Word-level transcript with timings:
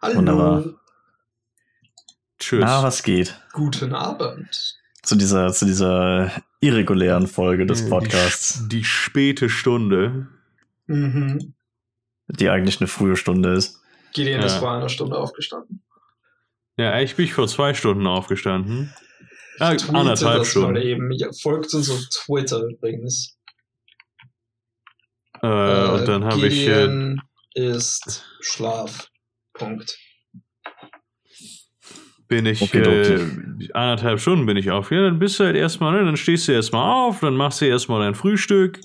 Hallo. 0.00 0.16
Wunderbar. 0.16 0.64
Tschüss. 2.38 2.60
Na, 2.60 2.82
was 2.82 3.02
geht? 3.02 3.40
Guten 3.52 3.94
Abend. 3.94 4.76
Zu 5.02 5.16
dieser, 5.16 5.52
zu 5.52 5.64
dieser 5.64 6.30
irregulären 6.60 7.26
Folge 7.26 7.64
des 7.66 7.84
Die 7.84 7.90
Podcasts, 7.90 8.60
sch- 8.60 8.68
Die, 8.68 8.84
späte 8.84 9.48
Stunde. 9.48 10.28
Mhm. 10.88 11.54
die 12.28 12.48
eigentlich 12.48 12.80
eine 12.80 12.86
frühe 12.88 13.16
Stunde 13.16 13.54
ist. 13.54 13.80
Gideon 14.12 14.40
Ja. 14.40 14.46
ist 14.46 14.56
vor 14.56 14.70
einer 14.72 14.88
Stunde 14.88 15.16
aufgestanden. 15.16 15.82
Ja, 16.76 16.92
eigentlich 16.92 17.16
bin 17.16 17.24
ich 17.24 17.34
vor 17.34 17.46
zwei 17.48 17.72
Stunden 17.74 18.06
aufgestanden. 18.06 18.92
Ah, 19.58 19.72
Ich 19.72 19.82
tweete 19.82 19.96
anderthalb 19.98 20.38
das 20.40 20.48
Stunden. 20.48 20.76
Eben. 20.76 21.10
Ja, 21.12 21.28
folgt 21.40 21.72
uns 21.74 21.88
auf 21.90 22.00
Twitter 22.10 22.62
übrigens. 22.62 23.36
Äh, 25.42 25.46
und 25.88 26.06
dann 26.06 26.24
habe 26.24 26.46
ich. 26.46 26.66
Äh, 26.68 27.16
ist 27.54 28.24
Schlaf. 28.40 29.08
Punkt. 29.58 29.96
bin 32.28 32.44
ich 32.46 32.60
Okidoki. 32.60 33.12
äh, 33.12 33.72
anderthalb 33.72 34.18
Stunden 34.20 34.46
bin 34.46 34.56
ich 34.56 34.70
auf. 34.70 34.90
Ja, 34.90 35.02
dann 35.02 35.18
bist 35.20 35.38
du 35.38 35.44
halt 35.44 35.56
erstmal, 35.56 35.92
ne, 35.92 36.04
dann 36.04 36.16
stehst 36.16 36.48
du 36.48 36.52
erstmal 36.52 36.92
auf, 36.92 37.20
dann 37.20 37.36
machst 37.36 37.60
du 37.60 37.66
erstmal 37.66 38.00
dein 38.00 38.14
Frühstück, 38.16 38.80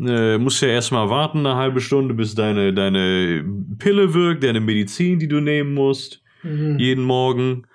äh, 0.00 0.38
musst 0.38 0.62
ja 0.62 0.68
erstmal 0.68 1.10
warten 1.10 1.40
eine 1.40 1.56
halbe 1.56 1.80
Stunde, 1.80 2.14
bis 2.14 2.34
deine, 2.34 2.72
deine 2.72 3.44
Pille 3.78 4.14
wirkt, 4.14 4.42
deine 4.42 4.60
Medizin, 4.60 5.18
die 5.18 5.28
du 5.28 5.40
nehmen 5.40 5.74
musst, 5.74 6.22
Mhm. 6.42 6.78
jeden 6.78 7.04
Morgen. 7.04 7.66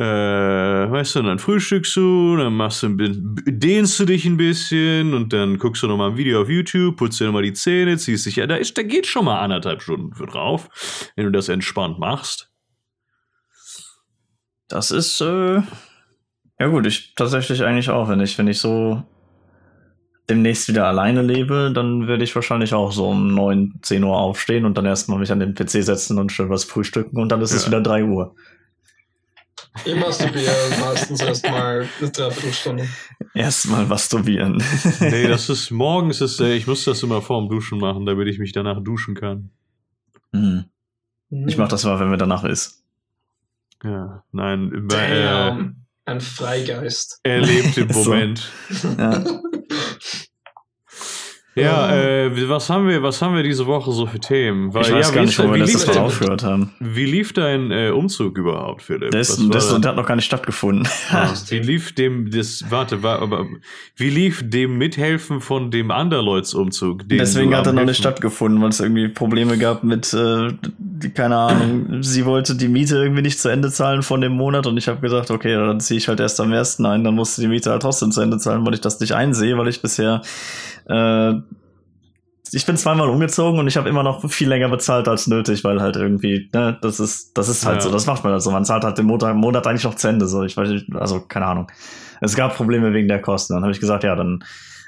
Äh, 0.00 0.90
weißt 0.90 1.16
du, 1.16 1.22
dann 1.24 1.38
frühstückst 1.38 1.94
du, 1.94 2.36
dann 2.38 2.54
machst 2.54 2.82
du 2.82 2.86
ein 2.86 2.96
bisschen, 2.96 3.36
dehnst 3.46 4.00
du 4.00 4.06
dich 4.06 4.24
ein 4.24 4.38
bisschen 4.38 5.12
und 5.12 5.30
dann 5.34 5.58
guckst 5.58 5.82
du 5.82 5.88
nochmal 5.88 6.12
ein 6.12 6.16
Video 6.16 6.40
auf 6.40 6.48
YouTube, 6.48 6.96
putzt 6.96 7.20
dir 7.20 7.26
nochmal 7.26 7.42
die 7.42 7.52
Zähne, 7.52 7.98
ziehst 7.98 8.24
dich, 8.24 8.36
ja, 8.36 8.46
da 8.46 8.56
ist, 8.56 8.78
da 8.78 8.82
geht 8.82 9.06
schon 9.06 9.26
mal 9.26 9.40
anderthalb 9.40 9.82
Stunden 9.82 10.14
für 10.14 10.24
drauf, 10.24 10.70
wenn 11.16 11.26
du 11.26 11.30
das 11.30 11.50
entspannt 11.50 11.98
machst. 11.98 12.50
Das 14.68 14.90
ist, 14.90 15.20
äh, 15.20 15.60
ja 16.58 16.66
gut, 16.68 16.86
ich 16.86 17.14
tatsächlich 17.14 17.62
eigentlich 17.62 17.90
auch, 17.90 18.08
wenn 18.08 18.20
ich, 18.20 18.38
wenn 18.38 18.48
ich 18.48 18.58
so 18.58 19.02
demnächst 20.30 20.66
wieder 20.68 20.86
alleine 20.86 21.20
lebe, 21.20 21.72
dann 21.74 22.06
werde 22.08 22.24
ich 22.24 22.34
wahrscheinlich 22.34 22.72
auch 22.72 22.90
so 22.92 23.08
um 23.10 23.34
9, 23.34 23.80
10 23.82 24.02
Uhr 24.02 24.16
aufstehen 24.16 24.64
und 24.64 24.78
dann 24.78 24.86
erstmal 24.86 25.18
mich 25.18 25.30
an 25.30 25.40
den 25.40 25.54
PC 25.54 25.82
setzen 25.84 26.18
und 26.18 26.32
schön 26.32 26.48
was 26.48 26.64
frühstücken 26.64 27.20
und 27.20 27.28
dann 27.30 27.42
ist 27.42 27.52
es 27.52 27.64
Ja. 27.64 27.68
wieder 27.68 27.82
3 27.82 28.04
Uhr. 28.04 28.34
Ich 29.84 29.94
masturbiere 29.94 30.52
meistens 30.80 31.20
erstmal 31.20 31.88
eine 32.00 32.10
Dreiviertelstunde. 32.10 32.88
Erstmal 33.34 33.86
masturbieren. 33.86 34.62
Nee, 35.00 35.28
das 35.28 35.48
ist 35.48 35.70
morgens 35.70 36.20
ist, 36.20 36.40
äh, 36.40 36.54
ich 36.54 36.66
muss 36.66 36.84
das 36.84 37.02
immer 37.02 37.22
vorm 37.22 37.48
Duschen 37.48 37.78
machen, 37.78 38.04
damit 38.04 38.28
ich 38.28 38.38
mich 38.38 38.52
danach 38.52 38.82
duschen 38.82 39.14
kann. 39.14 39.50
Hm. 40.32 40.64
Mhm. 41.30 41.48
Ich 41.48 41.56
mach 41.56 41.68
das 41.68 41.84
mal, 41.84 41.98
wenn 42.00 42.10
mir 42.10 42.18
danach 42.18 42.44
ist. 42.44 42.82
Ja, 43.82 44.24
nein, 44.32 44.86
bei, 44.88 45.06
äh, 45.06 45.22
Damn. 45.24 45.76
Ein 46.04 46.20
Freigeist. 46.20 47.20
er 47.22 47.40
lebt 47.40 47.78
im. 47.78 47.88
Moment. 47.92 48.50
Ja. 48.98 49.24
Ja, 51.56 51.92
äh, 51.92 52.48
was 52.48 52.70
haben 52.70 52.86
wir, 52.86 53.02
was 53.02 53.20
haben 53.20 53.34
wir 53.34 53.42
diese 53.42 53.66
Woche 53.66 53.90
so 53.90 54.06
für 54.06 54.20
Themen? 54.20 54.72
Weil, 54.72 54.82
Ich 54.82 54.92
weiß 54.92 55.08
ja, 55.08 55.14
gar 55.14 55.22
nicht, 55.22 55.38
wo 55.38 55.50
wir 55.50 55.58
letztes 55.58 55.86
Mal 55.86 55.98
aufgehört 55.98 56.44
haben. 56.44 56.72
Wie 56.78 57.06
lief 57.06 57.32
dein 57.32 57.72
äh, 57.72 57.90
Umzug 57.90 58.38
überhaupt, 58.38 58.82
Philipp? 58.82 59.10
Das, 59.10 59.36
das, 59.50 59.70
da? 59.70 59.78
der 59.78 59.90
hat 59.90 59.96
noch 59.96 60.06
gar 60.06 60.16
nicht 60.16 60.26
stattgefunden. 60.26 60.88
Ah, 61.10 61.32
wie 61.48 61.58
lief 61.58 61.92
dem, 61.92 62.30
das, 62.30 62.64
warte, 62.70 63.02
war, 63.02 63.20
aber, 63.20 63.46
wie 63.96 64.10
lief 64.10 64.48
dem 64.48 64.78
Mithelfen 64.78 65.40
von 65.40 65.72
dem 65.72 65.90
Anderleuts-Umzug? 65.90 67.08
den 67.08 67.18
Deswegen 67.18 67.54
hat 67.56 67.66
er 67.66 67.72
noch 67.72 67.84
nicht 67.84 67.98
stattgefunden, 67.98 68.62
weil 68.62 68.68
es 68.68 68.78
irgendwie 68.78 69.08
Probleme 69.08 69.58
gab 69.58 69.82
mit, 69.82 70.14
äh, 70.14 70.52
keine 71.14 71.36
Ahnung, 71.36 72.02
sie 72.02 72.24
wollte 72.26 72.54
die 72.54 72.68
Miete 72.68 72.96
irgendwie 72.96 73.22
nicht 73.22 73.40
zu 73.40 73.48
Ende 73.48 73.70
zahlen 73.70 74.02
von 74.02 74.20
dem 74.20 74.32
Monat 74.32 74.66
und 74.66 74.76
ich 74.76 74.88
habe 74.88 75.00
gesagt, 75.00 75.30
okay, 75.30 75.54
dann 75.54 75.80
ziehe 75.80 75.98
ich 75.98 76.08
halt 76.08 76.20
erst 76.20 76.40
am 76.40 76.52
ersten 76.52 76.84
ein, 76.86 77.04
dann 77.04 77.14
musste 77.14 77.40
die 77.40 77.48
Miete 77.48 77.70
halt 77.70 77.82
trotzdem 77.82 78.12
zu 78.12 78.20
Ende 78.20 78.38
zahlen, 78.38 78.64
weil 78.66 78.74
ich 78.74 78.80
das 78.80 79.00
nicht 79.00 79.12
einsehe, 79.12 79.56
weil 79.58 79.68
ich 79.68 79.80
bisher, 79.82 80.22
äh, 80.88 81.32
ich 82.52 82.66
bin 82.66 82.76
zweimal 82.76 83.08
umgezogen 83.08 83.60
und 83.60 83.68
ich 83.68 83.76
habe 83.76 83.88
immer 83.88 84.02
noch 84.02 84.28
viel 84.30 84.48
länger 84.48 84.68
bezahlt 84.68 85.06
als 85.06 85.26
nötig, 85.28 85.62
weil 85.62 85.80
halt 85.80 85.96
irgendwie, 85.96 86.50
ne, 86.52 86.76
das 86.82 86.98
ist, 86.98 87.36
das 87.38 87.48
ist 87.48 87.64
halt 87.64 87.76
Ja. 87.76 87.80
so, 87.82 87.90
das 87.90 88.06
macht 88.06 88.24
man 88.24 88.32
halt 88.32 88.42
so. 88.42 88.50
Man 88.50 88.64
zahlt 88.64 88.82
halt 88.82 88.98
den 88.98 89.06
Monat, 89.06 89.36
Monat 89.36 89.66
eigentlich 89.66 89.84
noch 89.84 89.94
zu 89.94 90.08
Ende, 90.08 90.26
so, 90.26 90.42
ich 90.42 90.56
weiß 90.56 90.68
nicht, 90.68 90.86
also 90.96 91.20
keine 91.20 91.46
Ahnung. 91.46 91.70
Es 92.20 92.34
gab 92.34 92.56
Probleme 92.56 92.92
wegen 92.92 93.06
der 93.08 93.20
Kosten. 93.22 93.54
Dann 93.54 93.62
habe 93.62 93.72
ich 93.72 93.80
gesagt, 93.80 94.02
ja, 94.04 94.14
dann 94.16 94.42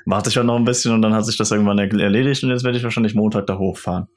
warte 0.06 0.29
ich 0.29 0.37
halt 0.37 0.47
noch 0.47 0.56
ein 0.56 0.65
bisschen 0.65 0.93
und 0.93 1.03
dann 1.03 1.15
hat 1.15 1.25
sich 1.25 1.37
das 1.37 1.53
irgendwann 1.53 1.79
er- 1.79 1.93
erledigt 2.00 2.43
und 2.43 2.50
jetzt 2.50 2.65
werde 2.65 2.77
ich 2.79 2.83
wahrscheinlich 2.84 3.15
Montag 3.15 3.47
da 3.47 3.56
hochfahren. 3.56 4.09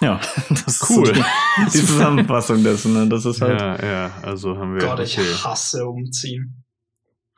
Ja, 0.00 0.20
das 0.50 0.88
Cool. 0.90 1.08
ist 1.08 1.14
so 1.16 1.22
die, 1.22 1.24
die 1.64 1.70
Zusammenfassung 1.86 2.62
dessen. 2.62 2.92
Ne? 2.94 3.08
Das 3.08 3.24
ist 3.24 3.40
halt. 3.40 3.60
Ja, 3.60 3.84
ja, 3.84 4.10
also 4.22 4.56
haben 4.56 4.74
wir. 4.74 4.86
Gott, 4.86 5.00
ich 5.00 5.18
okay. 5.18 5.26
hasse 5.44 5.86
umziehen. 5.86 6.64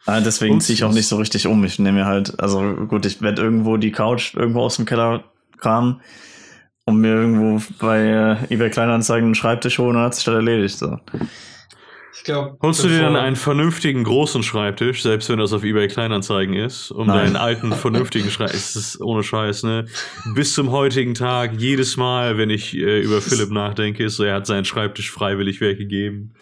Ah, 0.06 0.20
deswegen 0.20 0.54
Und- 0.54 0.60
ziehe 0.62 0.74
ich 0.74 0.84
auch 0.84 0.92
nicht 0.92 1.06
so 1.06 1.16
richtig 1.16 1.46
um. 1.46 1.62
Ich 1.64 1.78
nehme 1.78 1.98
mir 2.00 2.06
halt, 2.06 2.40
also 2.40 2.60
gut, 2.86 3.04
ich 3.06 3.20
werde 3.22 3.42
irgendwo 3.42 3.76
die 3.76 3.92
Couch 3.92 4.34
irgendwo 4.34 4.60
aus 4.62 4.76
dem 4.76 4.86
Keller 4.86 5.24
kramen 5.58 6.00
und 6.86 6.96
mir 6.98 7.08
irgendwo 7.14 7.62
bei 7.78 7.98
äh, 8.48 8.54
eBay 8.54 8.70
Kleinanzeigen 8.70 9.26
einen 9.26 9.34
Schreibtisch 9.34 9.78
holen 9.78 9.96
und 9.96 10.02
hat 10.02 10.14
sich 10.14 10.24
das 10.24 10.34
erledigt. 10.34 10.78
So. 10.78 10.98
Ich 12.18 12.24
glaube. 12.24 12.58
Holst 12.60 12.82
du 12.82 12.88
dir 12.88 13.00
dann 13.00 13.14
einen 13.14 13.36
vernünftigen 13.36 14.02
großen 14.02 14.42
Schreibtisch, 14.42 15.02
selbst 15.02 15.28
wenn 15.30 15.38
das 15.38 15.52
auf 15.52 15.62
eBay 15.62 15.86
Kleinanzeigen 15.86 16.54
ist, 16.54 16.90
um 16.90 17.06
Nein. 17.06 17.16
deinen 17.16 17.36
alten 17.36 17.72
vernünftigen 17.72 18.28
Schreibtisch, 18.30 18.60
es 18.60 18.76
ist 18.76 19.00
ohne 19.00 19.22
Scheiß, 19.22 19.62
ne? 19.62 19.86
Bis 20.34 20.52
zum 20.52 20.72
heutigen 20.72 21.14
Tag, 21.14 21.52
jedes 21.58 21.96
Mal, 21.96 22.36
wenn 22.36 22.50
ich 22.50 22.76
äh, 22.76 23.00
über 23.00 23.20
Philipp 23.20 23.50
nachdenke, 23.50 24.04
ist 24.04 24.16
so, 24.16 24.24
er 24.24 24.34
hat 24.34 24.46
seinen 24.46 24.64
Schreibtisch 24.64 25.12
freiwillig 25.12 25.60
weggegeben. 25.60 26.34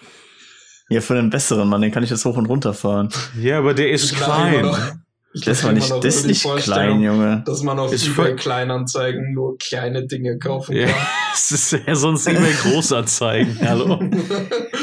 Ja, 0.89 1.01
für 1.01 1.15
den 1.15 1.31
besseren 1.31 1.69
Mann, 1.69 1.83
den 1.83 1.91
kann 1.91 2.05
ich 2.05 2.11
jetzt 2.11 2.25
hoch 2.25 2.37
und 2.37 2.47
runter 2.47 2.73
fahren. 2.73 3.11
Ja, 3.39 3.59
aber 3.59 3.75
der 3.75 3.91
ist 3.91 4.13
Ich 4.13 4.21
lache 4.21 4.57
immer 4.57 4.71
klein. 4.71 5.06
Das 5.45 5.65
war 5.65 5.73
nicht, 5.73 5.91
das 5.91 6.05
ist 6.17 6.25
die 6.25 6.29
nicht 6.29 6.45
klein, 6.65 7.01
Junge. 7.03 7.43
Dass 7.45 7.63
man 7.63 7.79
auf 7.79 7.93
Ist 7.93 8.07
eBay 8.09 8.37
Kleinanzeigen 8.37 9.35
nur 9.35 9.59
kleine 9.59 10.07
Dinge 10.07 10.39
kaufen 10.39 10.75
Ja, 10.77 10.87
kann. 10.87 11.07
es 11.35 11.51
ist 11.53 11.73
ja 11.87 11.95
sonst 11.95 12.27
eBay 12.27 12.53
Großanzeigen. 12.63 13.59
Hallo. 13.69 13.99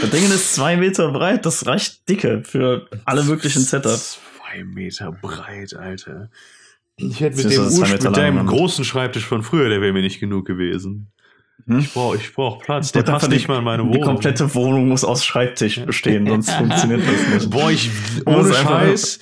Das 0.02 0.10
Ding 0.12 0.26
ist 0.26 0.54
zwei 0.56 0.78
Meter 0.78 1.12
breit, 1.12 1.46
das 1.46 1.66
reicht 1.66 2.08
dicke 2.08 2.44
für 2.44 2.88
alle 3.06 3.24
möglichen 3.24 3.62
Setups. 3.64 4.20
Zwei 4.38 4.64
Meter 4.64 5.12
breit, 5.12 5.74
Alter. 5.76 6.30
Ich 6.98 7.20
hätte 7.22 7.38
mit 7.38 7.52
dem 7.52 7.80
mit 7.80 8.04
lang, 8.04 8.14
deinem 8.14 8.36
Mann. 8.36 8.48
großen 8.48 8.86
Schreibtisch 8.86 9.26
von 9.26 9.42
früher, 9.42 9.70
der 9.70 9.82
wäre 9.82 9.94
mir 9.94 10.04
nicht 10.04 10.20
genug 10.20 10.46
gewesen. 10.46 11.12
Hm? 11.66 11.80
Ich 11.80 11.94
brauche 11.94 12.18
ich 12.18 12.34
brauch 12.34 12.60
Platz. 12.62 12.92
Der 12.92 13.02
einfach 13.02 13.14
passt 13.20 13.30
nicht 13.30 13.48
mal 13.48 13.60
in 13.60 13.64
meine 13.64 13.84
Die 13.84 13.90
Wohnung. 13.90 14.04
komplette 14.04 14.54
Wohnung 14.54 14.90
muss 14.90 15.04
aus 15.04 15.26
Schreibtisch 15.26 15.80
bestehen, 15.84 16.28
sonst 16.28 16.52
funktioniert 16.58 17.02
das 17.02 17.34
nicht. 17.34 17.50
Boah, 17.50 17.72
ich, 17.72 17.90
ohne 18.28 18.38
einfach- 18.50 18.82
Scheiß. 18.82 19.20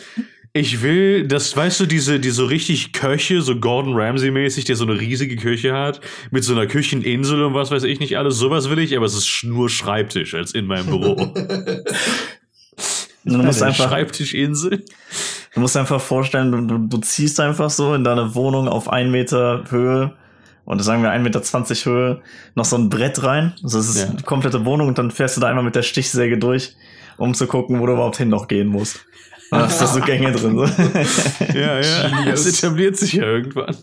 Ich 0.53 0.81
will, 0.81 1.27
das, 1.27 1.55
weißt 1.55 1.79
du, 1.79 1.85
diese, 1.85 2.19
die 2.19 2.29
so 2.29 2.45
richtig 2.45 2.91
Köche, 2.91 3.41
so 3.41 3.55
Gordon 3.55 3.93
Ramsay-mäßig, 3.95 4.65
der 4.65 4.75
so 4.75 4.83
eine 4.85 4.99
riesige 4.99 5.37
Küche 5.37 5.73
hat, 5.73 6.01
mit 6.29 6.43
so 6.43 6.51
einer 6.53 6.67
Kücheninsel 6.67 7.41
und 7.43 7.53
was 7.53 7.71
weiß 7.71 7.83
ich 7.83 8.01
nicht 8.01 8.17
alles, 8.17 8.35
sowas 8.37 8.69
will 8.69 8.79
ich, 8.79 8.97
aber 8.97 9.05
es 9.05 9.15
ist 9.15 9.43
nur 9.45 9.69
Schreibtisch 9.69 10.33
als 10.33 10.51
in 10.53 10.65
meinem 10.65 10.87
Büro. 10.87 11.33
Du 13.23 13.37
musst, 13.37 13.61
einfach, 13.61 13.87
Schreibtischinsel. 13.89 14.83
du 15.53 15.59
musst 15.59 15.77
einfach 15.77 16.01
vorstellen, 16.01 16.51
du, 16.51 16.61
du, 16.61 16.77
du 16.87 16.97
ziehst 16.97 17.39
einfach 17.39 17.69
so 17.69 17.93
in 17.93 18.03
deine 18.03 18.33
Wohnung 18.33 18.67
auf 18.67 18.89
ein 18.89 19.11
Meter 19.11 19.63
Höhe 19.69 20.15
und 20.65 20.81
sagen 20.83 21.03
wir 21.03 21.11
1,20 21.11 21.19
Meter 21.21 21.85
Höhe 21.85 22.21
noch 22.55 22.65
so 22.65 22.77
ein 22.77 22.89
Brett 22.89 23.21
rein. 23.23 23.53
Also 23.61 23.77
Das 23.77 23.89
ist 23.89 23.99
Ja. 23.99 24.05
die 24.07 24.23
komplette 24.23 24.65
Wohnung 24.65 24.87
und 24.87 24.97
dann 24.97 25.11
fährst 25.11 25.37
du 25.37 25.41
da 25.41 25.49
einmal 25.49 25.63
mit 25.63 25.75
der 25.75 25.83
Stichsäge 25.83 26.39
durch, 26.39 26.75
um 27.17 27.35
zu 27.35 27.45
gucken, 27.45 27.79
wo 27.79 27.85
du 27.85 27.93
überhaupt 27.93 28.17
hin 28.17 28.29
noch 28.29 28.47
gehen 28.47 28.67
musst. 28.67 29.05
Da 29.51 29.65
ist 29.65 29.79
da 29.79 29.87
so 29.87 29.99
Gänge 29.99 30.31
drin. 30.31 30.55
So. 30.57 30.63
Ja, 31.53 31.79
ja. 31.81 32.07
Genius. 32.09 32.45
Das 32.45 32.57
etabliert 32.57 32.97
sich 32.97 33.13
ja 33.13 33.23
irgendwann. 33.23 33.75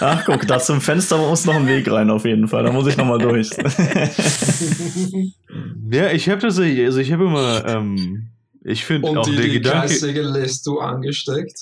Ach 0.00 0.24
guck, 0.26 0.46
da 0.46 0.58
zum 0.58 0.80
Fenster 0.80 1.16
muss 1.16 1.46
noch 1.46 1.54
ein 1.54 1.66
Weg 1.66 1.90
rein 1.90 2.10
auf 2.10 2.24
jeden 2.26 2.48
Fall. 2.48 2.64
Da 2.64 2.72
muss 2.72 2.86
ich 2.86 2.96
noch 2.96 3.06
mal 3.06 3.18
durch. 3.18 3.50
Ja, 5.90 6.10
ich 6.10 6.28
habe 6.28 6.38
tatsächlich, 6.38 6.84
also 6.84 6.98
ich 6.98 7.10
habe 7.12 7.24
immer, 7.24 7.64
ähm, 7.66 8.28
ich 8.62 8.84
finde 8.84 9.08
Und 9.08 9.18
auch 9.18 9.24
die, 9.24 9.36
der 9.36 9.44
die 9.46 9.52
Gedanke. 9.52 9.86
Kreissäge 9.88 10.20
lässt 10.20 10.66
du 10.66 10.80
angesteckt. 10.80 11.58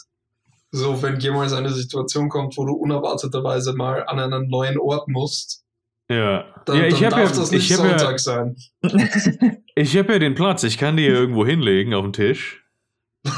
So, 0.73 1.01
wenn 1.01 1.21
jemals 1.21 1.53
eine 1.53 1.71
Situation 1.71 2.29
kommt, 2.29 2.57
wo 2.57 2.65
du 2.65 2.73
unerwarteterweise 2.73 3.75
mal 3.75 4.05
an 4.09 4.19
einen 4.19 4.49
neuen 4.49 4.79
Ort 4.81 5.07
musst, 5.07 5.63
Ja, 6.09 6.45
dann, 6.67 6.77
ja 6.77 6.87
ich 6.87 7.01
dann 7.01 7.13
habe 7.13 7.23
darf 7.23 7.33
ja, 7.33 7.41
das 7.41 7.51
nicht 7.51 7.71
ich 7.71 7.77
hab 7.77 7.87
Sonntag 7.87 8.13
ja, 8.13 8.19
sein. 8.19 8.57
ich 9.75 9.97
hab 9.97 10.09
ja 10.09 10.19
den 10.19 10.35
Platz. 10.35 10.63
Ich 10.63 10.79
kann 10.79 10.97
die 10.97 11.03
hier 11.03 11.15
irgendwo 11.15 11.45
hinlegen 11.45 11.95
auf 11.95 12.05
den 12.05 12.13
Tisch. 12.13 12.65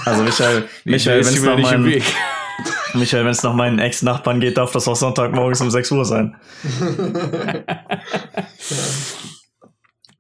Also 0.05 0.23
Michael, 0.23 0.69
Michael, 0.85 1.25
wenn 1.25 1.35
es 1.35 1.43
meinen- 1.43 1.87
Weg. 1.87 2.05
Michael, 2.95 3.25
wenn's 3.25 3.43
nach 3.43 3.55
meinen 3.55 3.79
Ex-Nachbarn 3.79 4.41
geht, 4.41 4.57
darf 4.57 4.73
das 4.73 4.89
auch 4.89 4.97
Sonntagmorgens 4.97 5.61
um 5.61 5.71
6 5.71 5.93
Uhr 5.93 6.05
sein. 6.05 6.37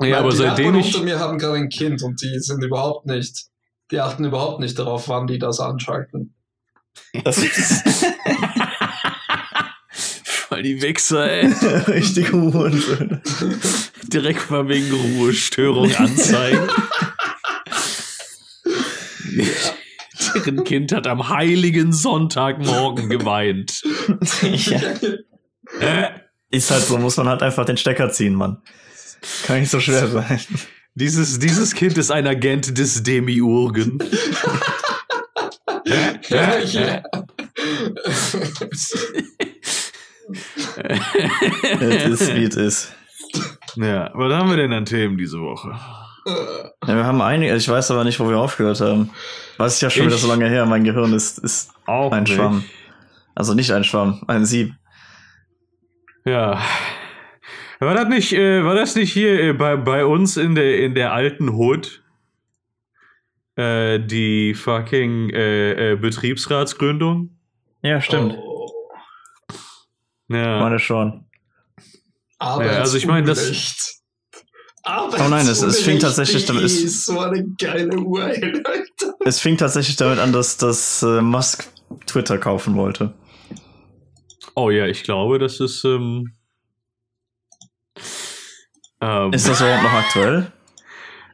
Ja, 0.00 0.18
aber 0.20 0.30
die 0.30 0.36
seitdem 0.36 0.66
Nachbarn 0.66 0.80
ich, 0.80 0.94
unter 0.94 1.04
mir 1.04 1.18
haben 1.18 1.38
gerade 1.38 1.56
ein 1.56 1.68
Kind 1.68 2.02
und 2.02 2.22
die 2.22 2.38
sind 2.38 2.62
überhaupt 2.62 3.06
nicht, 3.06 3.46
die 3.90 4.00
achten 4.00 4.24
überhaupt 4.24 4.60
nicht 4.60 4.78
darauf, 4.78 5.08
wann 5.08 5.26
die 5.26 5.38
das 5.38 5.60
anschalten. 5.60 6.34
Das 7.24 7.38
ist, 7.38 8.04
mal 10.50 10.62
die 10.62 10.80
Wichser, 10.82 11.30
ey. 11.30 11.46
Richtige 11.88 12.32
Hurensöhne. 12.32 13.20
Direkt 14.04 14.50
mal 14.50 14.68
wegen 14.68 14.92
Ruhestörung 14.92 15.94
anzeigen. 15.96 16.68
Deren 20.34 20.64
Kind 20.64 20.92
hat 20.92 21.06
am 21.06 21.28
heiligen 21.28 21.92
Sonntagmorgen 21.92 23.08
geweint. 23.08 23.82
ja. 24.40 26.10
Ist 26.50 26.70
halt 26.70 26.84
so, 26.84 26.98
muss 26.98 27.16
man 27.16 27.28
halt 27.28 27.42
einfach 27.42 27.64
den 27.66 27.76
Stecker 27.76 28.10
ziehen, 28.10 28.34
Mann. 28.34 28.62
Kann 29.44 29.60
nicht 29.60 29.70
so 29.70 29.80
schwer 29.80 30.08
sein. 30.08 30.40
Dieses, 30.94 31.38
dieses 31.38 31.74
Kind 31.74 31.96
ist 31.98 32.10
ein 32.10 32.26
Agent 32.26 32.76
des 32.76 33.02
Demiurgen. 33.02 33.98
ja, 36.28 36.58
ja. 36.58 37.02
Es 41.80 42.04
ist, 42.20 42.34
wie 42.34 42.44
es 42.44 42.56
ist. 42.56 42.94
Ja, 43.76 44.10
was 44.14 44.32
haben 44.32 44.50
wir 44.50 44.56
denn 44.56 44.72
an 44.72 44.84
Themen 44.84 45.16
diese 45.18 45.40
Woche? 45.40 45.70
Ja, 46.86 46.96
wir 46.96 47.04
haben 47.04 47.20
einige, 47.22 47.54
ich 47.54 47.68
weiß 47.68 47.90
aber 47.90 48.04
nicht, 48.04 48.18
wo 48.20 48.28
wir 48.28 48.38
aufgehört 48.38 48.80
haben. 48.80 49.10
Was 49.56 49.74
ist 49.74 49.80
ja 49.80 49.90
schon 49.90 50.02
Ich- 50.04 50.08
wieder 50.08 50.18
so 50.18 50.28
lange 50.28 50.48
her, 50.48 50.66
mein 50.66 50.84
Gehirn 50.84 51.12
ist, 51.14 51.38
ist 51.38 51.72
Auch 51.86 52.12
ein 52.12 52.24
nicht. 52.24 52.34
Schwamm. 52.34 52.64
Also 53.34 53.54
nicht 53.54 53.70
ein 53.72 53.84
Schwamm, 53.84 54.22
ein 54.26 54.44
Sieb. 54.44 54.72
Ja. 56.24 56.60
War 57.80 57.94
das 57.94 58.08
nicht, 58.08 58.32
äh, 58.32 58.64
war 58.64 58.74
das 58.74 58.96
nicht 58.96 59.12
hier 59.12 59.40
äh, 59.40 59.52
bei, 59.52 59.76
bei 59.76 60.04
uns 60.04 60.36
in 60.36 60.54
der, 60.54 60.78
in 60.80 60.94
der 60.94 61.12
alten 61.12 61.48
Hood? 61.50 62.02
Äh, 63.56 64.00
die 64.00 64.54
fucking 64.54 65.30
äh, 65.30 65.92
äh, 65.92 65.96
Betriebsratsgründung? 65.96 67.30
Ja, 67.82 68.00
stimmt. 68.00 68.34
Oh, 68.36 68.57
Ja. 70.28 70.60
Meine 70.60 70.78
schon. 70.78 71.24
also 72.38 72.96
ich 72.96 73.06
meine, 73.06 73.26
das- 73.26 74.00
Arbeitsunrecht. 74.82 75.26
Oh 75.26 75.28
nein, 75.28 75.46
es- 75.48 75.60
es 75.62 75.80
fing 75.80 75.98
tatsächlich 75.98 76.46
damit- 76.46 76.64
es- 76.64 77.04
so 77.04 77.18
eine 77.20 77.44
geile 77.58 77.96
URL, 77.98 78.62
Alter. 78.64 79.14
Es 79.24 79.40
fing 79.40 79.56
tatsächlich 79.56 79.96
damit 79.96 80.18
an, 80.18 80.32
dass, 80.32 80.56
dass 80.56 81.02
äh, 81.02 81.20
Musk 81.20 81.66
Twitter 82.06 82.38
kaufen 82.38 82.74
wollte. 82.76 83.12
Oh 84.54 84.70
ja, 84.70 84.86
ich 84.86 85.02
glaube, 85.02 85.38
das 85.38 85.60
ist. 85.60 85.84
Ähm, 85.84 86.32
ähm, 89.00 89.32
Ist 89.32 89.48
das 89.48 89.60
überhaupt 89.60 89.82
noch 89.82 89.92
aktuell? 89.92 90.52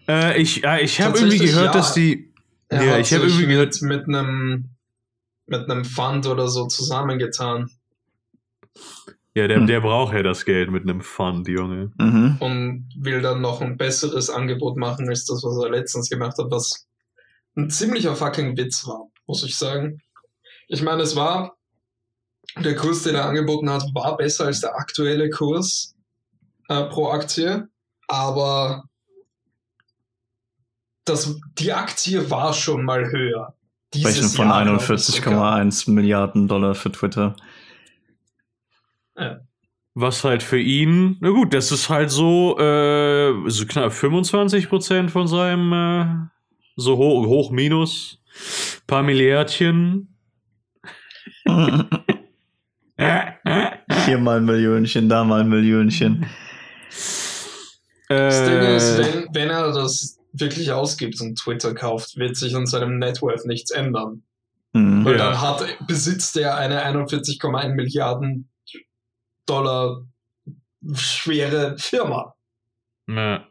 äh, 0.09 0.41
ich 0.41 0.65
äh, 0.65 0.83
ich 0.83 1.01
habe 1.01 1.19
irgendwie 1.19 1.39
gehört, 1.39 1.67
ja. 1.67 1.73
dass 1.73 1.95
die. 1.95 2.33
Er 2.69 2.83
Ja, 2.85 2.99
ich 2.99 3.13
hab 3.13 3.21
sich 3.23 3.31
irgendwie 3.31 3.47
gehört- 3.47 3.81
mit, 3.83 4.07
mit 4.07 4.09
einem 4.17 4.71
mit 5.47 5.71
einem 5.71 5.85
Fund 5.85 6.27
oder 6.27 6.49
so 6.49 6.67
zusammengetan 6.67 7.71
Ja, 9.35 9.49
der, 9.49 9.59
Hm. 9.59 9.67
der 9.67 9.81
braucht 9.81 10.15
ja 10.15 10.23
das 10.23 10.45
Geld 10.45 10.71
mit 10.71 10.85
einem 10.85 11.01
Fund, 11.01 11.49
Junge. 11.49 11.93
Mhm. 11.99 12.37
und 12.41 12.89
will 12.97 13.21
dann 13.21 13.41
noch 13.41 13.61
ein 13.61 13.77
besseres 13.77 14.31
Angebot 14.31 14.77
machen 14.77 15.09
als 15.09 15.25
das, 15.27 15.43
was 15.43 15.63
er 15.65 15.71
letztens 15.71 16.09
gemacht 16.09 16.39
hat, 16.39 16.51
was 16.51 16.87
ein 17.57 17.69
ziemlicher 17.71 18.15
fucking 18.15 18.57
Witz 18.57 18.87
war, 18.87 19.09
muss 19.27 19.43
ich 19.43 19.57
sagen. 19.57 20.01
Ich 20.69 20.83
meine, 20.83 21.03
es 21.03 21.17
war 21.17 21.57
der 22.59 22.77
Kurs, 22.77 23.03
den 23.03 23.17
er 23.17 23.25
angeboten 23.27 23.71
hat, 23.71 23.83
war 23.95 24.17
besser 24.17 24.47
als 24.47 24.61
der 24.61 24.77
aktuelle 24.77 25.31
Kurs 25.31 25.95
äh, 26.69 26.85
pro 26.85 27.09
Aktie, 27.09 27.69
aber 28.07 28.85
das, 31.05 31.37
die 31.59 31.73
Aktie 31.73 32.31
war 32.31 32.53
schon 32.53 32.85
mal 32.85 33.11
höher. 33.11 33.55
Sprechen 33.95 34.29
von 34.29 34.49
Jahr, 34.49 34.65
glaub 34.65 34.81
ich 34.81 35.05
sogar. 35.05 35.57
41,1 35.57 35.91
Milliarden 35.91 36.49
Dollar 36.49 36.75
für 36.75 36.91
Twitter. 36.91 37.37
Was 39.95 40.25
halt 40.25 40.43
für 40.43 40.59
ihn, 40.59 41.17
na 41.21 41.31
gut, 41.31 41.55
das 41.55 41.71
ist 41.71 41.89
halt 41.89 42.11
so, 42.11 42.59
äh, 42.59 43.33
so 43.49 43.65
knapp 43.67 43.93
25% 43.93 45.09
von 45.09 45.29
seinem, 45.29 45.73
äh, 45.73 46.07
so 46.77 46.97
hoch, 46.97 47.27
hoch 47.27 47.51
minus, 47.53 48.21
paar 48.89 49.05
Milliardchen. 49.05 50.09
Hier 51.47 51.89
mal 54.19 54.39
ein 54.39 54.45
Millionchen, 54.45 55.09
da 55.09 55.23
mal 55.25 55.41
ein 55.41 55.49
Millionchen. 55.49 56.27
Das 58.09 58.45
Ding 58.45 58.61
ist, 58.61 58.91
Äh, 58.91 58.99
wenn, 58.99 59.29
wenn 59.35 59.51
er 59.51 59.73
das 59.73 60.19
wirklich 60.33 60.73
ausgibt 60.73 61.21
und 61.21 61.37
Twitter 61.39 61.75
kauft, 61.75 62.17
wird 62.17 62.37
sich 62.37 62.55
an 62.57 62.67
seinem 62.67 62.99
Networth 62.99 63.47
nichts 63.47 63.71
ändern. 63.71 64.23
Mhm. 64.73 65.05
Weil 65.05 65.13
Ja. 65.19 65.31
dann 65.31 65.41
hat, 65.41 65.65
besitzt 65.87 66.37
er 66.37 66.57
eine 66.57 66.85
41,1 66.85 67.75
Milliarden 67.75 68.49
Dollar 69.47 70.03
schwere 70.95 71.77
Firma. 71.79 72.35
Ja. 73.09 73.47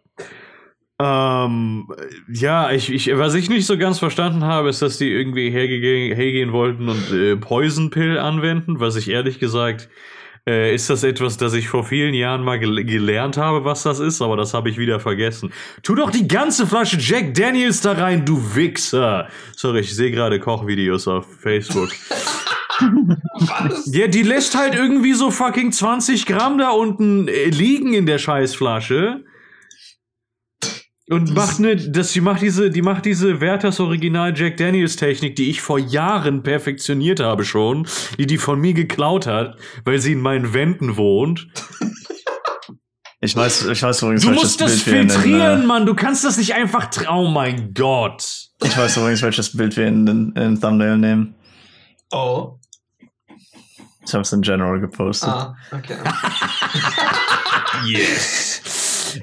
Ähm, 1.00 1.88
ja, 2.32 2.72
ich, 2.72 2.92
ich, 2.92 3.18
was 3.18 3.34
ich 3.34 3.50
nicht 3.50 3.66
so 3.66 3.78
ganz 3.78 4.00
verstanden 4.00 4.44
habe, 4.46 4.70
ist, 4.70 4.82
dass 4.82 4.98
die 5.00 5.12
irgendwie 5.12 5.50
hergege- 5.50 6.14
hergehen 6.16 6.52
wollten 6.54 6.88
und 6.88 7.12
äh, 7.12 7.36
Poison 7.36 7.90
Pill 7.90 8.18
anwenden, 8.20 8.80
was 8.80 8.96
ich 8.96 9.10
ehrlich 9.10 9.40
gesagt, 9.40 9.90
äh, 10.48 10.74
ist 10.74 10.90
das 10.90 11.04
etwas, 11.04 11.38
das 11.38 11.54
ich 11.54 11.68
vor 11.68 11.84
vielen 11.84 12.14
Jahren 12.14 12.44
mal 12.44 12.60
gel 12.60 12.84
gelernt 12.86 13.38
habe, 13.38 13.66
was 13.66 13.84
das 13.84 14.00
ist, 14.00 14.22
aber 14.22 14.38
das 14.38 14.54
habe 14.54 14.70
ich 14.70 14.78
wieder 14.78 15.00
vergessen. 15.00 15.52
Tu 15.82 15.96
doch 15.96 16.12
die 16.12 16.28
ganze 16.28 16.68
Flasche 16.68 16.98
Jack 17.00 17.34
Daniels 17.34 17.82
da 17.82 17.94
rein, 17.94 18.24
du 18.26 18.56
Wichser! 18.56 19.28
Sorry, 19.56 19.80
ich 19.80 19.96
sehe 19.96 20.12
gerade 20.12 20.40
Kochvideos 20.40 21.08
auf 21.08 21.26
Facebook. 21.40 21.90
Was? 22.80 23.94
Ja, 23.94 24.08
die 24.08 24.24
lässt 24.24 24.56
halt 24.56 24.76
irgendwie 24.76 25.14
so 25.14 25.32
fucking 25.32 25.72
20 25.72 26.26
Gramm 26.26 26.58
da 26.58 26.70
unten 26.70 27.28
äh, 27.28 27.46
liegen 27.50 27.94
in 27.94 28.06
der 28.06 28.18
Scheißflasche. 28.18 29.24
Und 31.10 31.30
Das- 31.30 31.36
macht 31.36 31.60
ne, 31.60 31.76
das, 31.76 32.14
die 32.14 32.22
macht 32.22 32.42
diese, 32.42 32.70
die 32.72 32.82
macht 32.82 33.06
diese 33.06 33.42
Werthers 33.42 33.80
Original 33.80 34.34
Jack 34.36 34.58
Daniels 34.58 34.96
Technik, 34.96 35.36
die 35.36 35.50
ich 35.50 35.62
vor 35.62 35.78
Jahren 35.78 36.44
perfektioniert 36.44 37.20
habe 37.20 37.44
schon, 37.44 37.86
die 38.18 38.26
die 38.26 38.38
von 38.38 38.60
mir 38.60 38.74
geklaut 38.74 39.28
hat, 39.28 39.58
weil 39.84 40.00
sie 40.00 40.14
in 40.14 40.22
meinen 40.22 40.54
Wänden 40.54 40.96
wohnt. 40.96 41.48
Ich 43.20 43.36
weiß, 43.36 43.68
ich 43.68 43.82
weiß 43.84 44.02
übrigens, 44.02 44.24
Du 44.24 44.30
welches 44.30 44.44
musst 44.44 44.62
das 44.62 44.72
Bild 44.84 44.86
wir 44.88 44.94
in 45.02 45.08
den, 45.08 45.10
filtrieren, 45.20 45.62
äh, 45.62 45.66
Mann. 45.66 45.86
Du 45.86 45.94
kannst 45.94 46.24
das 46.26 46.38
nicht 46.38 46.54
einfach. 46.56 46.90
tra- 46.90 47.08
Oh 47.10 47.28
mein 47.28 47.74
Gott. 47.74 48.50
Ich 48.64 48.78
weiß 48.78 48.98
übrigens, 48.98 49.22
welches 49.22 49.56
Bild 49.56 49.78
wir 49.78 49.88
in 49.88 50.06
den, 50.06 50.28
in 50.36 50.42
den 50.56 50.60
Thumbnail 50.62 50.98
nehmen. 50.98 51.36
Oh. 52.12 52.60
Ich 54.06 54.14
habe 54.14 54.22
es 54.22 54.32
in 54.34 54.42
General 54.42 54.80
gepostet. 54.80 55.30
Ah, 55.30 55.56
okay. 55.72 55.96
Yes. 57.88 58.62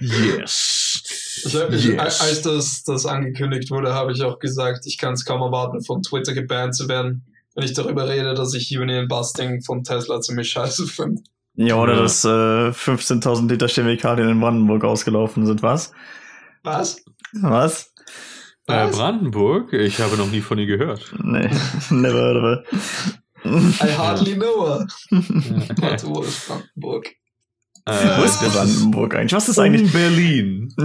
Yes. 0.01 1.43
Ich 1.47 1.55
hab, 1.55 1.73
ich, 1.73 1.85
Yes. 1.85 2.21
Als 2.21 2.43
das, 2.43 2.83
das 2.85 3.07
angekündigt 3.07 3.71
wurde, 3.71 3.95
habe 3.95 4.13
ich 4.13 4.23
auch 4.23 4.39
gesagt, 4.39 4.87
ich 4.87 4.99
kann 4.99 5.15
es 5.15 5.25
kaum 5.25 5.41
erwarten, 5.43 5.83
von 5.83 6.03
Twitter 6.03 6.35
gebannt 6.35 6.75
zu 6.75 6.89
werden, 6.89 7.25
wenn 7.55 7.65
ich 7.65 7.73
darüber 7.73 8.09
rede, 8.09 8.35
dass 8.35 8.55
ich 8.55 8.77
Union 8.77 9.09
Busting 9.09 9.63
von 9.63 9.83
Tesla 9.85 10.21
ziemlich 10.21 10.51
scheiße 10.51 10.87
finde. 10.87 11.23
Ja, 11.55 11.77
oder 11.77 11.95
Ja. 11.95 12.03
dass 12.03 12.25
äh, 12.25 12.29
15.000 12.29 13.49
Liter 13.49 13.69
Chemikalien 13.69 14.29
in 14.29 14.41
Brandenburg 14.41 14.85
ausgelaufen 14.85 15.47
sind. 15.47 15.63
Was? 15.63 15.93
Was? 16.63 17.03
Was? 17.33 17.93
Äh, 18.67 18.87
Was? 18.87 18.97
Brandenburg? 18.97 19.73
Ich 19.73 19.99
habe 20.01 20.17
noch 20.17 20.31
nie 20.31 20.41
von 20.41 20.59
ihr 20.59 20.67
gehört. 20.67 21.13
Nee, 21.23 21.51
never 21.91 22.19
heard 22.19 22.37
of 22.37 22.75
it. 22.75 22.81
I 23.45 23.93
hardly 23.97 24.35
know 24.35 24.67
her. 24.67 24.87
Warte, 25.79 26.07
wo 26.07 26.23
ist 26.23 26.47
Brandenburg? 26.47 27.11
Äh, 27.87 28.19
Wo 28.19 28.25
ist 28.25 28.41
Brandenburg 28.41 29.15
eigentlich? 29.15 29.33
Was 29.33 29.49
ist 29.49 29.59
um 29.59 29.65
eigentlich? 29.65 29.91
Berlin. 29.91 30.69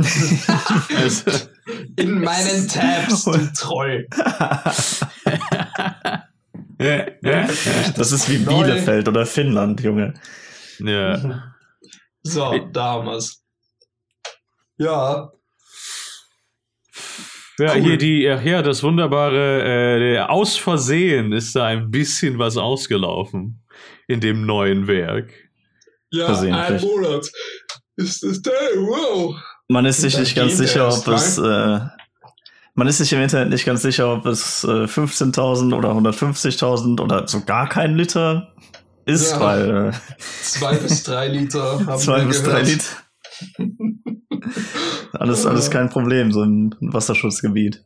In 1.97 2.21
meinen 2.21 2.67
Tabs, 2.67 3.25
du 3.25 3.53
Troll. 3.53 4.07
Das 6.77 8.12
ist 8.12 8.29
wie. 8.29 8.38
Bielefeld 8.38 9.07
oder 9.07 9.25
Finnland, 9.25 9.81
Junge. 9.81 10.13
ja. 10.79 11.43
So, 12.24 12.57
da 12.71 12.83
haben 12.93 13.07
wir's. 13.07 13.43
Ja, 14.77 15.31
Ja, 17.57 17.74
Cool. 17.75 17.81
hier 17.83 17.97
die, 17.97 18.29
ach 18.29 18.41
ja, 18.43 18.62
das 18.62 18.83
wunderbare, 18.83 19.63
äh, 20.15 20.19
aus 20.19 20.57
Versehen 20.57 21.31
ist 21.31 21.55
da 21.55 21.65
ein 21.65 21.89
bisschen 21.89 22.38
was 22.38 22.57
ausgelaufen 22.57 23.63
in 24.07 24.19
dem 24.19 24.45
neuen 24.45 24.88
Werk. 24.88 25.31
ja, 26.12 26.27
ein 26.27 26.81
Monat. 26.81 27.29
Ist 27.97 28.24
das 28.24 28.41
da? 28.41 28.51
Wow. 28.75 29.35
Man 29.69 29.85
ist 29.85 30.01
sich 30.01 30.17
nicht 30.17 30.35
ganz 30.35 30.57
sicher, 30.57 30.88
ob 30.89 31.07
es. 31.07 31.38
Äh, 31.38 31.79
man 32.77 32.88
ist 32.88 32.97
sich 32.97 33.13
im 33.13 33.21
Internet 33.21 33.50
nicht 33.50 33.65
ganz 33.65 33.81
sicher, 33.83 34.12
ob 34.13 34.25
es 34.25 34.65
äh, 34.65 34.83
15.000 34.83 35.74
oder 35.74 35.91
150.000 35.91 37.00
oder 37.01 37.25
so 37.27 37.39
gar 37.45 37.69
kein 37.69 37.95
Liter 37.95 38.53
ist, 39.05 39.31
Ja. 39.31 39.39
weil 39.39 39.93
Zwei 40.41 40.75
bis 40.75 41.03
drei 41.03 41.29
Liter 41.29 41.79
äh, 41.79 41.85
haben 41.85 42.00
zwei 42.01 42.19
wir 42.19 42.25
bis 42.27 42.43
gehört. 42.43 42.63
drei 42.63 42.69
Liter. 42.69 42.83
alles, 45.17 45.45
alles 45.45 45.69
kein 45.72 45.89
Problem, 45.89 46.31
so 46.31 46.43
im 46.43 46.74
Wasserschutzgebiet. 46.81 47.84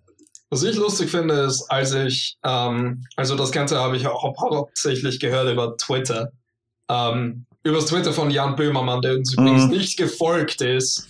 Was 0.50 0.64
ich 0.64 0.76
lustig 0.78 1.12
finde, 1.12 1.36
ist, 1.42 1.70
als 1.70 1.94
ich, 1.94 2.38
ähm, 2.44 3.04
also 3.16 3.36
das 3.36 3.52
Ganze 3.52 3.78
habe 3.80 3.98
ich 3.98 4.08
auch 4.08 4.24
hau- 4.24 4.36
hauptsächlich 4.56 5.20
gehört 5.20 5.52
über 5.52 5.78
Twitter. 5.78 6.32
Ähm, 6.90 7.46
übers 7.64 7.86
Twitter 7.86 8.14
von 8.14 8.32
Jan 8.32 8.56
Böhmermann, 8.56 9.02
der 9.02 9.16
uns 9.18 9.34
übrigens 9.34 9.66
Mhm. 9.66 9.70
nicht 9.72 9.98
gefolgt 9.98 10.62
ist. 10.62 11.08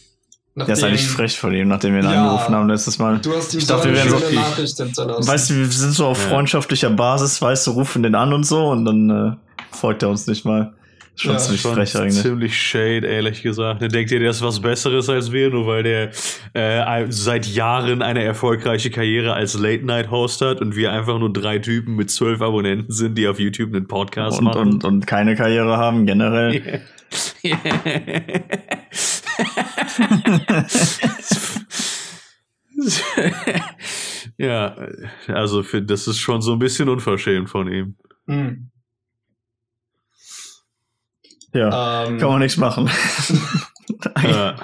Der 0.56 0.68
ist 0.68 0.84
eigentlich 0.84 1.08
frech 1.08 1.40
von 1.40 1.54
ihm, 1.54 1.70
nachdem 1.70 1.94
wir 1.94 2.02
ihn 2.02 2.10
Ja. 2.12 2.24
angerufen 2.32 2.54
haben 2.54 2.68
letztes 2.68 3.00
Mal. 3.00 3.20
Du 3.20 3.34
hast 3.34 3.54
ihm 3.54 3.60
Ich 3.60 3.66
so 3.68 3.76
dachte, 3.76 3.88
wir 3.90 3.96
wären 3.96 4.10
so- 4.10 4.30
Nachricht 4.36 4.76
hinterlassen. 4.76 5.26
Weißt 5.28 5.50
du, 5.52 5.54
wir 5.56 5.68
sind 5.68 5.94
so 5.94 6.06
auf 6.08 6.22
Ja. 6.22 6.30
freundschaftlicher 6.32 6.90
Basis, 6.90 7.42
weißt 7.42 7.68
du, 7.68 7.72
rufen 7.72 8.04
den 8.04 8.16
an 8.16 8.34
und 8.34 8.44
so 8.46 8.68
und 8.68 8.84
dann 8.84 9.10
äh, 9.10 9.32
folgt 9.72 10.04
er 10.04 10.10
uns 10.10 10.28
nicht 10.28 10.44
mal. 10.44 10.74
Schon 11.20 11.34
Ja, 11.34 11.38
ziemlich 11.38 11.62
Schon 11.62 11.74
frech 11.76 11.96
eigentlich. 11.98 12.22
ziemlich 12.22 12.58
shade, 12.58 13.06
ehrlich 13.06 13.42
gesagt. 13.42 13.82
Der 13.82 13.90
denkt 13.90 14.10
ihr, 14.12 14.20
der 14.20 14.30
ist 14.30 14.42
was 14.42 14.62
Besseres 14.62 15.10
als 15.10 15.34
wir, 15.34 15.50
nur 15.50 15.68
weil 15.68 15.84
der 15.84 16.12
äh, 16.54 17.06
seit 17.10 17.46
Jahren 17.46 18.02
eine 18.02 18.24
erfolgreiche 18.24 18.90
Karriere 18.90 19.34
als 19.34 19.60
Late-Night-Host 19.60 20.40
hat 20.40 20.62
und 20.62 20.78
wir 20.78 20.94
einfach 20.94 21.20
nur 21.20 21.34
drei 21.34 21.60
Typen 21.60 21.98
mit 21.98 22.10
zwölf 22.10 22.42
Abonnenten 22.42 22.94
sind, 22.94 23.18
die 23.18 23.28
auf 23.28 23.38
YouTube 23.38 23.76
einen 23.76 23.88
Podcast 23.88 24.40
Und, 24.40 24.46
machen. 24.46 24.62
und, 24.76 24.86
und 24.86 25.08
keine 25.08 25.36
Karriere 25.36 25.76
haben, 25.76 26.06
generell. 26.06 26.84
ja, 34.38 34.76
also 35.28 35.64
für, 35.64 35.82
das 35.82 36.08
ist 36.08 36.20
schon 36.20 36.42
so 36.42 36.54
ein 36.54 36.60
bisschen 36.60 36.90
unverschämt 36.90 37.50
von 37.50 37.72
ihm. 37.72 37.96
Hm. 38.28 38.70
Ja, 41.54 42.06
Ähm, 42.06 42.18
kann 42.20 42.30
man 42.30 42.40
nichts 42.40 42.58
machen. 42.58 42.88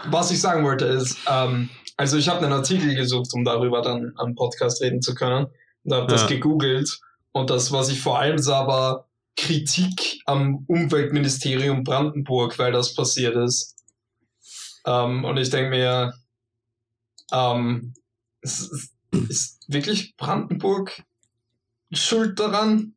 Was 0.09 0.31
ich 0.31 0.39
sagen 0.39 0.63
wollte 0.63 0.85
ist, 0.85 1.17
ähm, 1.29 1.69
also 1.97 2.17
ich 2.17 2.27
habe 2.29 2.43
einen 2.45 2.53
Artikel 2.53 2.95
gesucht, 2.95 3.29
um 3.33 3.43
darüber 3.43 3.81
dann 3.81 4.13
am 4.17 4.35
Podcast 4.35 4.81
reden 4.81 5.01
zu 5.01 5.15
können. 5.15 5.47
Und 5.83 5.93
habe 5.93 6.07
das 6.07 6.21
Ja. 6.21 6.27
gegoogelt. 6.27 6.99
Und 7.31 7.49
das, 7.49 7.71
was 7.71 7.89
ich 7.89 8.01
vor 8.01 8.19
allem 8.19 8.37
sah, 8.37 8.65
war 8.67 9.07
Kritik 9.37 10.19
am 10.25 10.63
Umweltministerium 10.67 11.83
Brandenburg, 11.83 12.57
weil 12.57 12.71
das 12.71 12.95
passiert 12.95 13.35
ist. 13.35 13.75
Ähm, 14.85 15.25
und 15.25 15.37
ich 15.37 15.49
denke 15.49 15.69
mir, 15.71 16.13
ähm, 17.31 17.93
ist- 18.41 18.91
ist 19.29 19.63
wirklich 19.67 20.15
Brandenburg 20.17 21.03
schuld 21.91 22.39
daran? 22.39 22.94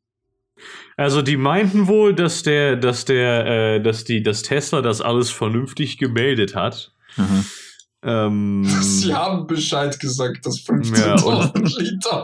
Also 0.98 1.22
die 1.22 1.36
meinten 1.36 1.86
wohl, 1.86 2.12
dass 2.12 2.42
der, 2.42 2.74
dass 2.74 3.04
der, 3.04 3.46
äh, 3.46 3.80
dass 3.80 4.02
die, 4.02 4.20
dass 4.20 4.42
Tesla 4.42 4.82
das 4.82 5.00
alles 5.00 5.30
vernünftig 5.30 5.96
gemeldet 5.96 6.56
hat. 6.56 6.90
Mhm. 7.16 7.44
Ähm, 8.02 8.64
Sie 8.80 9.14
haben 9.14 9.46
Bescheid 9.46 9.98
gesagt, 10.00 10.44
dass 10.44 10.66
Ja, 10.66 11.14
15.000 11.14 11.80
Liter 11.80 12.22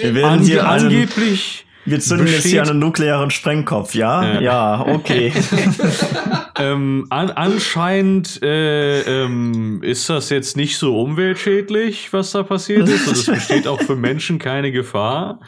Wir 0.00 0.14
werden 0.14 0.38
ange 0.38 0.44
hier 0.44 0.70
einen, 0.70 0.86
angeblich, 0.86 1.66
wir 1.84 1.98
zünden 1.98 2.28
jetzt 2.28 2.46
hier 2.46 2.62
einen 2.62 2.78
nuklearen 2.78 3.32
Sprengkopf, 3.32 3.96
ja? 3.96 4.34
Ja. 4.34 4.40
Ja, 4.40 4.86
okay. 4.86 5.32
ähm, 6.60 7.08
an, 7.10 7.30
anscheinend 7.30 8.40
äh, 8.40 9.00
ähm, 9.00 9.82
ist 9.82 10.08
das 10.08 10.30
jetzt 10.30 10.56
nicht 10.56 10.78
so 10.78 10.96
umweltschädlich, 10.96 12.12
was 12.12 12.30
da 12.30 12.44
passiert 12.44 12.88
ist. 12.88 13.08
Und 13.08 13.16
es 13.16 13.26
besteht 13.26 13.66
auch 13.66 13.80
für 13.82 13.96
Menschen 13.96 14.38
keine 14.38 14.70
Gefahr. 14.70 15.40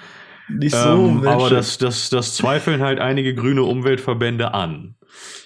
Nicht 0.49 0.75
ähm, 0.75 1.27
aber 1.27 1.49
das, 1.51 1.79
das, 1.79 2.11
das 2.11 2.35
zweifeln 2.37 2.83
halt 2.83 2.99
einige 3.01 3.35
grüne 3.35 3.63
Umweltverbände 3.63 4.53
an. 4.55 4.95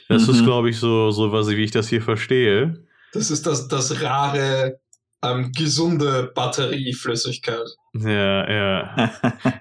Das 0.08 0.26
Mhm. 0.26 0.34
ist, 0.34 0.44
glaube 0.44 0.70
ich, 0.70 0.78
so, 0.78 1.10
so 1.10 1.30
was, 1.32 1.48
wie 1.48 1.62
ich 1.62 1.70
das 1.70 1.88
hier 1.88 2.02
verstehe. 2.02 2.84
Das 3.12 3.30
ist 3.30 3.46
das, 3.46 3.68
das 3.68 4.02
rare, 4.02 4.80
ähm, 5.22 5.52
gesunde 5.56 6.32
Batterieflüssigkeit. 6.34 7.66
Ja, 7.94 8.50
ja. 8.50 9.10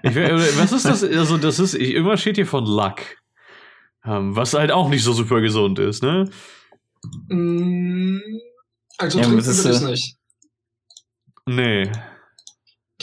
Ich, 0.02 0.14
we- 0.14 0.30
was 0.58 0.72
ist 0.72 0.84
das? 0.84 1.02
Also, 1.04 1.36
das 1.38 1.58
ist, 1.58 1.74
ich, 1.74 1.92
irgendwas 1.94 2.20
steht 2.20 2.36
hier 2.36 2.46
von 2.46 2.64
Lack. 2.66 3.18
Ähm, 4.04 4.34
was 4.36 4.54
halt 4.54 4.70
auch 4.72 4.88
nicht 4.88 5.02
so 5.04 5.12
super 5.12 5.40
gesund 5.40 5.78
ist, 5.78 6.02
ne? 6.02 6.28
Mm, 7.28 8.18
Also 8.98 9.18
Ja, 9.18 9.24
trinken 9.24 9.38
das 9.38 9.46
ist, 9.48 9.64
wir 9.64 9.72
das 9.72 9.82
äh, 9.82 9.90
nicht. 9.90 10.16
Nee. 11.46 11.90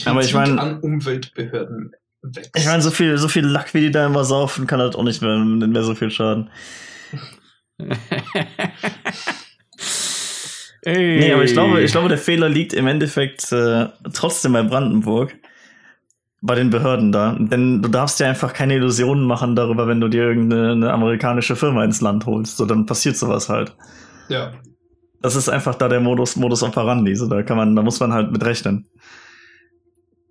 Aber 0.04 0.20
ich 0.20 0.32
Kritik 0.32 0.34
mein- 0.34 0.58
an 0.58 0.80
Umweltbehörden 0.80 1.92
wächst. 2.34 2.50
Ich 2.54 2.66
meine, 2.66 2.82
so 2.82 2.90
viel, 2.90 3.18
so 3.18 3.28
viel 3.28 3.44
Lack, 3.44 3.74
wie 3.74 3.80
die 3.80 3.90
da 3.90 4.06
immer 4.06 4.24
saufen, 4.24 4.66
kann 4.66 4.80
halt 4.80 4.96
auch 4.96 5.02
nicht 5.02 5.22
mehr, 5.22 5.38
mehr 5.38 5.82
so 5.82 5.94
viel 5.94 6.10
schaden. 6.10 6.50
Ey. 10.82 11.18
Nee, 11.18 11.32
aber 11.32 11.42
ich 11.42 11.52
glaube, 11.52 11.82
ich 11.82 11.90
glaube, 11.90 12.08
der 12.08 12.18
Fehler 12.18 12.48
liegt 12.48 12.72
im 12.72 12.86
Endeffekt 12.86 13.50
äh, 13.50 13.86
trotzdem 14.12 14.52
bei 14.52 14.62
Brandenburg. 14.62 15.34
Bei 16.42 16.54
den 16.54 16.70
Behörden 16.70 17.10
da. 17.10 17.36
Denn 17.36 17.82
du 17.82 17.88
darfst 17.88 18.20
dir 18.20 18.26
einfach 18.26 18.52
keine 18.52 18.76
Illusionen 18.76 19.24
machen 19.24 19.56
darüber, 19.56 19.88
wenn 19.88 20.00
du 20.00 20.06
dir 20.06 20.22
irgendeine 20.22 20.72
eine 20.72 20.92
amerikanische 20.92 21.56
Firma 21.56 21.82
ins 21.82 22.00
Land 22.02 22.24
holst. 22.26 22.56
So, 22.56 22.66
dann 22.66 22.86
passiert 22.86 23.16
sowas 23.16 23.48
halt. 23.48 23.74
ja. 24.28 24.52
Das 25.22 25.34
ist 25.34 25.48
einfach 25.48 25.74
da 25.74 25.88
der 25.88 25.98
Modus, 25.98 26.36
Modus 26.36 26.62
operandi. 26.62 27.16
So, 27.16 27.26
da 27.26 27.42
kann 27.42 27.56
man, 27.56 27.74
da 27.74 27.82
muss 27.82 27.98
man 27.98 28.12
halt 28.12 28.30
mit 28.30 28.44
rechnen. 28.44 28.86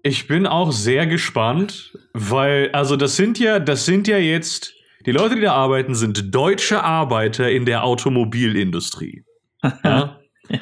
Ich 0.07 0.27
bin 0.27 0.45
auch 0.45 0.71
sehr 0.71 1.07
gespannt, 1.07 1.97
weil, 2.13 2.69
also 2.73 2.95
das 2.95 3.15
sind 3.15 3.39
ja, 3.39 3.57
das 3.57 3.85
sind 3.85 4.07
ja 4.07 4.19
jetzt, 4.19 4.71
die 5.07 5.11
Leute, 5.11 5.33
die 5.33 5.41
da 5.41 5.53
arbeiten, 5.55 5.95
sind 5.95 6.33
deutsche 6.33 6.83
Arbeiter 6.83 7.49
in 7.49 7.65
der 7.65 7.83
Automobilindustrie. 7.83 9.25
Ja? 9.83 10.19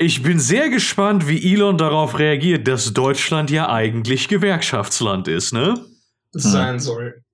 Ich 0.00 0.22
bin 0.22 0.38
sehr 0.38 0.70
gespannt, 0.70 1.26
wie 1.26 1.54
Elon 1.54 1.76
darauf 1.76 2.20
reagiert, 2.20 2.68
dass 2.68 2.94
Deutschland 2.94 3.50
ja 3.50 3.68
eigentlich 3.68 4.28
Gewerkschaftsland 4.28 5.26
ist, 5.26 5.52
ne? 5.52 5.84
Sein 6.30 6.78
soll. 6.78 7.24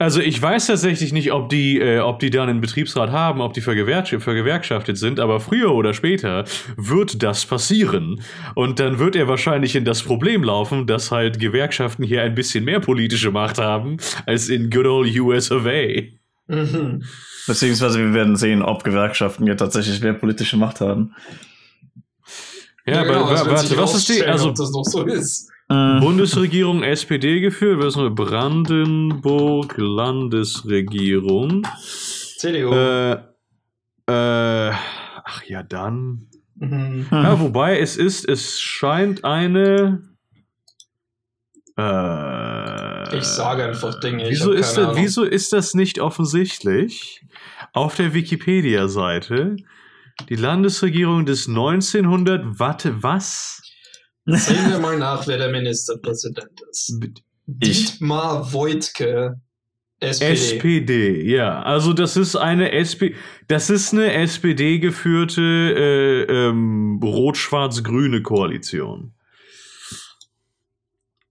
Also 0.00 0.20
ich 0.20 0.40
weiß 0.40 0.68
tatsächlich 0.68 1.12
nicht, 1.12 1.32
ob 1.32 1.48
die, 1.48 1.80
äh, 1.80 1.98
ob 1.98 2.20
die 2.20 2.30
dann 2.30 2.48
einen 2.48 2.60
Betriebsrat 2.60 3.10
haben, 3.10 3.40
ob 3.40 3.52
die 3.52 3.60
vergewerkschaft, 3.60 4.22
vergewerkschaftet 4.22 4.96
sind, 4.96 5.18
aber 5.18 5.40
früher 5.40 5.74
oder 5.74 5.92
später 5.92 6.44
wird 6.76 7.20
das 7.24 7.44
passieren. 7.44 8.20
Und 8.54 8.78
dann 8.78 9.00
wird 9.00 9.16
er 9.16 9.26
wahrscheinlich 9.26 9.74
in 9.74 9.84
das 9.84 10.04
Problem 10.04 10.44
laufen, 10.44 10.86
dass 10.86 11.10
halt 11.10 11.40
Gewerkschaften 11.40 12.04
hier 12.04 12.22
ein 12.22 12.36
bisschen 12.36 12.64
mehr 12.64 12.78
politische 12.78 13.32
Macht 13.32 13.58
haben 13.58 13.96
als 14.24 14.48
in 14.48 14.70
good 14.70 14.86
old 14.86 15.18
US 15.18 15.50
of 15.50 15.66
A. 15.66 16.02
Mhm. 16.46 17.02
Beziehungsweise 17.48 17.98
wir 17.98 18.14
werden 18.14 18.36
sehen, 18.36 18.62
ob 18.62 18.84
Gewerkschaften 18.84 19.46
hier 19.46 19.56
tatsächlich 19.56 20.00
mehr 20.00 20.14
politische 20.14 20.56
Macht 20.56 20.80
haben. 20.80 21.14
Ja, 22.86 23.02
genau, 23.02 23.24
aber 23.24 23.30
wird 23.46 23.58
sich 23.58 23.70
warte, 23.70 23.82
was 23.82 23.94
ist 23.96 24.08
die, 24.08 24.24
also 24.24 24.50
ob 24.50 24.54
das 24.54 24.70
noch 24.70 24.84
so 24.84 25.04
ist. 25.04 25.50
Mhm. 25.68 26.00
Bundesregierung 26.00 26.82
SPD 26.82 27.40
geführt, 27.40 27.78
was 27.78 27.88
ist 27.88 27.96
noch? 27.96 28.10
Brandenburg 28.14 29.74
Landesregierung. 29.76 31.66
CDU. 32.38 32.72
Äh, 32.72 33.12
äh, 33.12 34.72
ach 35.24 35.42
ja, 35.46 35.62
dann. 35.62 36.28
Mhm. 36.54 37.06
Ja, 37.10 37.38
wobei 37.38 37.78
es 37.78 37.96
ist, 37.98 38.26
es 38.26 38.60
scheint 38.60 39.24
eine. 39.24 40.02
Äh, 41.76 43.18
Ich 43.18 43.24
sage 43.24 43.64
einfach 43.66 44.00
Dinge, 44.00 44.24
Wieso 44.28 44.52
ist, 44.52 44.74
keine 44.76 44.88
das, 44.88 44.96
wieso 44.96 45.22
ist 45.24 45.52
das 45.52 45.74
nicht 45.74 46.00
offensichtlich? 46.00 47.22
Auf 47.74 47.94
der 47.94 48.14
Wikipedia-Seite. 48.14 49.56
Die 50.28 50.36
Landesregierung 50.36 51.26
des 51.26 51.46
1900. 51.46 52.58
Warte, 52.58 53.02
was? 53.02 53.62
Sehen 54.28 54.70
wir 54.70 54.78
mal 54.78 54.98
nach, 54.98 55.26
wer 55.26 55.38
der 55.38 55.50
Ministerpräsident 55.50 56.60
ist. 56.70 56.98
Ich. 57.60 57.92
Dietmar 57.98 58.52
Woidke, 58.52 59.40
SPD. 60.00 60.32
SPD, 60.32 61.22
ja. 61.34 61.62
Also 61.62 61.92
das 61.92 62.16
ist 62.16 62.36
eine 62.36 62.72
SP, 62.76 63.16
das 63.48 63.70
ist 63.70 63.92
eine 63.94 64.12
SPD 64.12 64.78
geführte 64.80 65.40
äh, 65.42 66.22
ähm, 66.24 67.00
rot-schwarz-grüne 67.02 68.22
Koalition. 68.22 69.12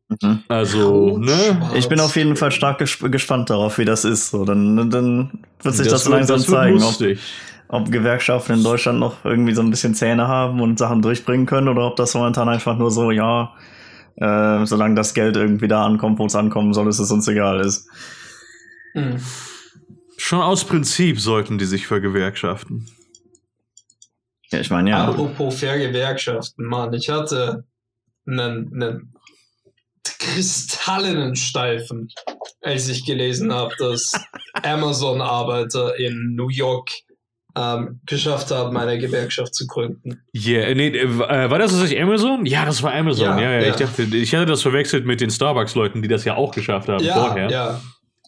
Mhm. 0.09 0.43
Also, 0.47 1.17
ne? 1.17 1.71
Ich 1.75 1.89
bin 1.89 1.99
auf 1.99 2.15
jeden 2.15 2.35
Fall 2.35 2.51
stark 2.51 2.79
gesp 2.79 3.11
gespannt 3.11 3.49
darauf, 3.49 3.77
wie 3.77 3.85
das 3.85 4.05
ist. 4.05 4.29
So, 4.31 4.45
dann, 4.45 4.89
dann 4.89 5.43
wird 5.61 5.75
sich 5.75 5.87
das, 5.87 6.05
wird- 6.05 6.15
langsam 6.15 6.37
das 6.37 6.47
wird 6.47 6.57
zeigen, 6.57 6.75
ob, 6.77 6.81
lustig. 6.81 7.19
ob 7.19 7.56
Gewerkschaften 7.69 8.53
in 8.53 8.63
Deutschland 8.63 8.99
noch 8.99 9.25
irgendwie 9.25 9.53
so 9.53 9.61
ein 9.61 9.69
bisschen 9.69 9.93
Zähne 9.93 10.27
haben 10.27 10.61
und 10.61 10.79
Sachen 10.79 11.01
durchbringen 11.01 11.45
können 11.45 11.67
oder 11.67 11.85
ob 11.85 11.95
das 11.97 12.13
momentan 12.13 12.47
einfach 12.47 12.77
nur 12.77 12.91
so, 12.91 13.11
ja, 13.11 13.53
äh, 14.15 14.65
solange 14.65 14.95
das 14.95 15.13
Geld 15.13 15.35
irgendwie 15.35 15.67
da 15.67 15.85
ankommt, 15.85 16.17
wo 16.19 16.25
es 16.25 16.35
ankommen 16.35 16.73
soll, 16.73 16.87
ist 16.87 16.99
es 16.99 17.11
uns 17.11 17.27
egal 17.27 17.59
ist. 17.59 17.87
Hm. 18.93 19.17
Schon 20.17 20.41
aus 20.41 20.63
Prinzip 20.63 21.19
sollten 21.19 21.57
die 21.57 21.65
sich 21.65 21.87
vergewerkschaften. 21.87 22.87
Ja, 24.51 24.59
ich 24.59 24.69
meine, 24.69 24.89
ja. 24.89 25.07
Apropos 25.07 25.59
Vergewerkschaften, 25.59 26.65
Mann, 26.65 26.93
ich 26.93 27.09
hatte 27.09 27.65
einen, 28.25 28.73
einen 28.73 29.13
kristallenen 30.19 31.35
Steifen, 31.35 32.09
als 32.61 32.87
ich 32.87 33.05
gelesen 33.05 33.53
habe, 33.53 33.73
dass 33.77 34.13
Amazon-Arbeiter 34.63 35.97
in 35.97 36.33
New 36.35 36.49
York 36.49 36.89
ähm, 37.57 37.99
geschafft 38.05 38.51
haben, 38.51 38.77
eine 38.77 38.99
Gewerkschaft 38.99 39.55
zu 39.55 39.65
gründen. 39.65 40.21
Yeah, 40.35 40.73
nee, 40.75 40.89
äh, 40.89 41.17
war 41.17 41.57
das 41.57 41.71
tatsächlich 41.71 42.01
Amazon? 42.01 42.45
Ja, 42.45 42.65
das 42.65 42.83
war 42.83 42.93
Amazon. 42.93 43.37
Ja, 43.37 43.41
Ja, 43.41 43.51
ja, 43.51 43.61
ja. 43.61 43.69
Ich 43.69 43.75
dachte, 43.75 44.03
ich 44.03 44.35
hatte 44.35 44.45
das 44.45 44.61
verwechselt 44.61 45.05
mit 45.05 45.21
den 45.21 45.31
Starbucks-Leuten, 45.31 46.01
die 46.01 46.07
das 46.07 46.25
ja 46.25 46.35
auch 46.35 46.53
geschafft 46.53 46.87
haben 46.87 47.03
ja, 47.03 47.13
vorher. 47.13 47.49
ja. 47.49 47.81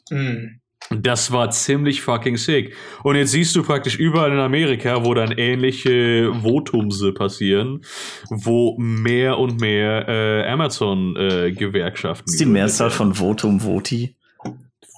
Hm. 0.10 0.60
Das 0.92 1.32
war 1.32 1.52
ziemlich 1.52 2.02
fucking 2.02 2.38
sick. 2.38 2.76
Und 3.04 3.16
jetzt 3.16 3.32
siehst 3.32 3.56
du 3.56 3.62
praktisch 3.62 4.00
überall 4.00 4.32
in 4.32 4.40
Amerika, 4.40 5.06
wo 5.06 5.14
dann 5.14 5.32
ähnliche 5.32 6.32
Votumse 6.42 7.14
passieren, 7.14 7.82
wo 8.30 8.76
mehr 8.80 9.38
und 9.38 9.62
mehr 9.62 10.08
äh, 10.08 10.48
Amazon-Gewerkschaften. 10.50 12.24
Das 12.26 12.34
ist 12.34 12.42
die 12.42 12.46
Mehrzahl 12.46 12.90
von 12.90 13.14
Votum 13.14 13.64
Voti. 13.64 14.16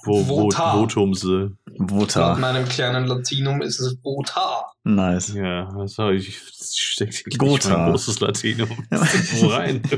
Wo, 0.04 0.26
wo, 0.26 0.42
Vota. 0.42 0.76
Votumse. 0.76 1.52
Laut 1.66 1.90
Vota. 1.90 2.34
meinem 2.36 2.68
kleinen 2.68 3.06
Latinum 3.06 3.62
ist 3.62 3.80
es 3.80 3.96
Vota. 4.02 4.66
Nice. 4.84 5.34
Ja, 5.34 5.68
also 5.76 6.10
ich 6.10 6.38
stecke 6.38 7.12
gleich 7.12 7.38
Gotha. 7.38 7.76
mein 7.78 7.90
großes 7.90 8.20
Latinum 8.20 8.70
wo 8.90 9.46
rein. 9.48 9.82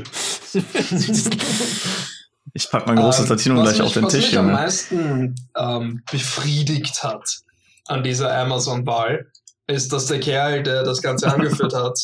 Ich 2.53 2.69
pack 2.71 2.87
mein 2.87 2.95
großes 2.95 3.25
Ähm, 3.25 3.29
Latinum 3.29 3.57
was 3.57 3.63
gleich 3.63 3.79
mich, 3.79 3.87
auf 3.87 3.93
den 3.93 4.03
was 4.05 4.13
Tisch, 4.13 4.27
mich 4.27 4.37
am 4.37 4.51
meisten 4.51 5.35
ähm, 5.57 6.03
befriedigt 6.09 7.03
hat 7.03 7.41
an 7.87 8.01
dieser 8.01 8.33
Amazon-Wahl, 8.37 9.29
ist, 9.67 9.91
dass 9.91 10.05
der 10.05 10.21
Kerl, 10.21 10.63
der 10.63 10.83
das 10.83 11.01
Ganze 11.01 11.31
angeführt 11.31 11.73
hat, 11.75 11.99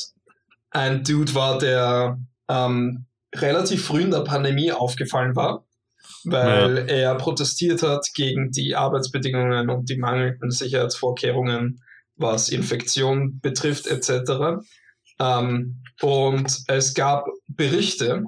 ein 0.72 1.04
Dude 1.06 1.34
war, 1.36 1.58
der 1.58 2.20
ähm, 2.50 3.06
relativ 3.34 3.86
früh 3.86 4.02
in 4.02 4.12
der 4.12 4.22
Pandemie 4.22 4.74
aufgefallen 4.74 5.38
war, 5.38 5.64
weil 6.24 6.90
er 6.90 7.16
protestiert 7.16 7.84
hat 7.84 8.08
gegen 8.14 8.52
die 8.52 8.76
Arbeitsbedingungen 8.76 9.70
und 9.70 9.90
die 9.90 9.98
mangelnden 9.98 10.52
Sicherheitsvorkehrungen, 10.52 11.84
was 12.16 12.50
Infektion 12.50 13.40
betrifft 13.40 13.88
etc. 13.88 14.64
Ähm, 15.20 15.84
und 16.02 16.64
es 16.68 16.94
gab 16.94 17.28
Berichte, 17.48 18.26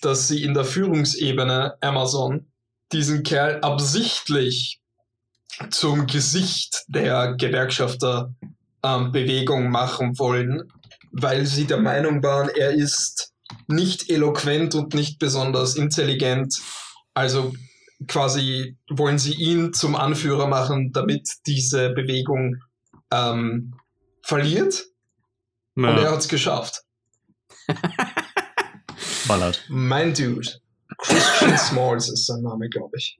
dass 0.00 0.28
sie 0.28 0.42
in 0.42 0.54
der 0.54 0.64
Führungsebene 0.64 1.74
Amazon 1.80 2.46
diesen 2.92 3.22
Kerl 3.22 3.60
absichtlich 3.60 4.80
zum 5.70 6.06
Gesicht 6.06 6.84
der 6.88 7.34
Gewerkschafterbewegung 7.34 9.64
ähm, 9.64 9.70
machen 9.70 10.18
wollen, 10.18 10.72
weil 11.12 11.46
sie 11.46 11.66
der 11.66 11.78
Meinung 11.78 12.22
waren, 12.22 12.48
er 12.48 12.72
ist 12.72 13.32
nicht 13.68 14.10
eloquent 14.10 14.74
und 14.74 14.94
nicht 14.94 15.18
besonders 15.18 15.76
intelligent. 15.76 16.60
Also 17.14 17.54
quasi 18.08 18.76
wollen 18.90 19.18
sie 19.18 19.34
ihn 19.34 19.72
zum 19.72 19.94
Anführer 19.96 20.46
machen, 20.48 20.92
damit 20.92 21.28
diese 21.46 21.90
Bewegung 21.90 22.56
ähm, 23.10 23.74
verliert. 24.22 24.84
Und 25.76 25.84
er 25.84 26.02
Ja. 26.02 26.10
hat 26.12 26.18
es 26.20 26.28
geschafft. 26.28 26.82
Ballert. 29.28 29.64
Mein 29.68 30.12
Dude. 30.14 30.48
Christian 30.98 31.56
Smalls 31.58 32.08
ist 32.10 32.26
sein 32.26 32.42
Name, 32.42 32.68
glaube 32.68 32.96
ich. 32.96 33.18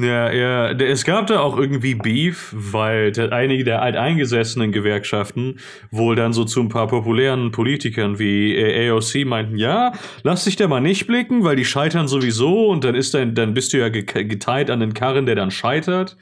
Ja, 0.00 0.30
ja, 0.30 0.70
es 0.70 1.04
gab 1.04 1.26
da 1.26 1.40
auch 1.40 1.58
irgendwie 1.58 1.96
Beef, 1.96 2.52
weil 2.54 3.12
einige 3.32 3.64
der 3.64 3.82
alteingesessenen 3.82 4.70
Gewerkschaften 4.70 5.58
wohl 5.90 6.14
dann 6.14 6.32
so 6.32 6.44
zu 6.44 6.60
ein 6.60 6.68
paar 6.68 6.86
populären 6.86 7.50
Politikern 7.50 8.20
wie 8.20 8.54
äh, 8.54 8.90
AOC 8.90 9.24
meinten, 9.26 9.56
ja, 9.56 9.92
lass 10.22 10.44
dich 10.44 10.54
da 10.54 10.68
mal 10.68 10.80
nicht 10.80 11.08
blicken, 11.08 11.42
weil 11.42 11.56
die 11.56 11.64
scheitern 11.64 12.06
sowieso 12.06 12.68
und 12.68 12.84
dann 12.84 12.94
ist 12.94 13.12
dann, 13.14 13.34
dann 13.34 13.54
bist 13.54 13.72
du 13.72 13.78
ja 13.78 13.88
ge 13.88 14.04
geteilt 14.04 14.70
an 14.70 14.78
den 14.78 14.94
Karren, 14.94 15.26
der 15.26 15.34
dann 15.34 15.50
scheitert. 15.50 16.16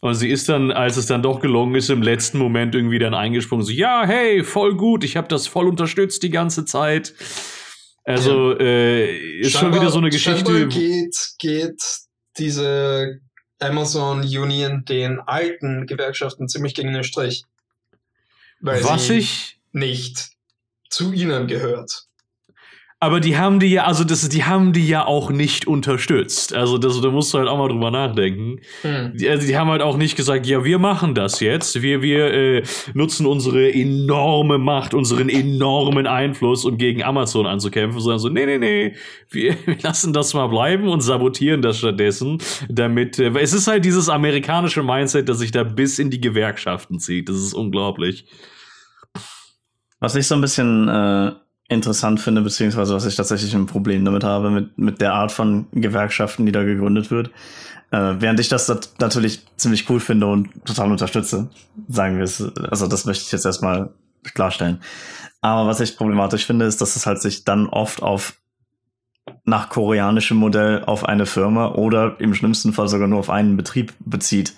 Und 0.00 0.14
sie 0.14 0.28
ist 0.30 0.48
dann, 0.48 0.70
als 0.70 0.96
es 0.96 1.06
dann 1.06 1.22
doch 1.22 1.40
gelungen 1.40 1.74
ist, 1.74 1.90
im 1.90 2.02
letzten 2.02 2.38
Moment 2.38 2.76
irgendwie 2.76 3.00
dann 3.00 3.14
eingesprungen, 3.14 3.64
so, 3.64 3.72
ja, 3.72 4.04
hey, 4.06 4.44
voll 4.44 4.76
gut, 4.76 5.02
ich 5.02 5.16
habe 5.16 5.26
das 5.26 5.48
voll 5.48 5.66
unterstützt 5.66 6.22
die 6.22 6.30
ganze 6.30 6.64
Zeit. 6.64 7.14
Also, 8.04 8.56
äh, 8.60 9.40
ist 9.40 9.50
schon 9.52 9.62
Scheinbar- 9.62 9.80
wieder 9.80 9.90
so 9.90 9.98
eine 9.98 10.10
Geschichte. 10.10 10.68
geht, 10.68 11.16
geht 11.40 11.82
diese 12.38 13.20
Amazon 13.58 14.20
Union 14.20 14.84
den 14.84 15.20
alten 15.20 15.86
Gewerkschaften 15.86 16.48
ziemlich 16.48 16.74
gegen 16.74 16.92
den 16.92 17.04
Strich. 17.04 17.44
Weil 18.60 18.82
Was 18.84 19.06
sie 19.06 19.18
ich 19.18 19.60
nicht 19.72 20.30
zu 20.88 21.12
ihnen 21.12 21.46
gehört. 21.46 22.07
Aber 23.00 23.20
die 23.20 23.38
haben 23.38 23.60
die 23.60 23.68
ja, 23.68 23.84
also 23.84 24.02
das, 24.02 24.28
die 24.28 24.42
haben 24.42 24.72
die 24.72 24.88
ja 24.88 25.06
auch 25.06 25.30
nicht 25.30 25.68
unterstützt. 25.68 26.52
Also 26.52 26.78
das, 26.78 27.00
da 27.00 27.10
musst 27.10 27.32
du 27.32 27.38
halt 27.38 27.46
auch 27.46 27.56
mal 27.56 27.68
drüber 27.68 27.92
nachdenken. 27.92 28.58
Hm. 28.82 29.12
Die, 29.14 29.28
also 29.28 29.46
die 29.46 29.56
haben 29.56 29.70
halt 29.70 29.82
auch 29.82 29.96
nicht 29.96 30.16
gesagt, 30.16 30.46
ja, 30.46 30.64
wir 30.64 30.80
machen 30.80 31.14
das 31.14 31.38
jetzt. 31.38 31.80
Wir, 31.80 32.02
wir 32.02 32.34
äh, 32.34 32.62
nutzen 32.94 33.26
unsere 33.26 33.72
enorme 33.72 34.58
Macht, 34.58 34.94
unseren 34.94 35.28
enormen 35.28 36.08
Einfluss, 36.08 36.64
um 36.64 36.76
gegen 36.76 37.04
Amazon 37.04 37.46
anzukämpfen, 37.46 38.00
sondern 38.00 38.18
so, 38.18 38.30
nee, 38.30 38.46
nee, 38.46 38.58
nee, 38.58 38.96
wir, 39.30 39.56
wir 39.64 39.78
lassen 39.80 40.12
das 40.12 40.34
mal 40.34 40.48
bleiben 40.48 40.88
und 40.88 41.00
sabotieren 41.00 41.62
das 41.62 41.78
stattdessen, 41.78 42.38
damit, 42.68 43.20
äh, 43.20 43.32
weil 43.32 43.44
es 43.44 43.52
ist 43.52 43.68
halt 43.68 43.84
dieses 43.84 44.08
amerikanische 44.08 44.82
Mindset, 44.82 45.28
das 45.28 45.38
sich 45.38 45.52
da 45.52 45.62
bis 45.62 46.00
in 46.00 46.10
die 46.10 46.20
Gewerkschaften 46.20 46.98
zieht. 46.98 47.28
Das 47.28 47.36
ist 47.36 47.54
unglaublich. 47.54 48.26
Was 50.00 50.16
ich 50.16 50.26
so 50.26 50.34
ein 50.34 50.40
bisschen 50.40 50.88
äh, 50.88 51.32
interessant 51.68 52.20
finde, 52.20 52.40
beziehungsweise 52.42 52.94
was 52.94 53.04
ich 53.04 53.16
tatsächlich 53.16 53.54
ein 53.54 53.66
Problem 53.66 54.04
damit 54.04 54.24
habe, 54.24 54.50
mit, 54.50 54.78
mit 54.78 55.00
der 55.00 55.12
Art 55.12 55.32
von 55.32 55.66
Gewerkschaften, 55.72 56.46
die 56.46 56.52
da 56.52 56.64
gegründet 56.64 57.10
wird. 57.10 57.28
Äh, 57.90 58.14
während 58.18 58.40
ich 58.40 58.48
das 58.48 58.66
dat- 58.66 58.90
natürlich 59.00 59.42
ziemlich 59.56 59.88
cool 59.88 60.00
finde 60.00 60.26
und 60.26 60.48
total 60.64 60.90
unterstütze, 60.90 61.48
sagen 61.88 62.16
wir 62.16 62.24
es. 62.24 62.42
Also 62.70 62.86
das 62.86 63.04
möchte 63.04 63.24
ich 63.24 63.32
jetzt 63.32 63.44
erstmal 63.46 63.90
klarstellen. 64.34 64.80
Aber 65.40 65.68
was 65.68 65.80
ich 65.80 65.96
problematisch 65.96 66.46
finde, 66.46 66.64
ist, 66.64 66.80
dass 66.80 66.96
es 66.96 67.06
halt 67.06 67.20
sich 67.20 67.44
dann 67.44 67.66
oft 67.66 68.02
auf 68.02 68.34
nach 69.44 69.68
koreanischem 69.68 70.36
Modell 70.36 70.84
auf 70.84 71.04
eine 71.04 71.26
Firma 71.26 71.68
oder 71.68 72.16
im 72.18 72.34
schlimmsten 72.34 72.72
Fall 72.72 72.88
sogar 72.88 73.08
nur 73.08 73.18
auf 73.18 73.30
einen 73.30 73.56
Betrieb 73.56 73.92
bezieht. 74.00 74.54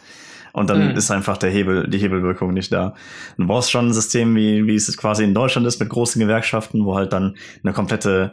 Und 0.53 0.69
dann 0.71 0.91
Mhm. 0.91 0.97
ist 0.97 1.11
einfach 1.11 1.37
der 1.37 1.51
Hebel, 1.51 1.89
die 1.89 1.99
Hebelwirkung 1.99 2.53
nicht 2.53 2.73
da. 2.73 2.95
Du 3.37 3.47
brauchst 3.47 3.71
schon 3.71 3.89
ein 3.89 3.93
System, 3.93 4.35
wie, 4.35 4.67
wie 4.67 4.75
es 4.75 4.97
quasi 4.97 5.25
in 5.25 5.35
Deutschland 5.35 5.67
ist, 5.67 5.79
mit 5.81 5.89
großen 5.89 6.21
Gewerkschaften, 6.21 6.85
wo 6.85 6.97
halt 6.97 7.13
dann 7.13 7.37
eine 7.63 7.73
komplette, 7.73 8.33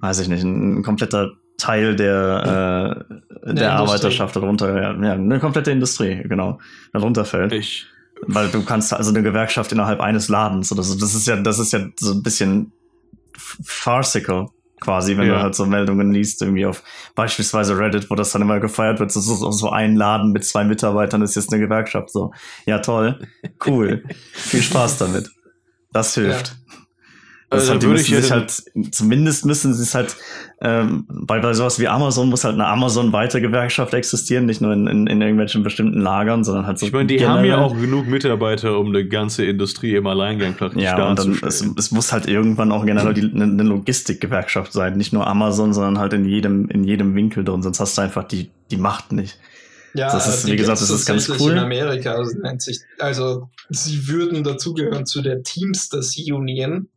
weiß 0.00 0.20
ich 0.20 0.28
nicht, 0.28 0.42
ein, 0.44 0.78
ein 0.78 0.82
kompletter 0.82 1.32
Teil 1.56 1.94
der, 1.96 3.04
äh, 3.06 3.14
der 3.44 3.50
Industrie. 3.50 3.64
Arbeiterschaft 3.64 4.34
darunter, 4.36 4.74
ja, 4.74 4.92
ja, 5.02 5.12
eine 5.12 5.38
komplette 5.38 5.70
Industrie, 5.70 6.22
genau, 6.28 6.58
darunter 6.92 7.24
fällt. 7.24 7.52
Ich, 7.52 7.86
Weil 8.26 8.48
du 8.48 8.64
kannst 8.64 8.92
also 8.92 9.10
eine 9.10 9.22
Gewerkschaft 9.22 9.70
innerhalb 9.72 10.00
eines 10.00 10.28
Ladens, 10.28 10.72
oder 10.72 10.82
so, 10.82 10.98
das 10.98 11.14
ist 11.14 11.26
ja, 11.26 11.36
das 11.36 11.58
ist 11.58 11.72
ja 11.72 11.80
so 11.98 12.12
ein 12.12 12.22
bisschen 12.22 12.72
farcical 13.36 14.48
quasi, 14.84 15.16
wenn 15.16 15.26
Ja. 15.26 15.34
du 15.36 15.42
halt 15.42 15.54
so 15.54 15.66
Meldungen 15.66 16.12
liest, 16.12 16.42
irgendwie 16.42 16.66
auf 16.66 16.82
beispielsweise 17.14 17.76
Reddit, 17.78 18.10
wo 18.10 18.14
das 18.14 18.30
dann 18.32 18.42
immer 18.42 18.60
gefeiert 18.60 19.00
wird, 19.00 19.10
so, 19.10 19.20
so, 19.20 19.50
so 19.50 19.70
ein 19.70 19.96
Laden 19.96 20.30
mit 20.32 20.44
zwei 20.44 20.64
Mitarbeitern 20.64 21.22
ist 21.22 21.34
jetzt 21.34 21.52
eine 21.52 21.60
Gewerkschaft, 21.62 22.10
so. 22.10 22.32
Ja, 22.66 22.78
toll, 22.78 23.18
cool, 23.66 24.04
viel 24.32 24.62
Spaß 24.62 24.98
damit. 24.98 25.30
Das 25.92 26.14
hilft. 26.14 26.56
Das 26.68 26.83
Also 27.54 27.64
ist 27.64 27.70
halt, 27.70 27.82
würde 27.82 28.00
ich 28.00 28.10
dann- 28.10 28.30
halt, 28.30 28.62
zumindest 28.94 29.44
müssen 29.46 29.74
sie 29.74 29.82
es 29.82 29.94
halt, 29.94 30.16
ähm, 30.60 31.06
bei, 31.08 31.40
bei 31.40 31.52
sowas 31.54 31.78
wie 31.78 31.88
Amazon 31.88 32.28
muss 32.30 32.44
halt 32.44 32.54
eine 32.54 32.66
Amazon-weite 32.66 33.40
Gewerkschaft 33.40 33.92
existieren, 33.94 34.46
nicht 34.46 34.60
nur 34.60 34.72
in, 34.72 34.86
in, 34.86 35.06
in 35.06 35.20
irgendwelchen 35.20 35.62
bestimmten 35.62 36.00
Lagern, 36.00 36.44
sondern 36.44 36.66
halt 36.66 36.78
so 36.78 36.86
ich 36.86 36.92
meine, 36.92 37.06
die 37.06 37.26
haben 37.26 37.44
ja 37.44 37.56
generell. 37.56 37.64
auch 37.64 37.74
genug 37.80 38.06
Mitarbeiter, 38.06 38.78
um 38.78 38.88
eine 38.88 39.06
ganze 39.06 39.44
Industrie 39.44 39.94
im 39.96 40.06
Alleingang 40.06 40.54
praktisch 40.54 40.82
Ja, 40.82 41.08
und 41.08 41.18
dann, 41.18 41.38
es, 41.46 41.60
es 41.76 41.90
muss 41.90 42.12
halt 42.12 42.26
irgendwann 42.26 42.72
auch 42.72 42.84
generell 42.86 43.14
die, 43.14 43.22
eine, 43.22 43.44
eine 43.44 43.62
Logistikgewerkschaft 43.62 44.72
sein. 44.72 44.96
Nicht 44.96 45.12
nur 45.12 45.26
Amazon, 45.26 45.72
sondern 45.74 45.98
halt 45.98 46.12
in 46.12 46.24
jedem, 46.24 46.68
in 46.68 46.84
jedem 46.84 47.14
Winkel 47.14 47.44
drin. 47.44 47.62
Sonst 47.62 47.80
hast 47.80 47.96
du 47.98 48.02
einfach 48.02 48.24
die, 48.24 48.50
die 48.70 48.76
Macht 48.76 49.12
nicht. 49.12 49.38
Ja, 49.96 50.10
Das 50.10 50.26
ist, 50.26 50.46
wie 50.48 50.56
gesagt, 50.56 50.80
das 50.80 50.90
ist 50.90 51.06
ganz 51.06 51.28
cool. 51.38 51.52
In 51.52 51.58
Amerika 51.58 52.14
also 52.14 52.36
nennt 52.40 52.60
sich, 52.62 52.80
also 52.98 53.48
sie 53.70 54.08
würden 54.08 54.42
dazugehören 54.42 55.06
zu 55.06 55.22
der 55.22 55.44
Teamsters 55.44 56.16
Union, 56.18 56.88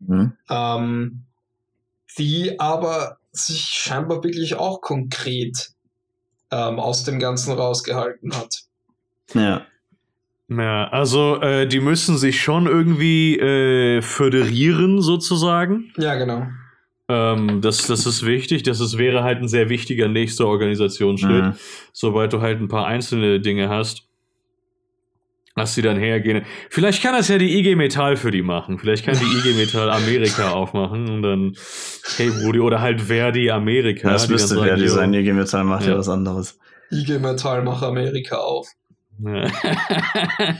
Mhm. 0.00 0.32
ähm, 0.50 1.22
die 2.18 2.60
aber 2.60 3.16
sich 3.32 3.60
scheinbar 3.60 4.22
wirklich 4.22 4.56
auch 4.56 4.80
konkret 4.82 5.70
ähm, 6.50 6.78
aus 6.78 7.04
dem 7.04 7.18
Ganzen 7.18 7.52
rausgehalten 7.52 8.34
hat. 8.34 8.62
Ja. 9.34 9.66
Ja, 10.48 10.88
also 10.88 11.40
äh, 11.40 11.66
die 11.66 11.80
müssen 11.80 12.18
sich 12.18 12.42
schon 12.42 12.66
irgendwie 12.66 13.38
äh, 13.38 14.02
föderieren 14.02 15.00
sozusagen. 15.00 15.92
Ja, 15.96 16.14
genau. 16.16 16.46
Ähm, 17.08 17.62
das, 17.62 17.86
das 17.86 18.04
ist 18.04 18.26
wichtig. 18.26 18.62
Das 18.62 18.80
ist, 18.80 18.98
wäre 18.98 19.22
halt 19.22 19.38
ein 19.38 19.48
sehr 19.48 19.70
wichtiger 19.70 20.08
nächster 20.08 20.46
Organisationsschritt, 20.46 21.44
Mhm. 21.44 21.54
sobald 21.92 22.34
du 22.34 22.42
halt 22.42 22.60
ein 22.60 22.68
paar 22.68 22.86
einzelne 22.86 23.40
Dinge 23.40 23.70
hast. 23.70 24.06
Dass 25.54 25.74
die 25.74 25.82
dann 25.82 25.98
hergehen. 25.98 26.44
Vielleicht 26.70 27.02
kann 27.02 27.12
das 27.12 27.28
ja 27.28 27.36
die 27.36 27.58
IG 27.58 27.76
Metall 27.76 28.16
für 28.16 28.30
die 28.30 28.42
machen. 28.42 28.78
Vielleicht 28.78 29.04
kann 29.04 29.14
die 29.18 29.24
IG 29.24 29.54
Metall 29.58 29.90
Amerika 29.90 30.52
aufmachen 30.52 31.10
und 31.10 31.22
dann, 31.22 31.54
hey 32.16 32.30
Brudi, 32.30 32.58
oder 32.58 32.80
halt 32.80 33.02
Verdi 33.02 33.50
Amerika. 33.50 34.10
das 34.10 34.28
müsste 34.28 34.54
yo, 34.54 34.76
Design 34.76 35.12
IG 35.12 35.32
Metall 35.34 35.64
macht 35.64 35.84
ja. 35.84 35.92
Ja. 35.92 35.98
was 35.98 36.08
anderes. 36.08 36.58
IG 36.90 37.18
Metall 37.18 37.62
macht 37.62 37.82
Amerika 37.82 38.36
auf. 38.36 38.68
Ja. 39.22 39.46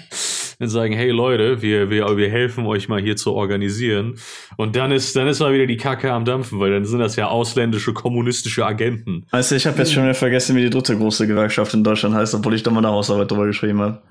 und 0.62 0.68
sagen, 0.68 0.94
hey 0.94 1.10
Leute, 1.10 1.60
wir, 1.60 1.90
wir, 1.90 2.16
wir 2.16 2.30
helfen 2.30 2.66
euch 2.66 2.88
mal 2.88 3.00
hier 3.00 3.16
zu 3.16 3.32
organisieren. 3.32 4.14
Und 4.56 4.76
dann 4.76 4.92
ist, 4.92 5.16
dann 5.16 5.26
ist 5.26 5.40
mal 5.40 5.52
wieder 5.52 5.66
die 5.66 5.76
Kacke 5.76 6.12
am 6.12 6.24
Dampfen, 6.24 6.60
weil 6.60 6.70
dann 6.70 6.84
sind 6.84 7.00
das 7.00 7.16
ja 7.16 7.28
ausländische 7.28 7.92
kommunistische 7.92 8.64
Agenten. 8.64 9.26
Weißt 9.30 9.50
du, 9.50 9.56
ich 9.56 9.66
habe 9.66 9.78
jetzt 9.78 9.92
schon 9.92 10.04
wieder 10.04 10.14
vergessen, 10.14 10.54
wie 10.54 10.62
die 10.62 10.70
dritte 10.70 10.96
große 10.96 11.26
Gewerkschaft 11.26 11.74
in 11.74 11.82
Deutschland 11.82 12.14
heißt, 12.14 12.34
obwohl 12.34 12.54
ich 12.54 12.62
da 12.62 12.70
mal 12.70 12.78
eine 12.78 12.94
Hausarbeit 12.94 13.30
drüber 13.30 13.46
geschrieben 13.46 13.80
habe. 13.80 14.02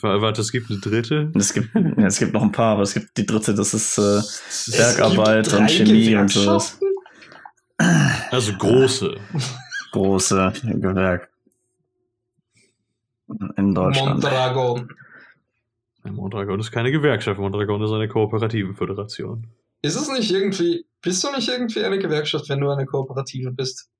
Warte, 0.00 0.40
es 0.40 0.52
gibt 0.52 0.70
eine 0.70 0.78
dritte? 0.80 1.32
Es 1.34 1.52
gibt, 1.52 1.74
ja, 1.74 2.06
es 2.06 2.18
gibt 2.18 2.32
noch 2.32 2.42
ein 2.42 2.52
paar, 2.52 2.74
aber 2.74 2.82
es 2.82 2.94
gibt 2.94 3.16
die 3.16 3.26
dritte, 3.26 3.54
das 3.54 3.74
ist 3.74 3.98
äh, 3.98 4.20
Bergarbeit 4.76 5.52
und 5.52 5.70
Chemie 5.70 6.14
und 6.14 6.30
sowas. 6.30 6.78
Also 8.30 8.52
große. 8.54 9.16
Große 9.92 10.52
Gewerk. 10.64 11.30
In 13.56 13.74
Deutschland. 13.74 14.22
Mondragon. 14.22 14.88
Mondragon 16.04 16.60
ist 16.60 16.70
keine 16.70 16.90
Gewerkschaft, 16.90 17.38
Mondragon 17.38 17.82
ist 17.82 17.90
eine 17.90 18.08
kooperativen 18.08 18.74
Föderation. 18.74 19.46
Ist 19.82 19.96
es 19.96 20.08
nicht 20.08 20.30
irgendwie, 20.30 20.86
bist 21.02 21.22
du 21.22 21.30
nicht 21.30 21.48
irgendwie 21.48 21.84
eine 21.84 21.98
Gewerkschaft, 21.98 22.48
wenn 22.48 22.60
du 22.60 22.70
eine 22.70 22.86
Kooperative 22.86 23.52
bist? 23.52 23.90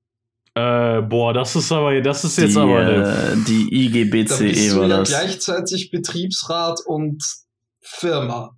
Äh, 0.55 1.01
boah, 1.01 1.33
das 1.33 1.55
ist 1.55 1.71
aber, 1.71 2.01
das 2.01 2.23
ist 2.23 2.37
jetzt 2.37 2.55
die, 2.55 2.59
aber 2.59 2.79
eine. 2.79 3.33
äh, 3.33 3.35
die 3.47 4.05
bist 4.05 4.41
IGBCE 4.41 4.69
du 4.69 4.79
war 4.81 4.87
ja 4.87 4.97
das. 4.97 5.09
gleichzeitig 5.09 5.91
Betriebsrat 5.91 6.79
und 6.85 7.23
Firma. 7.81 8.55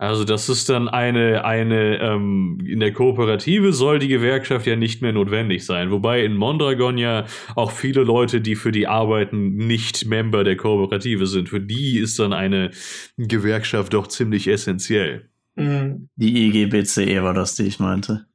Also 0.00 0.22
das 0.22 0.48
ist 0.48 0.68
dann 0.68 0.88
eine, 0.88 1.44
eine, 1.44 1.98
ähm, 2.00 2.60
in 2.64 2.78
der 2.78 2.92
Kooperative 2.92 3.72
soll 3.72 3.98
die 3.98 4.06
Gewerkschaft 4.06 4.64
ja 4.64 4.76
nicht 4.76 5.02
mehr 5.02 5.12
notwendig 5.12 5.66
sein. 5.66 5.90
Wobei 5.90 6.24
in 6.24 6.36
Mondragon 6.36 6.98
ja 6.98 7.26
auch 7.56 7.72
viele 7.72 8.04
Leute, 8.04 8.40
die 8.40 8.54
für 8.54 8.70
die 8.70 8.86
arbeiten, 8.86 9.56
nicht 9.56 10.06
Member 10.06 10.44
der 10.44 10.56
Kooperative 10.56 11.26
sind. 11.26 11.48
Für 11.48 11.60
die 11.60 11.98
ist 11.98 12.16
dann 12.20 12.32
eine 12.32 12.70
Gewerkschaft 13.16 13.92
doch 13.92 14.06
ziemlich 14.06 14.46
essentiell. 14.46 15.30
Mhm. 15.56 16.08
Die 16.14 16.46
IGBCE 16.46 17.24
war 17.24 17.34
das, 17.34 17.56
die 17.56 17.64
ich 17.64 17.80
meinte. 17.80 18.27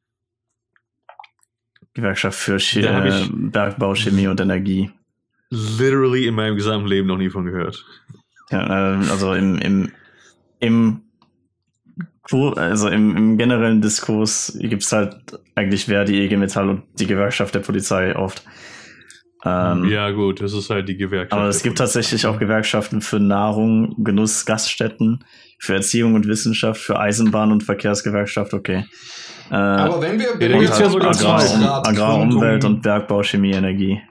Gewerkschaft 1.94 2.40
für 2.40 2.58
hab 2.58 3.06
äh, 3.06 3.28
Bergbau, 3.32 3.96
Chemie 3.96 4.28
und 4.28 4.40
Energie. 4.40 4.92
Literally 5.50 6.28
in 6.28 6.36
meinem 6.36 6.56
gesamten 6.56 6.88
Leben 6.88 7.08
noch 7.08 7.18
nie 7.18 7.30
von 7.30 7.46
gehört. 7.46 7.86
Ja, 8.50 8.96
äh, 8.96 9.10
also 9.10 9.34
im, 9.34 9.58
im, 9.60 9.92
im, 10.60 11.02
also 12.56 12.88
im, 12.88 13.16
im 13.16 13.38
generellen 13.38 13.82
Diskurs 13.82 14.58
gibt's 14.60 14.92
halt 14.92 15.16
eigentlich 15.56 15.88
wer 15.88 16.06
die 16.06 16.24
IG 16.24 16.38
Metall 16.38 16.70
und 16.70 16.84
die 17.00 17.06
Gewerkschaft 17.08 17.54
der 17.54 17.60
Polizei 17.60 18.16
oft. 18.16 18.44
Ähm, 19.46 19.90
ja 19.90 20.10
gut, 20.12 20.42
das 20.42 20.54
ist 20.54 20.70
halt 20.70 20.88
die 20.88 20.96
Gewerkschaft. 20.96 21.34
aber 21.34 21.50
es 21.50 21.64
gibt 21.64 21.78
tatsächlich 21.78 22.26
auch 22.26 22.40
Gewerkschaften 22.40 23.02
für 23.02 23.20
Nahrung, 23.20 23.94
Genuss, 24.04 24.46
Gaststätten, 24.46 25.26
für 25.60 25.74
Erziehung 25.74 26.16
und 26.16 26.28
Wissenschaft, 26.28 26.80
für 26.80 26.98
Eisenbahn 26.98 27.52
und 27.52 27.64
Verkehrsgewerkschaft, 27.64 28.54
okay. 28.54 28.86
Äh, 29.50 29.56
Aber 29.56 30.02
wenn 30.02 30.20
wir, 30.20 30.40
wenn 30.40 30.60
wir 30.60 30.64
ja 30.64 30.72
von 30.72 30.92
sogar. 30.92 31.10
Agrar, 31.12 31.88
Agrar, 31.88 32.20
Umwelt 32.20 32.66
und 32.66 32.82
Bergbau, 32.82 33.24
Chemie, 33.24 33.52
Energie. 33.52 34.02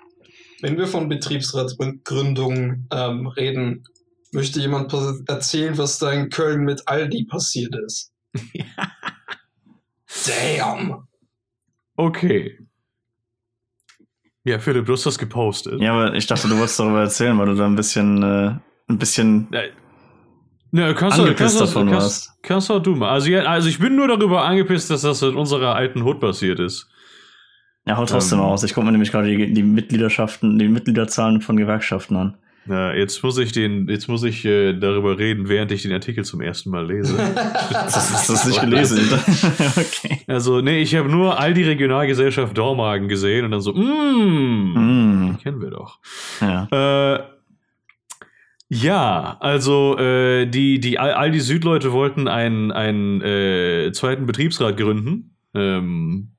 Wenn 0.60 0.76
wir 0.78 0.86
von 0.86 1.08
Betriebsratsgründung 1.08 2.86
ähm, 2.92 3.26
reden, 3.26 3.84
möchte 4.32 4.60
jemand 4.60 4.94
erzählen, 5.26 5.76
was 5.76 5.98
da 5.98 6.12
in 6.12 6.30
Köln 6.30 6.62
mit 6.62 6.86
Aldi 6.86 7.24
passiert 7.24 7.74
ist. 7.86 8.12
Damn! 10.26 11.08
Okay. 11.96 12.58
Ja, 14.44 14.58
Philipp, 14.58 14.86
du 14.86 14.94
hast 14.94 15.06
das 15.06 15.18
gepostet. 15.18 15.80
Ja, 15.80 15.92
aber 15.92 16.14
ich 16.14 16.26
dachte, 16.26 16.48
du 16.48 16.56
wolltest 16.56 16.78
darüber 16.78 17.00
erzählen, 17.00 17.38
weil 17.38 17.46
du 17.46 17.54
da 17.54 17.66
ein 17.66 17.76
bisschen, 17.76 18.22
äh, 18.22 18.54
ein 18.88 18.98
bisschen 18.98 19.48
Ja, 20.72 20.92
kannst 20.94 21.18
du, 21.18 21.22
angepisst 21.22 21.58
kannst, 21.58 21.60
du- 21.60 21.78
davon 21.78 21.90
kannst, 21.90 22.02
warst. 22.28 22.42
kannst 22.42 22.70
auch 22.70 22.82
du 22.82 22.94
mal. 22.96 23.10
Also, 23.10 23.28
ja, 23.30 23.42
also 23.42 23.68
ich 23.68 23.78
bin 23.78 23.94
nur 23.94 24.08
darüber 24.08 24.44
angepisst, 24.44 24.90
dass 24.90 25.02
das 25.02 25.20
in 25.22 25.34
unserer 25.34 25.74
alten 25.74 26.02
Hut 26.04 26.18
passiert 26.20 26.58
ist. 26.60 26.88
Ja, 27.86 27.96
hau 27.96 28.04
trotzdem 28.06 28.38
Ähm. 28.38 28.44
aus. 28.44 28.62
Ich 28.62 28.72
gucke 28.74 28.86
mir 28.86 28.92
nämlich 28.92 29.10
gerade 29.12 29.28
die, 29.28 29.52
die 29.52 29.62
Mitgliederschaften, 29.62 30.58
die 30.58 30.68
Mitgliederzahlen 30.68 31.40
von 31.42 31.56
Gewerkschaften 31.56 32.16
an. 32.16 32.34
Ja, 32.68 32.92
jetzt 32.94 33.24
muss 33.24 33.36
ich 33.38 33.50
den, 33.50 33.88
jetzt 33.88 34.06
muss 34.08 34.22
ich 34.22 34.44
äh, 34.44 34.72
darüber 34.72 35.18
reden, 35.18 35.48
während 35.48 35.72
ich 35.72 35.82
den 35.82 35.92
Artikel 35.92 36.24
zum 36.24 36.40
ersten 36.40 36.70
Mal 36.70 36.86
lese. 36.86 37.16
Das 37.72 37.96
hast 38.12 38.28
du 38.28 38.32
das 38.34 38.46
nicht 38.46 38.60
gelesen. 38.60 39.00
okay. 39.76 40.20
also, 40.28 40.60
nee, 40.60 40.80
ich 40.80 40.94
habe 40.94 41.08
nur 41.10 41.40
all 41.40 41.54
die 41.54 41.64
Regionalgesellschaft 41.64 42.56
Dormagen 42.56 43.08
gesehen 43.08 43.44
und 43.44 43.50
dann 43.50 43.60
so, 43.60 43.72
mmm, 43.74 44.74
Mm, 45.34 45.38
kennen 45.42 45.60
wir 45.60 45.70
doch. 45.70 45.98
ja. 46.40 46.68
Äh, 47.16 47.20
ja, 48.74 49.36
also 49.40 49.98
äh, 49.98 50.46
die, 50.46 50.80
die, 50.80 50.98
all, 50.98 51.30
die 51.30 51.40
Südleute 51.40 51.92
wollten 51.92 52.26
einen, 52.26 52.72
einen 52.72 53.20
äh, 53.20 53.92
zweiten 53.92 54.24
Betriebsrat 54.24 54.78
gründen, 54.78 55.36
ähm, 55.52 56.32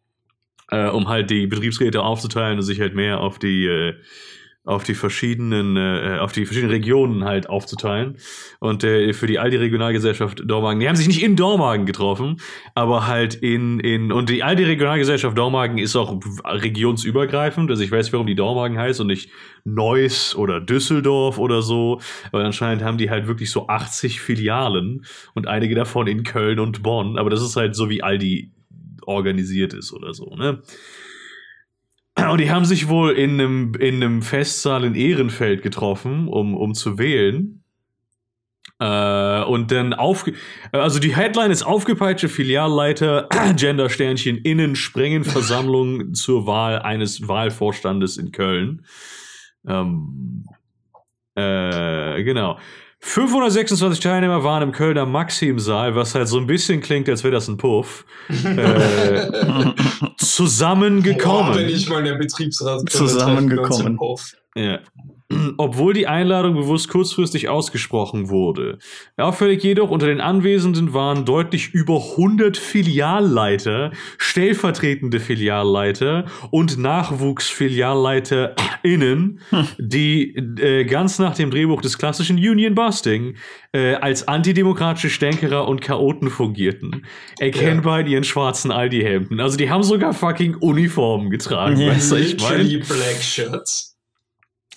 äh, 0.71 0.87
um 0.87 1.09
halt 1.09 1.29
die 1.29 1.45
Betriebsräte 1.45 2.01
aufzuteilen 2.01 2.57
und 2.57 2.63
sich 2.63 2.81
halt 2.81 2.95
mehr 2.95 3.19
auf 3.19 3.37
die 3.37 3.67
äh, 3.67 3.93
auf 4.65 4.83
die 4.83 4.95
verschiedenen 4.95 5.75
äh, 5.75 6.17
auf 6.19 6.31
die 6.31 6.45
verschiedenen 6.45 6.71
Regionen 6.71 7.25
halt 7.25 7.49
aufzuteilen. 7.49 8.17
Und 8.59 8.83
äh, 8.83 9.11
für 9.13 9.27
die 9.27 9.37
Aldi 9.37 9.57
Regionalgesellschaft 9.57 10.43
Dormagen 10.45 10.79
die 10.79 10.87
haben 10.87 10.95
sich 10.95 11.07
nicht 11.07 11.21
in 11.21 11.35
Dormagen 11.35 11.85
getroffen 11.85 12.39
aber 12.73 13.07
halt 13.07 13.35
in 13.35 13.79
in 13.79 14.11
und 14.11 14.29
die 14.29 14.43
Aldi 14.43 14.63
Regionalgesellschaft 14.63 15.37
Dormagen 15.37 15.77
ist 15.77 15.95
auch 15.95 16.17
regionsübergreifend. 16.45 17.69
Also 17.69 17.83
ich 17.83 17.91
weiß 17.91 18.13
warum 18.13 18.27
die 18.27 18.35
Dormagen 18.35 18.77
heißt 18.77 19.01
und 19.01 19.07
nicht 19.07 19.29
Neuss 19.65 20.35
oder 20.35 20.61
Düsseldorf 20.61 21.39
oder 21.39 21.61
so. 21.61 21.99
Aber 22.31 22.43
anscheinend 22.45 22.83
haben 22.83 22.97
die 22.97 23.09
halt 23.09 23.27
wirklich 23.27 23.51
so 23.51 23.67
80 23.67 24.21
Filialen 24.21 25.05
und 25.33 25.47
einige 25.47 25.75
davon 25.75 26.07
in 26.07 26.23
Köln 26.23 26.59
und 26.59 26.83
Bonn. 26.83 27.17
Aber 27.17 27.29
das 27.29 27.41
ist 27.41 27.55
halt 27.55 27.75
so 27.75 27.89
wie 27.89 28.03
Aldi 28.03 28.51
organisiert 29.05 29.73
ist 29.73 29.91
oder 29.91 30.13
so 30.13 30.35
ne 30.35 30.61
und 32.15 32.39
die 32.39 32.51
haben 32.51 32.65
sich 32.65 32.87
wohl 32.89 33.11
in 33.11 33.31
einem, 33.31 33.73
in 33.75 33.95
einem 33.95 34.21
Festsaal 34.21 34.83
in 34.83 34.95
Ehrenfeld 34.95 35.63
getroffen, 35.63 36.27
um, 36.27 36.55
um 36.55 36.73
zu 36.73 36.97
wählen. 36.97 37.63
Äh, 38.79 39.43
und 39.43 39.71
dann 39.71 39.93
auf, 39.93 40.25
also 40.71 40.99
die 40.99 41.15
Headline 41.15 41.51
ist 41.51 41.63
aufgepeitschte 41.63 42.29
Filialleiter, 42.29 43.29
Gendersternchen, 43.55 44.37
innen 44.37 44.75
sprengen 44.75 45.23
Versammlung 45.23 46.13
zur 46.13 46.45
Wahl 46.45 46.79
eines 46.79 47.27
Wahlvorstandes 47.27 48.17
in 48.17 48.31
Köln. 48.31 48.85
Ähm, 49.67 50.45
äh, 51.35 52.23
genau. 52.23 52.59
526 53.05 53.99
Teilnehmer 53.99 54.45
waren 54.45 54.63
im 54.63 54.71
Kölner 54.71 55.05
Maximsaal, 55.05 55.93
was 55.93 56.15
halt 56.15 56.29
so 56.29 56.37
ein 56.37 56.47
bisschen 56.47 56.79
klingt, 56.79 57.09
als 57.09 57.21
wäre 57.21 57.33
das 57.33 57.49
ein 57.49 57.57
Puff. 57.57 58.05
Äh, 58.29 59.27
zusammengekommen. 60.17 61.51
Boah, 61.51 61.59
wenn 61.59 61.67
ich 61.67 61.89
mal 61.89 61.99
einen 61.99 62.17
Betriebsrat 62.17 62.77
gründe, 62.77 62.91
Zusammengekommen. 62.91 63.99
Ja. 64.55 64.79
Obwohl 65.57 65.93
die 65.93 66.07
Einladung 66.07 66.55
bewusst 66.55 66.89
kurzfristig 66.89 67.49
ausgesprochen 67.49 68.29
wurde. 68.29 68.77
Auffällig 69.17 69.63
jedoch, 69.63 69.89
unter 69.89 70.07
den 70.07 70.21
Anwesenden 70.21 70.93
waren 70.93 71.25
deutlich 71.25 71.73
über 71.73 71.95
100 71.95 72.57
Filialleiter, 72.57 73.91
stellvertretende 74.17 75.19
Filialleiter 75.19 76.25
und 76.51 76.77
NachwuchsfilialleiterInnen, 76.77 79.39
die 79.77 80.35
äh, 80.35 80.85
ganz 80.85 81.19
nach 81.19 81.35
dem 81.35 81.51
Drehbuch 81.51 81.81
des 81.81 81.97
klassischen 81.97 82.37
Union 82.37 82.75
Busting 82.75 83.35
äh, 83.73 83.95
als 83.95 84.27
antidemokratische 84.27 85.09
Stänkerer 85.09 85.67
und 85.67 85.81
Chaoten 85.81 86.29
fungierten. 86.29 87.05
Erkennbar 87.39 88.01
in 88.01 88.07
ihren 88.07 88.23
schwarzen 88.23 88.71
Aldi-Hemden. 88.71 89.39
Also 89.39 89.57
die 89.57 89.69
haben 89.69 89.83
sogar 89.83 90.13
fucking 90.13 90.55
Uniformen 90.55 91.29
getragen, 91.29 91.79
Ja. 91.79 91.91
weißt 91.91 92.11
du, 92.11 92.15
ich 92.17 92.39
meine? 92.41 92.63
Black 92.79 93.21
Shirts. 93.21 93.92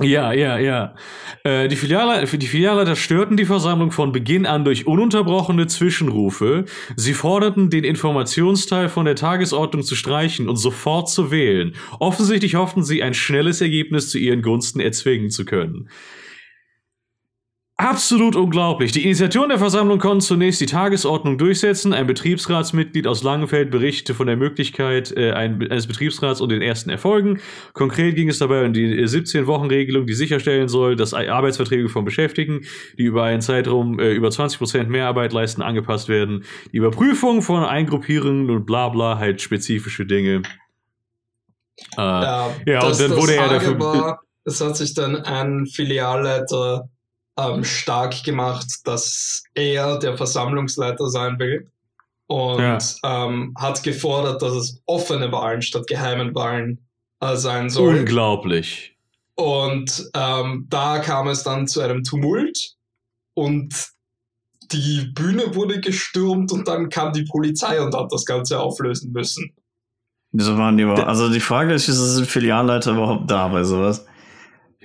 Ja, 0.03 0.31
ja, 0.33 0.59
ja. 0.59 0.95
Äh, 1.43 1.69
die, 1.69 1.77
Filialleiter, 1.77 2.37
die 2.37 2.47
Filialleiter 2.47 2.97
störten 2.97 3.39
die 3.39 3.47
Versammlung 3.47 3.93
von 3.93 4.13
Beginn 4.13 4.45
an 4.45 4.63
durch 4.63 4.87
ununterbrochene 4.87 5.69
Zwischenrufe. 5.69 6.67
Sie 6.97 7.15
forderten, 7.15 7.71
den 7.71 7.83
Informationsteil 7.83 8.91
von 8.91 9.07
der 9.07 9.17
Tagesordnung 9.17 9.83
zu 9.83 9.95
streichen 9.95 10.51
und 10.51 10.57
sofort 10.57 11.09
zu 11.09 11.31
wählen. 11.31 11.75
Offensichtlich 11.99 12.57
hofften 12.57 12.85
sie, 12.85 13.03
ein 13.03 13.15
schnelles 13.15 13.63
Ergebnis 13.63 14.11
zu 14.11 14.19
ihren 14.19 14.43
Gunsten 14.43 14.81
erzwingen 14.81 15.31
zu 15.31 15.47
können. 15.47 15.89
Absolut 17.79 18.37
unglaublich. 18.37 18.93
Die 18.93 19.03
Initiatoren 19.05 19.51
der 19.51 19.59
Versammlung 19.59 19.99
konnten 19.99 20.23
zunächst 20.23 20.63
die 20.63 20.67
Tagesordnung 20.67 21.37
durchsetzen. 21.37 21.93
Ein 21.93 22.07
Betriebsratsmitglied 22.07 23.07
aus 23.07 23.23
Langenfeld 23.23 23.71
berichtete 23.71 24.15
von 24.15 24.27
der 24.27 24.39
Möglichkeit 24.39 25.15
äh, 25.15 25.33
ein- 25.33 25.61
eines 25.71 25.87
Betriebsrats 25.87 26.41
und 26.41 26.49
den 26.49 26.63
ersten 26.63 26.89
Erfolgen. 26.89 27.39
Konkret 27.75 28.15
ging 28.17 28.31
es 28.31 28.39
dabei 28.39 28.65
um 28.65 28.73
die 28.73 29.05
17-Wochen-Regelung, 29.07 30.07
die 30.07 30.15
sicherstellen 30.15 30.69
soll, 30.69 30.97
dass 30.97 31.13
Arbeitsverträge 31.13 31.91
von 31.91 32.07
Beschäftigten, 32.07 32.63
die 32.97 33.03
über 33.05 33.25
einen 33.25 33.43
Zeitraum 33.43 33.99
äh, 34.01 34.11
über 34.13 34.29
20% 34.29 34.85
mehr 34.85 35.07
Arbeit 35.09 35.35
leisten, 35.35 35.61
angepasst 35.61 36.09
werden. 36.09 36.45
Die 36.73 36.79
Überprüfung 36.79 37.43
von 37.43 37.63
Eingruppierungen 37.63 38.49
und 38.49 38.65
bla 38.65 38.89
bla, 38.89 39.19
halt 39.19 39.43
spezifische 39.43 40.07
Dinge. 40.07 40.41
Äh, 41.95 42.01
Ja, 42.01 42.51
ja, 42.67 42.81
das, 42.81 42.99
und 42.99 43.11
dann 43.11 43.11
das 43.19 43.21
wurde 43.21 43.35
er 43.37 43.49
dafür- 43.51 44.19
es 44.45 44.63
hat 44.63 44.79
sich 44.79 44.95
dann 44.95 45.17
ein 45.17 45.67
Filialleiter 45.67 46.89
ähm, 47.39 47.65
stark 47.65 48.23
gemacht, 48.25 48.67
dass 48.85 49.43
er 49.55 49.99
der 49.99 50.17
Versammlungsleiter 50.17 51.09
sein 51.09 51.39
will 51.39 51.71
und 52.27 52.61
Ja. 52.61 52.79
ähm, 53.05 53.55
hat 53.59 53.83
gefordert, 53.83 54.43
dass 54.43 54.53
es 54.55 54.83
offene 54.87 55.31
Wahlen 55.33 55.63
statt 55.63 55.87
geheimen 55.87 56.35
Wahlen 56.35 56.79
äh, 57.21 57.37
sein 57.37 57.71
soll. 57.71 57.99
Unglaublich. 57.99 58.97
Und 59.35 60.11
ähm, 60.15 60.67
da 60.71 60.99
kam 60.99 61.29
es 61.29 61.43
dann 61.43 61.67
zu 61.67 61.83
einem 61.83 62.03
Tumult 62.03 62.75
und 63.35 63.75
die 64.73 65.13
Bühne 65.15 65.55
wurde 65.55 65.81
gestürmt 65.81 66.51
und 66.53 66.67
dann 66.67 66.89
kam 66.89 67.13
die 67.13 67.25
Polizei 67.25 67.81
und 67.81 67.95
hat 67.95 68.11
das 68.11 68.25
Ganze 68.25 68.59
auflösen 68.59 69.13
müssen. 69.13 69.53
Wieso 70.33 70.57
waren 70.59 70.77
die 70.77 70.83
überhaupt? 70.83 71.07
Also 71.07 71.31
die 71.31 71.41
Frage 71.41 71.75
ist, 71.75 71.87
wieso 71.87 72.05
sind 72.05 72.27
Filialleiter 72.27 72.93
überhaupt 72.93 73.31
da 73.31 73.47
bei 73.49 73.63
sowas? 73.63 74.05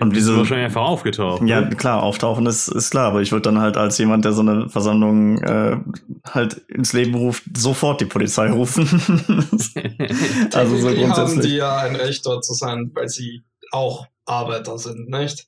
Und 0.02 0.16
Die 0.16 0.20
sind 0.20 0.32
wieso? 0.32 0.38
wahrscheinlich 0.40 0.66
einfach 0.66 0.82
aufgetaucht. 0.82 1.44
Ja, 1.48 1.62
ne? 1.62 1.76
klar, 1.76 2.02
auftauchen 2.02 2.48
ist, 2.48 2.68
ist 2.70 2.90
klar, 2.90 3.10
aber 3.10 3.22
ich 3.22 3.32
würde 3.32 3.44
dann 3.44 3.60
halt 3.60 3.78
als 3.78 4.00
jemand, 4.00 4.26
der 4.26 4.34
so 4.34 4.42
eine 4.42 4.68
Versammlung 4.68 5.38
äh, 5.44 5.78
halt 6.28 6.54
ins 6.70 6.92
Leben 6.94 7.14
ruft, 7.14 7.44
sofort 7.56 8.02
die 8.02 8.06
Polizei 8.06 8.50
rufen. 8.50 8.88
also 10.54 10.78
so 10.78 10.90
Technically 10.90 11.08
haben 11.08 11.42
die 11.42 11.52
grundsätzlich. 11.52 11.54
ja 11.54 11.78
ein 11.78 11.96
Recht 11.96 12.26
dort 12.26 12.44
zu 12.44 12.54
sein, 12.56 12.90
weil 12.96 13.10
sie 13.10 13.44
auch 13.72 14.08
Arbeiter 14.26 14.80
sind, 14.80 15.08
nicht? 15.10 15.48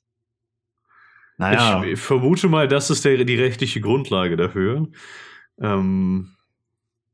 Naja, 1.36 1.82
Ich 1.84 1.98
vermute 2.00 2.48
mal, 2.48 2.68
das 2.68 2.90
ist 2.90 3.04
der, 3.04 3.24
die 3.24 3.34
rechtliche 3.34 3.80
Grundlage 3.80 4.36
dafür. 4.36 4.86
Ähm, 5.60 6.33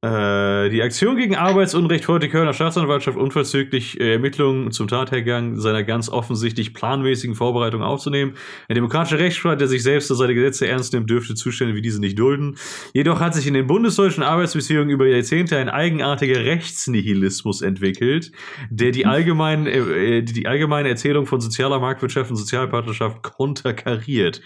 äh, 0.03 0.71
die 0.71 0.83
Aktion 0.83 1.17
gegen 1.17 1.37
Arbeitsunrecht 1.37 2.07
fordert 2.07 2.23
die 2.23 2.29
Kölner 2.31 2.55
Staatsanwaltschaft 2.55 3.19
unverzüglich 3.19 4.01
äh, 4.01 4.15
Ermittlungen 4.15 4.73
zum 4.73 4.89
Tathergang 4.89 5.57
seiner 5.57 5.83
ganz 5.83 6.09
offensichtlich 6.09 6.73
planmäßigen 6.73 7.37
Vorbereitung 7.37 7.83
aufzunehmen. 7.83 8.33
Ein 8.69 8.77
demokratischer 8.77 9.19
Rechtsstaat, 9.19 9.61
der 9.61 9.69
sich 9.69 9.83
selbst 9.83 10.11
und 10.11 10.17
seine 10.17 10.35
Gesetze 10.35 10.67
ernst 10.67 10.95
nimmt, 10.95 11.11
dürfte 11.11 11.35
Zustände 11.35 11.75
wie 11.75 11.83
diese 11.83 12.01
nicht 12.01 12.19
dulden. 12.19 12.57
Jedoch 12.95 13.21
hat 13.21 13.35
sich 13.35 13.47
in 13.47 13.53
den 13.53 13.67
bundesdeutschen 13.67 14.23
Arbeitsbeziehungen 14.23 14.89
über 14.89 15.07
Jahrzehnte 15.07 15.59
ein 15.59 15.69
eigenartiger 15.69 16.47
Rechtsnihilismus 16.47 17.61
entwickelt, 17.61 18.33
der 18.71 18.93
die, 18.93 19.05
allgemein, 19.05 19.67
äh, 19.67 20.23
die, 20.23 20.33
die 20.33 20.47
allgemeine 20.47 20.89
Erzählung 20.89 21.27
von 21.27 21.43
sozialer 21.43 21.79
Marktwirtschaft 21.79 22.31
und 22.31 22.37
Sozialpartnerschaft 22.37 23.23
konterkariert. 23.23 24.41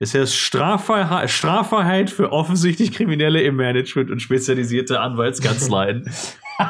Es 0.00 0.14
heißt 0.14 0.34
Straffreiheit, 0.36 1.30
Straffreiheit 1.30 2.10
für 2.10 2.32
offensichtlich 2.32 2.92
Kriminelle 2.92 3.42
im 3.42 3.56
Management 3.56 4.10
und 4.10 4.20
spezialisierte 4.20 5.00
Anwaltskanzleien. 5.00 6.10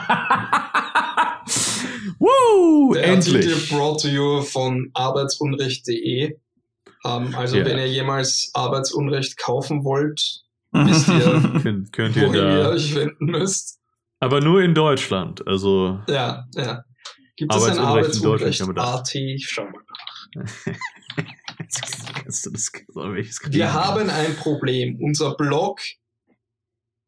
Woo! 2.18 2.94
Der 2.94 3.04
Endlich! 3.04 3.46
Artikel 3.52 3.76
brought 3.76 4.00
to 4.02 4.08
you 4.08 4.42
von 4.42 4.90
arbeitsunrecht.de. 4.94 6.36
Ähm, 7.04 7.34
also 7.36 7.58
Ja. 7.58 7.64
wenn 7.64 7.78
ihr 7.78 7.86
jemals 7.88 8.50
Arbeitsunrecht 8.54 9.38
kaufen 9.38 9.84
wollt, 9.84 10.40
wisst 10.72 11.08
ihr, 11.08 11.60
Könnt, 11.62 11.92
könnt 11.92 12.16
ihr 12.16 12.22
wohin 12.28 12.34
ihr 12.34 12.62
da. 12.64 12.68
euch 12.70 12.94
wenden 12.94 13.26
müsst. 13.26 13.78
Aber 14.20 14.40
nur 14.40 14.62
in 14.62 14.74
Deutschland. 14.74 15.46
Also. 15.46 16.00
Ja, 16.08 16.44
ja. 16.54 16.82
Gibt 17.36 17.54
es 17.54 17.62
ein 17.64 17.78
Arbeitsunrecht 17.78 18.16
in 18.16 18.22
Deutschland, 18.22 18.78
Arbeitsunrecht. 18.78 19.36
AT? 19.36 19.42
Schau 19.44 19.64
mal. 19.64 19.82
Kannst 22.28 22.44
du 22.44 22.50
das, 22.50 22.70
welches 22.94 23.40
Wir 23.50 23.72
haben 23.72 24.10
ein 24.10 24.36
Problem. 24.36 24.98
Unser 25.00 25.34
Blog 25.34 25.80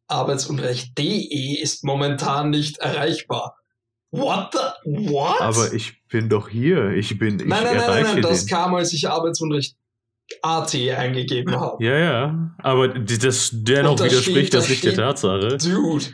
arbeitsunrecht.de 0.08 1.60
ist 1.60 1.84
momentan 1.84 2.48
nicht 2.48 2.78
erreichbar. 2.78 3.58
What 4.12 4.54
the? 4.54 4.90
What? 5.10 5.42
Aber 5.42 5.74
ich 5.74 6.02
bin 6.08 6.30
doch 6.30 6.48
hier. 6.48 6.92
Ich 6.92 7.18
bin. 7.18 7.38
Ich 7.38 7.44
nein, 7.44 7.62
nein, 7.62 7.64
nein, 7.64 7.74
nein, 7.76 7.82
erreiche 7.82 8.12
nein, 8.14 8.22
das 8.22 8.46
den. 8.46 8.48
kam, 8.48 8.74
als 8.74 8.94
ich 8.94 9.10
Arbeitsunrecht 9.10 9.76
AT 10.40 10.74
eingegeben 10.74 11.60
habe. 11.60 11.84
Ja, 11.84 11.98
ja. 11.98 12.54
Aber 12.56 12.88
das 12.88 13.50
dennoch 13.52 13.96
da 13.96 14.04
widerspricht 14.06 14.38
steht- 14.48 14.54
da 14.54 14.58
das 14.58 14.68
nicht 14.70 14.84
der 14.84 14.94
Tatsache. 14.94 15.58
Dude, 15.58 16.06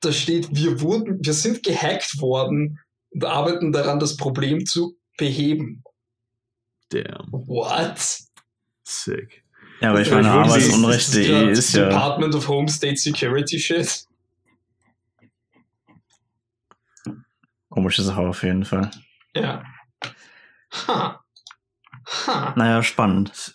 da 0.00 0.10
steht, 0.10 0.48
wir 0.50 0.80
wurden, 0.80 1.20
wir 1.24 1.34
sind 1.34 1.62
gehackt 1.62 2.20
worden 2.20 2.80
und 3.10 3.24
arbeiten 3.24 3.70
daran, 3.70 4.00
das 4.00 4.16
Problem 4.16 4.66
zu 4.66 4.96
beheben. 5.16 5.84
Damn. 6.92 7.28
What? 7.32 8.18
Sick. 8.84 9.42
ja, 9.80 9.90
aber 9.90 10.02
ich 10.02 10.10
meine, 10.10 10.30
Arbeitsunrecht.de 10.30 11.50
ist 11.50 11.74
ja. 11.74 11.88
Department 11.88 12.34
of 12.34 12.46
Home 12.48 12.68
State 12.68 12.96
Security 12.96 13.58
Shit. 13.58 14.06
Komische 17.70 18.02
Sache 18.02 18.20
auf 18.20 18.42
jeden 18.42 18.66
Fall. 18.66 18.90
Ja. 19.34 19.64
Ha. 20.86 21.24
Ha. 22.26 22.54
Naja, 22.56 22.82
spannend. 22.82 23.54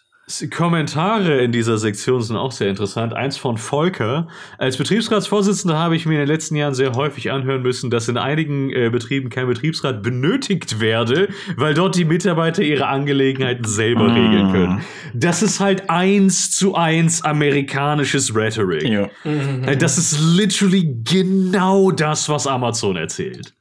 Kommentare 0.53 1.37
in 1.37 1.53
dieser 1.53 1.77
Sektion 1.77 2.21
sind 2.21 2.35
auch 2.35 2.51
sehr 2.51 2.69
interessant. 2.69 3.13
Eins 3.13 3.37
von 3.37 3.57
Volker. 3.57 4.27
Als 4.57 4.75
Betriebsratsvorsitzender 4.75 5.77
habe 5.77 5.95
ich 5.95 6.05
mir 6.05 6.15
in 6.15 6.19
den 6.19 6.27
letzten 6.27 6.57
Jahren 6.57 6.73
sehr 6.73 6.93
häufig 6.95 7.31
anhören 7.31 7.61
müssen, 7.61 7.89
dass 7.89 8.09
in 8.09 8.17
einigen 8.17 8.69
äh, 8.71 8.89
Betrieben 8.89 9.29
kein 9.29 9.47
Betriebsrat 9.47 10.03
benötigt 10.03 10.81
werde, 10.81 11.29
weil 11.55 11.73
dort 11.73 11.95
die 11.95 12.03
Mitarbeiter 12.03 12.61
ihre 12.61 12.87
Angelegenheiten 12.87 13.63
selber 13.63 14.13
regeln 14.13 14.51
können. 14.51 14.81
Das 15.13 15.41
ist 15.41 15.61
halt 15.61 15.89
eins 15.89 16.51
zu 16.51 16.75
eins 16.75 17.23
amerikanisches 17.23 18.35
Rhetoric. 18.35 18.83
Ja. 18.83 19.09
Äh, 19.23 19.77
Das 19.77 19.97
ist 19.97 20.19
literally 20.19 20.93
genau 21.05 21.91
das, 21.91 22.27
was 22.27 22.47
Amazon 22.47 22.97
erzählt. 22.97 23.53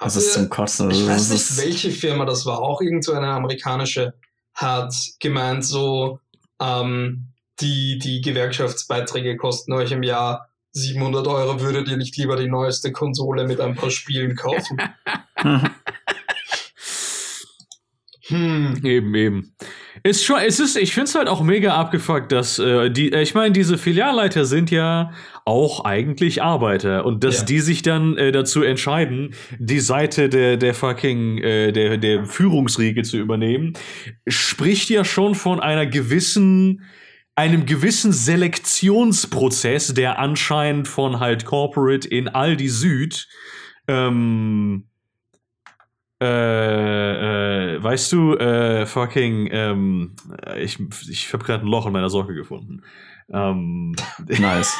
Das 0.00 0.16
ist 0.16 0.32
zum 0.32 0.48
Kotzen. 0.48 0.90
Ich 0.90 1.06
weiß 1.06 1.30
nicht, 1.30 1.58
welche 1.58 1.90
Firma 1.92 2.24
das 2.24 2.44
war. 2.44 2.58
Auch 2.58 2.80
irgend 2.80 3.04
so 3.04 3.12
eine 3.12 3.28
amerikanische 3.28 4.14
hat 4.54 4.94
gemeint, 5.20 5.64
so, 5.64 6.20
ähm, 6.60 7.28
die, 7.60 7.98
die 7.98 8.20
Gewerkschaftsbeiträge 8.20 9.36
kosten 9.36 9.72
euch 9.72 9.92
im 9.92 10.02
Jahr 10.02 10.48
700 10.72 11.26
Euro. 11.26 11.60
Würdet 11.60 11.88
ihr 11.88 11.96
nicht 11.96 12.16
lieber 12.16 12.36
die 12.36 12.48
neueste 12.48 12.92
Konsole 12.92 13.46
mit 13.46 13.60
ein 13.60 13.74
paar 13.74 13.90
Spielen 13.90 14.36
kaufen? 14.36 14.80
Hm. 18.32 18.80
Eben, 18.84 19.14
eben. 19.14 19.54
Ist 20.02 20.24
schon, 20.24 20.40
es 20.40 20.58
ist, 20.58 20.76
ich 20.76 20.94
finde 20.94 21.04
es 21.04 21.14
halt 21.14 21.28
auch 21.28 21.42
mega 21.42 21.74
abgefuckt, 21.74 22.32
dass 22.32 22.58
äh, 22.58 22.90
die, 22.90 23.12
äh, 23.12 23.22
ich 23.22 23.34
meine, 23.34 23.52
diese 23.52 23.76
Filialleiter 23.78 24.44
sind 24.44 24.70
ja 24.70 25.12
auch 25.44 25.84
eigentlich 25.84 26.42
Arbeiter 26.42 27.04
und 27.04 27.24
dass 27.24 27.40
Ja. 27.40 27.44
die 27.44 27.60
sich 27.60 27.82
dann 27.82 28.16
äh, 28.16 28.32
dazu 28.32 28.62
entscheiden, 28.62 29.34
die 29.58 29.80
Seite 29.80 30.28
der, 30.28 30.56
der 30.56 30.74
fucking, 30.74 31.38
äh, 31.38 31.72
der, 31.72 31.98
der 31.98 32.24
Führungsriege 32.24 33.02
zu 33.02 33.18
übernehmen, 33.18 33.74
spricht 34.26 34.88
ja 34.88 35.04
schon 35.04 35.34
von 35.34 35.60
einer 35.60 35.86
gewissen, 35.86 36.82
einem 37.34 37.66
gewissen 37.66 38.12
Selektionsprozess, 38.12 39.94
der 39.94 40.18
anscheinend 40.18 40.88
von 40.88 41.20
halt 41.20 41.44
Corporate 41.44 42.06
in 42.08 42.28
Aldi 42.28 42.68
Süd, 42.68 43.28
ähm, 43.88 44.84
äh, 46.22 47.74
äh, 47.76 47.82
weißt 47.82 48.12
du, 48.12 48.34
äh, 48.36 48.86
fucking, 48.86 49.48
ähm, 49.50 50.14
ich, 50.56 50.78
ich 51.08 51.32
habe 51.32 51.44
gerade 51.44 51.64
ein 51.64 51.68
Loch 51.68 51.86
in 51.86 51.92
meiner 51.92 52.10
Socke 52.10 52.34
gefunden. 52.34 52.82
Ähm, 53.30 53.94
nice. 54.26 54.76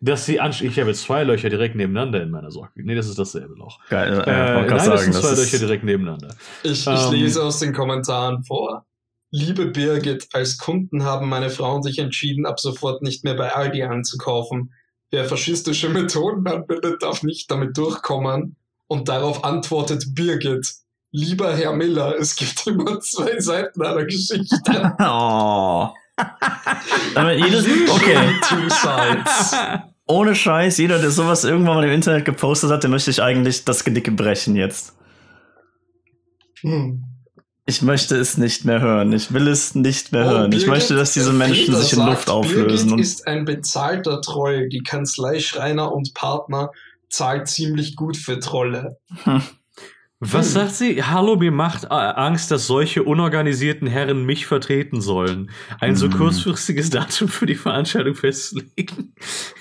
dass 0.00 0.26
sie 0.26 0.40
ansch 0.40 0.62
ich 0.62 0.78
habe 0.78 0.90
jetzt 0.90 1.02
zwei 1.02 1.22
Löcher 1.24 1.48
direkt 1.48 1.76
nebeneinander 1.76 2.22
in 2.22 2.30
meiner 2.30 2.50
Socke. 2.50 2.82
Nee, 2.82 2.94
das 2.94 3.08
ist 3.08 3.18
dasselbe 3.18 3.54
Loch. 3.54 3.78
Geil. 3.88 4.22
Äh, 4.26 4.30
Äh, 4.30 4.54
nein, 4.54 4.68
das 4.68 4.84
sagen, 4.84 4.98
sind 5.12 5.14
zwei 5.14 5.30
das 5.30 5.38
Löcher 5.38 5.58
direkt 5.58 5.84
nebeneinander. 5.84 6.34
Ich, 6.62 6.86
ich 6.86 6.86
Ähm. 6.86 7.12
lese 7.12 7.42
aus 7.42 7.58
den 7.60 7.72
Kommentaren 7.72 8.42
vor. 8.44 8.84
Liebe 9.30 9.66
Birgit, 9.66 10.28
als 10.32 10.58
Kunden 10.58 11.02
haben 11.04 11.28
meine 11.28 11.50
Frau 11.50 11.74
und 11.74 11.82
sich 11.82 11.98
entschieden, 11.98 12.46
ab 12.46 12.60
sofort 12.60 13.02
nicht 13.02 13.24
mehr 13.24 13.34
bei 13.34 13.52
Aldi 13.52 13.82
einzukaufen. 13.82 14.72
Wer 15.10 15.24
faschistische 15.24 15.88
Methoden 15.88 16.46
anwendet, 16.46 17.02
darf 17.02 17.22
nicht 17.22 17.50
damit 17.50 17.76
durchkommen. 17.76 18.56
Und 18.94 19.08
darauf 19.08 19.42
antwortet 19.42 20.14
Birgit. 20.14 20.72
Lieber 21.10 21.56
Herr 21.56 21.72
Miller, 21.72 22.14
es 22.16 22.36
gibt 22.36 22.64
immer 22.68 23.00
zwei 23.00 23.40
Seiten 23.40 23.82
einer 23.82 24.04
Geschichte. 24.04 24.94
oh. 25.00 25.88
Jedes, 27.36 27.66
okay, 27.90 28.16
Two 28.48 28.68
sides. 28.68 29.56
ohne 30.06 30.36
Scheiß, 30.36 30.78
jeder, 30.78 31.00
der 31.00 31.10
sowas 31.10 31.42
irgendwann 31.42 31.74
mal 31.74 31.84
im 31.84 31.90
Internet 31.90 32.24
gepostet 32.24 32.70
hat, 32.70 32.84
dem 32.84 32.92
möchte 32.92 33.10
ich 33.10 33.20
eigentlich 33.20 33.64
das 33.64 33.82
Genick 33.82 34.14
brechen 34.16 34.54
jetzt. 34.54 34.94
Hm. 36.60 37.02
Ich 37.66 37.82
möchte 37.82 38.14
es 38.14 38.38
nicht 38.38 38.64
mehr 38.64 38.80
hören. 38.80 39.12
Ich 39.12 39.32
will 39.32 39.48
es 39.48 39.74
nicht 39.74 40.12
mehr 40.12 40.24
Oh, 40.24 40.30
hören. 40.30 40.52
ich 40.52 40.58
Birgit, 40.58 40.68
möchte, 40.68 40.94
dass 40.94 41.14
diese 41.14 41.32
Menschen 41.32 41.66
Peter 41.66 41.78
sich 41.78 41.92
in 41.94 41.98
sagt, 41.98 42.10
Luft 42.10 42.30
auflösen. 42.30 42.90
Birgit 42.90 43.04
ist 43.04 43.26
ein 43.26 43.44
bezahlter 43.44 44.20
Troll. 44.20 44.68
Die 44.68 44.84
Kanzlei 44.84 45.40
Schreiner 45.40 45.92
und 45.92 46.14
Partner 46.14 46.70
zahlt 47.14 47.48
ziemlich 47.48 47.96
gut 47.96 48.16
für 48.16 48.38
Trolle. 48.40 48.98
Was 50.20 50.46
Hm. 50.46 50.52
sagt 50.52 50.74
sie? 50.76 51.02
Hallo, 51.02 51.36
mir 51.36 51.50
macht 51.50 51.84
äh, 51.84 51.88
Angst, 51.88 52.50
dass 52.50 52.66
solche 52.66 53.02
unorganisierten 53.02 53.86
Herren 53.86 54.24
mich 54.24 54.46
vertreten 54.46 55.00
sollen. 55.02 55.50
Ein 55.80 55.96
so 55.96 56.06
Hm. 56.06 56.14
kurzfristiges 56.14 56.88
Datum 56.90 57.28
für 57.28 57.44
die 57.46 57.56
Veranstaltung 57.56 58.14
festzulegen. 58.14 59.14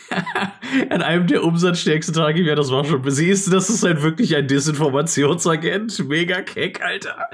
An 0.89 1.01
einem 1.01 1.27
der 1.27 1.43
umsatzstärksten 1.43 2.15
Tage 2.15 2.45
wäre 2.45 2.55
das 2.55 2.71
war 2.71 2.85
schon. 2.85 3.03
Siehst 3.09 3.47
du, 3.47 3.51
das 3.51 3.69
ist 3.69 3.83
halt 3.83 4.03
wirklich 4.03 4.35
ein 4.35 4.47
Desinformationsagent. 4.47 6.07
Mega 6.07 6.41
keck, 6.41 6.81
Alter. 6.81 7.27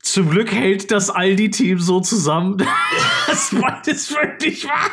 Zum 0.00 0.30
Glück 0.30 0.50
hält 0.52 0.90
das 0.90 1.08
Aldi-Team 1.10 1.78
so 1.78 2.00
zusammen. 2.00 2.56
das 3.26 3.52
ist 3.86 4.10
wirklich 4.14 4.64
wahr. 4.64 4.90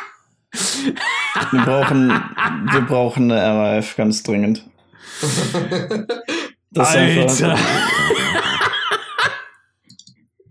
Wir 0.52 1.62
brauchen, 1.62 2.08
wir 2.08 2.80
brauchen 2.82 3.30
eine 3.30 3.40
RAF 3.76 3.96
ganz 3.96 4.22
dringend. 4.22 4.64
Das 6.72 6.90
ist 6.90 6.96
Alter. 6.96 7.50
einfach, 7.52 7.58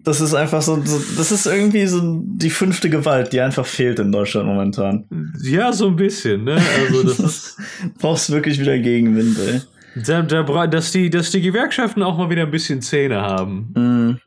das 0.03 0.21
ist 0.21 0.33
einfach 0.33 0.61
so, 0.61 0.81
so, 0.83 1.01
das 1.17 1.31
ist 1.31 1.45
irgendwie 1.45 1.85
so 1.85 2.21
die 2.23 2.49
fünfte 2.49 2.89
Gewalt, 2.89 3.33
die 3.33 3.41
einfach 3.41 3.65
fehlt 3.65 3.99
in 3.99 4.11
Deutschland 4.11 4.47
momentan. 4.47 5.05
Ja, 5.43 5.71
so 5.73 5.87
ein 5.87 5.95
bisschen, 5.95 6.45
ne? 6.45 6.61
Also 6.77 7.03
das 7.03 7.19
ist. 7.19 7.57
Brauchst 7.99 8.29
wirklich 8.31 8.59
wieder 8.59 8.77
Gegenwind, 8.79 9.37
ey. 9.39 9.61
Da, 10.05 10.21
da, 10.21 10.67
dass, 10.67 10.91
die, 10.91 11.09
dass 11.09 11.31
die 11.31 11.41
Gewerkschaften 11.41 12.03
auch 12.03 12.17
mal 12.17 12.29
wieder 12.29 12.43
ein 12.43 12.51
bisschen 12.51 12.81
Zähne 12.81 13.21
haben. 13.21 13.73
Mhm. 13.75 14.19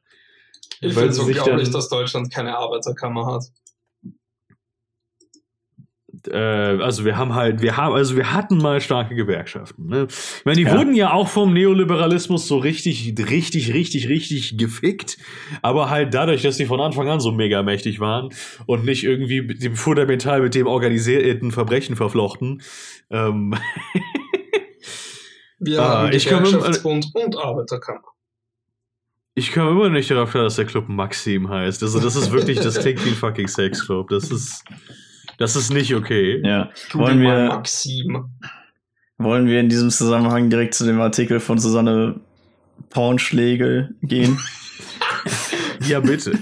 Ich 0.80 0.92
finde 0.94 1.08
es 1.10 1.18
unglaublich, 1.18 1.64
dann- 1.64 1.72
dass 1.72 1.88
Deutschland 1.88 2.32
keine 2.32 2.56
Arbeiterkammer 2.56 3.26
hat. 3.26 3.44
Äh, 6.28 6.36
also 6.36 7.04
wir 7.04 7.16
haben 7.16 7.34
halt, 7.34 7.62
wir 7.62 7.76
haben, 7.76 7.94
also 7.94 8.16
wir 8.16 8.32
hatten 8.32 8.58
mal 8.58 8.80
starke 8.80 9.14
Gewerkschaften. 9.14 9.86
Ne? 9.86 10.06
Ich 10.10 10.44
meine, 10.44 10.56
die 10.56 10.64
Ja. 10.64 10.76
wurden 10.76 10.94
ja 10.94 11.12
auch 11.12 11.28
vom 11.28 11.52
Neoliberalismus 11.52 12.46
so 12.48 12.58
richtig, 12.58 13.14
richtig, 13.28 13.72
richtig, 13.74 14.08
richtig 14.08 14.58
gefickt. 14.58 15.18
Aber 15.62 15.90
halt 15.90 16.14
dadurch, 16.14 16.42
dass 16.42 16.56
die 16.56 16.66
von 16.66 16.80
Anfang 16.80 17.08
an 17.08 17.20
so 17.20 17.32
mega 17.32 17.62
mächtig 17.62 18.00
waren 18.00 18.28
und 18.66 18.84
nicht 18.84 19.04
irgendwie 19.04 19.42
mit 19.42 19.62
dem 19.62 19.74
fundamental 19.76 20.40
mit 20.42 20.54
dem 20.54 20.66
organisierten 20.66 21.50
Verbrechen 21.52 21.96
verflochten. 21.96 22.62
Ähm, 23.10 23.54
Wir 25.58 25.80
Ah, 25.80 26.02
haben 26.02 26.12
ich 26.12 26.26
kann 26.26 26.42
Gewerkschaftsbund 26.42 27.06
und 27.14 27.36
Arbeiterkammer. 27.36 28.02
ich 29.34 29.52
komme 29.52 29.70
immer 29.70 29.88
nicht 29.90 30.10
darauf 30.10 30.30
klar, 30.32 30.44
dass 30.44 30.56
der 30.56 30.64
Club 30.64 30.88
Maxim 30.88 31.48
heißt. 31.48 31.82
Also 31.84 32.00
das 32.00 32.16
ist 32.16 32.32
wirklich, 32.32 32.58
das 32.58 32.80
klingt 32.80 33.04
wie 33.04 33.10
ein 33.10 33.14
fucking 33.14 33.46
Sexclub. 33.46 34.08
Das 34.08 34.30
ist, 34.30 34.64
das 35.38 35.56
ist 35.56 35.72
nicht 35.72 35.94
okay. 35.94 36.40
Ja. 36.44 36.70
Google 36.90 37.06
Wollen 37.06 37.22
mal 37.22 37.42
wir, 37.42 37.48
Maxim. 37.48 38.30
wollen 39.18 39.46
wir 39.46 39.60
in 39.60 39.68
diesem 39.68 39.90
Zusammenhang 39.90 40.50
direkt 40.50 40.74
zu 40.74 40.84
dem 40.84 41.00
Artikel 41.00 41.40
von 41.40 41.58
Susanne 41.58 42.20
Pornschlegel 42.90 43.94
gehen? 44.02 44.38
Ja, 45.88 45.98
bitte. 46.00 46.38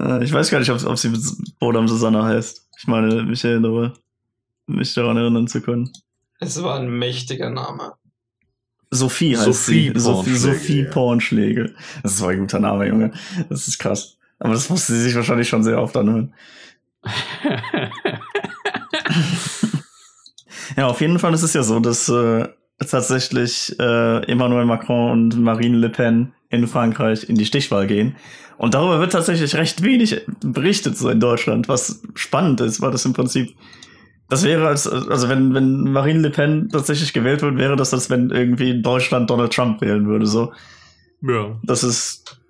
Äh, 0.00 0.24
ich 0.24 0.32
weiß 0.32 0.50
gar 0.50 0.58
nicht, 0.58 0.70
ob, 0.70 0.84
ob 0.84 0.98
sie 0.98 1.10
mit 1.10 1.20
Bodam 1.58 1.86
Susanne 1.86 2.22
heißt. 2.24 2.68
Ich 2.78 2.86
meine, 2.86 3.22
mich 3.22 3.44
erinnere, 3.44 3.92
mich 4.66 4.94
daran 4.94 5.16
erinnern 5.16 5.46
zu 5.46 5.60
können. 5.60 5.92
Es 6.40 6.60
war 6.62 6.78
ein 6.78 6.90
mächtiger 6.90 7.50
Name. 7.50 7.92
Sophie 8.90 9.36
heißt 9.36 9.44
Sophie 9.44 9.92
sie. 9.94 10.00
Sophie, 10.00 10.32
Pornschlegel, 10.32 10.38
Sophie 10.38 10.82
ja. 10.82 10.90
Pornschlegel. 10.90 11.74
Das 12.02 12.14
ist 12.14 12.22
ein 12.22 12.38
guter 12.40 12.58
Name, 12.60 12.88
Junge. 12.88 13.12
Das 13.48 13.68
ist 13.68 13.78
krass. 13.78 14.16
Aber 14.38 14.54
das 14.54 14.68
musste 14.68 14.94
sie 14.94 15.02
sich 15.02 15.14
wahrscheinlich 15.14 15.48
schon 15.48 15.62
sehr 15.62 15.80
oft 15.80 15.96
anhören. 15.96 16.32
Ja, 20.76 20.86
auf 20.86 21.00
jeden 21.00 21.18
Fall 21.18 21.34
ist 21.34 21.42
es 21.42 21.52
ja 21.54 21.62
so, 21.62 21.80
dass 21.80 22.08
äh, 22.08 22.48
tatsächlich 22.78 23.76
äh, 23.78 24.24
Emmanuel 24.30 24.64
Macron 24.64 25.10
und 25.10 25.38
Marine 25.38 25.76
Le 25.76 25.88
Pen 25.88 26.32
in 26.48 26.66
Frankreich 26.66 27.28
in 27.28 27.36
die 27.36 27.46
Stichwahl 27.46 27.86
gehen. 27.86 28.16
Und 28.58 28.74
darüber 28.74 29.00
wird 29.00 29.12
tatsächlich 29.12 29.54
recht 29.56 29.82
wenig 29.82 30.22
berichtet 30.40 30.96
so 30.96 31.08
in 31.08 31.20
Deutschland, 31.20 31.68
was 31.68 32.02
spannend 32.14 32.60
ist, 32.60 32.80
weil 32.80 32.90
das 32.90 33.04
im 33.04 33.12
Prinzip 33.12 33.54
das 34.28 34.44
wäre 34.44 34.68
als, 34.68 34.86
also 34.86 35.28
wenn, 35.28 35.54
wenn 35.54 35.92
Marine 35.92 36.20
Le 36.20 36.30
Pen 36.30 36.68
tatsächlich 36.70 37.12
gewählt 37.12 37.42
wird, 37.42 37.56
wäre 37.56 37.74
das, 37.74 37.92
als 37.92 38.10
wenn 38.10 38.30
irgendwie 38.30 38.80
Deutschland 38.80 39.28
Donald 39.28 39.52
Trump 39.52 39.80
wählen 39.80 40.06
würde. 40.06 40.26
So, 40.26 40.52
ja. 41.20 41.58
das 41.64 41.82
ist 41.82 42.40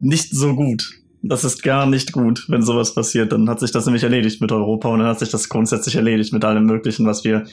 nicht 0.00 0.30
so 0.34 0.54
gut. 0.54 0.86
Das 1.26 1.42
ist 1.42 1.62
gar 1.62 1.86
nicht 1.86 2.12
gut, 2.12 2.44
wenn 2.48 2.62
sowas 2.62 2.94
passiert. 2.94 3.32
Dann 3.32 3.48
hat 3.48 3.58
sich 3.58 3.72
das 3.72 3.86
nämlich 3.86 4.02
erledigt 4.02 4.42
mit 4.42 4.52
Europa 4.52 4.88
und 4.88 4.98
dann 4.98 5.08
hat 5.08 5.18
sich 5.18 5.30
das 5.30 5.48
grundsätzlich 5.48 5.96
erledigt 5.96 6.34
mit 6.34 6.44
allem 6.44 6.66
Möglichen, 6.66 7.06
was 7.06 7.24
wir, 7.24 7.46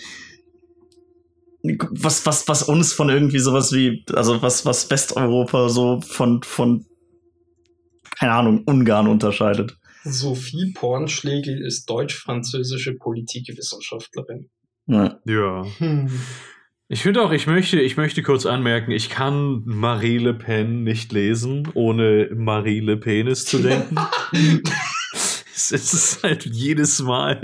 was, 1.63 2.25
was, 2.25 2.47
was 2.49 2.63
uns 2.63 2.91
von 2.91 3.09
irgendwie 3.09 3.39
sowas 3.39 3.71
wie, 3.71 4.03
also 4.13 4.41
was, 4.41 4.65
was 4.65 4.89
Westeuropa 4.89 5.69
so 5.69 6.01
von, 6.01 6.43
von, 6.43 6.85
keine 8.19 8.33
Ahnung, 8.33 8.63
Ungarn 8.65 9.07
unterscheidet. 9.07 9.77
Sophie 10.03 10.73
Pornschlegel 10.73 11.65
ist 11.65 11.89
deutsch-französische 11.89 12.95
Politikwissenschaftlerin. 12.95 14.49
Ja. 14.87 15.19
Ja. 15.25 15.65
Hm. 15.77 16.09
Ich 16.93 17.03
finde 17.03 17.23
auch, 17.23 17.31
ich 17.31 17.47
möchte, 17.47 17.79
ich 17.79 17.95
möchte 17.95 18.21
kurz 18.21 18.45
anmerken, 18.45 18.91
ich 18.91 19.09
kann 19.09 19.61
Marie 19.63 20.17
Le 20.17 20.33
Pen 20.33 20.83
nicht 20.83 21.13
lesen, 21.13 21.71
ohne 21.73 22.29
Marie 22.35 22.81
Le 22.81 22.97
Penis 22.97 23.45
zu 23.45 23.59
denken. 23.59 23.95
es 25.53 25.71
ist 25.71 26.21
halt 26.21 26.45
jedes 26.45 26.99
Mal. 26.99 27.39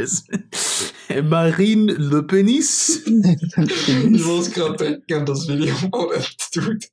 Marine 1.24 1.94
Le 1.94 2.24
Penis. 2.24 3.04
Ich 3.06 4.26
muss 4.26 4.52
gerade 4.52 4.76
denken 4.76 5.14
an 5.14 5.26
das 5.26 5.48
Video, 5.48 5.74
wo 5.94 6.12
der 6.12 6.26
Dude, 6.54 6.86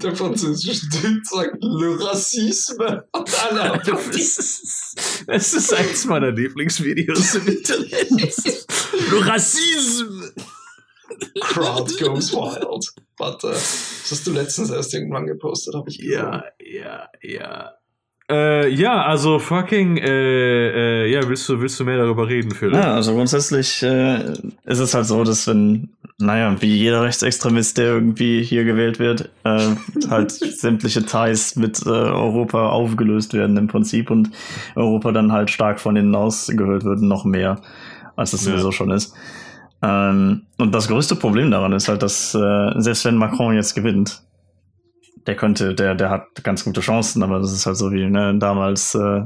der 0.00 0.14
französische 0.14 0.88
Dude 0.90 1.20
sagt 1.24 1.56
Le 1.60 1.98
Racisme 1.98 3.08
Das 3.12 4.38
ist, 4.38 5.24
das 5.26 5.52
ist 5.52 5.74
eins 5.74 6.04
meiner 6.04 6.30
Lieblingsvideos 6.30 7.34
im 7.34 7.48
Internet. 7.48 7.90
Le 9.10 9.26
Racisme. 9.26 10.32
Crowd 11.40 11.92
goes 11.98 12.32
wild. 12.34 12.86
Warte, 13.18 13.48
das 13.48 14.06
hast 14.10 14.26
du 14.26 14.32
letztens 14.32 14.70
erst 14.70 14.94
irgendwann 14.94 15.26
gepostet, 15.26 15.74
habe 15.74 15.88
ich 15.90 15.98
gesehen. 15.98 16.12
Ja, 16.20 16.44
ja, 16.60 17.08
ja. 17.22 17.72
Äh, 18.30 18.68
ja, 18.68 19.04
also 19.06 19.38
fucking, 19.38 19.96
äh, 19.96 21.04
äh, 21.04 21.10
ja, 21.10 21.26
willst 21.26 21.48
du, 21.48 21.60
willst 21.60 21.80
du 21.80 21.84
mehr 21.84 21.96
darüber 21.96 22.28
reden, 22.28 22.50
Philipp? 22.50 22.74
Ja, 22.74 22.94
also 22.94 23.14
grundsätzlich 23.14 23.82
äh, 23.82 24.32
ist 24.66 24.80
es 24.80 24.92
halt 24.92 25.06
so, 25.06 25.24
dass 25.24 25.46
wenn, 25.46 25.88
naja, 26.18 26.54
wie 26.60 26.76
jeder 26.76 27.02
Rechtsextremist, 27.04 27.78
der 27.78 27.86
irgendwie 27.86 28.42
hier 28.42 28.64
gewählt 28.64 28.98
wird, 28.98 29.30
äh, 29.44 29.70
halt 30.10 30.30
sämtliche 30.30 31.06
Ties 31.06 31.56
mit 31.56 31.80
äh, 31.86 31.88
Europa 31.88 32.68
aufgelöst 32.68 33.32
werden 33.32 33.56
im 33.56 33.66
Prinzip 33.66 34.10
und 34.10 34.30
Europa 34.76 35.10
dann 35.12 35.32
halt 35.32 35.48
stark 35.50 35.80
von 35.80 35.96
innen 35.96 36.14
ausgehöhlt 36.14 36.84
wird, 36.84 37.00
noch 37.00 37.24
mehr, 37.24 37.62
als 38.14 38.34
es 38.34 38.44
Ja. 38.44 38.50
sowieso 38.52 38.72
schon 38.72 38.90
ist. 38.90 39.14
Ähm, 39.82 40.46
und 40.58 40.74
das 40.74 40.88
größte 40.88 41.16
Problem 41.16 41.50
daran 41.50 41.72
ist 41.72 41.88
halt, 41.88 42.02
dass 42.02 42.34
äh, 42.34 42.70
selbst 42.76 43.04
wenn 43.04 43.16
Macron 43.16 43.54
jetzt 43.54 43.74
gewinnt, 43.74 44.22
der 45.26 45.36
könnte, 45.36 45.74
der, 45.74 45.94
der 45.94 46.10
hat 46.10 46.42
ganz 46.42 46.64
gute 46.64 46.80
Chancen, 46.80 47.22
aber 47.22 47.38
das 47.38 47.52
ist 47.52 47.66
halt 47.66 47.76
so 47.76 47.92
wie 47.92 48.06
ne, 48.06 48.36
damals 48.38 48.94
äh, 48.94 49.22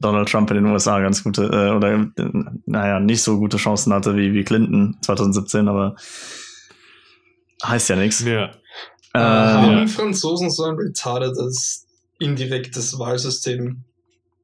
Donald 0.00 0.28
Trump 0.28 0.50
in 0.50 0.56
den 0.56 0.66
USA 0.66 1.00
ganz 1.00 1.22
gute, 1.22 1.44
äh, 1.44 1.70
oder 1.70 1.92
äh, 1.92 2.32
naja, 2.66 2.98
nicht 2.98 3.22
so 3.22 3.38
gute 3.38 3.56
Chancen 3.56 3.92
hatte 3.92 4.16
wie, 4.16 4.32
wie 4.32 4.42
Clinton 4.42 4.96
2017, 5.02 5.68
aber 5.68 5.96
heißt 7.64 7.88
ja 7.90 7.96
nichts. 7.96 8.24
Ja. 8.24 8.50
Äh, 9.14 9.18
haben 9.18 9.78
ja. 9.78 9.86
Franzosen 9.86 10.50
so 10.50 10.64
ein 10.64 10.76
retardetes 10.76 11.86
indirektes 12.18 12.98
Wahlsystem? 12.98 13.84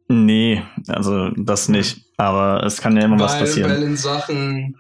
Nee, 0.08 0.62
also 0.88 1.30
das 1.36 1.68
nicht. 1.68 2.04
Aber 2.16 2.64
es 2.64 2.80
kann 2.80 2.96
ja 2.96 3.04
immer 3.04 3.18
was 3.18 3.34
Weil, 3.34 3.40
passieren. 3.40 3.70
weil 3.70 3.82
in 3.82 3.96
Sachen 3.96 4.76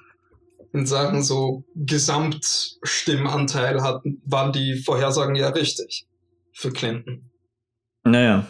in 0.72 0.86
Sachen 0.86 1.22
so 1.22 1.64
Gesamtstimmanteil 1.74 3.82
hatten, 3.82 4.22
waren 4.24 4.52
die 4.52 4.76
Vorhersagen 4.76 5.34
ja 5.34 5.48
richtig 5.48 6.06
für 6.52 6.70
Clinton. 6.72 7.28
Naja. 8.04 8.46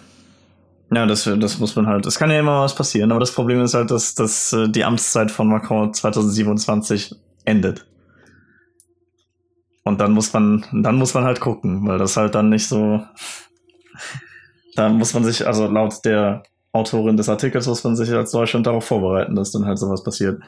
Ja, 0.93 1.07
das, 1.07 1.25
das 1.25 1.59
muss 1.59 1.75
man 1.77 1.87
halt. 1.87 2.05
Es 2.07 2.19
kann 2.19 2.31
ja 2.31 2.41
immer 2.41 2.63
was 2.63 2.75
passieren, 2.75 3.13
aber 3.13 3.21
das 3.21 3.33
Problem 3.33 3.63
ist 3.63 3.75
halt, 3.75 3.93
dass, 3.93 4.17
dass 4.17 4.53
äh, 4.53 4.69
die 4.69 4.85
Amtszeit 4.85 5.31
von 5.31 5.47
Macron 5.49 5.95
2027 5.95 7.15
endet. 7.45 7.87
Und 9.85 10.01
dann 10.01 10.11
muss 10.13 10.33
man, 10.33 10.67
dann 10.73 10.97
muss 10.97 11.15
man 11.15 11.23
halt 11.25 11.39
gucken, 11.41 11.87
weil 11.87 11.99
das 11.99 12.17
halt 12.17 12.35
dann 12.35 12.49
nicht 12.49 12.67
so. 12.67 13.05
Da 14.75 14.89
muss 14.89 15.15
man 15.15 15.23
sich, 15.25 15.47
also 15.47 15.69
laut 15.69 16.05
der 16.05 16.43
Autorin 16.73 17.17
des 17.17 17.29
Artikels 17.29 17.67
muss 17.67 17.85
man 17.85 17.97
sich 17.97 18.11
als 18.11 18.31
Deutschland 18.31 18.67
darauf 18.67 18.85
vorbereiten, 18.85 19.35
dass 19.35 19.53
dann 19.53 19.67
halt 19.67 19.79
sowas 19.79 20.03
passiert. 20.03 20.41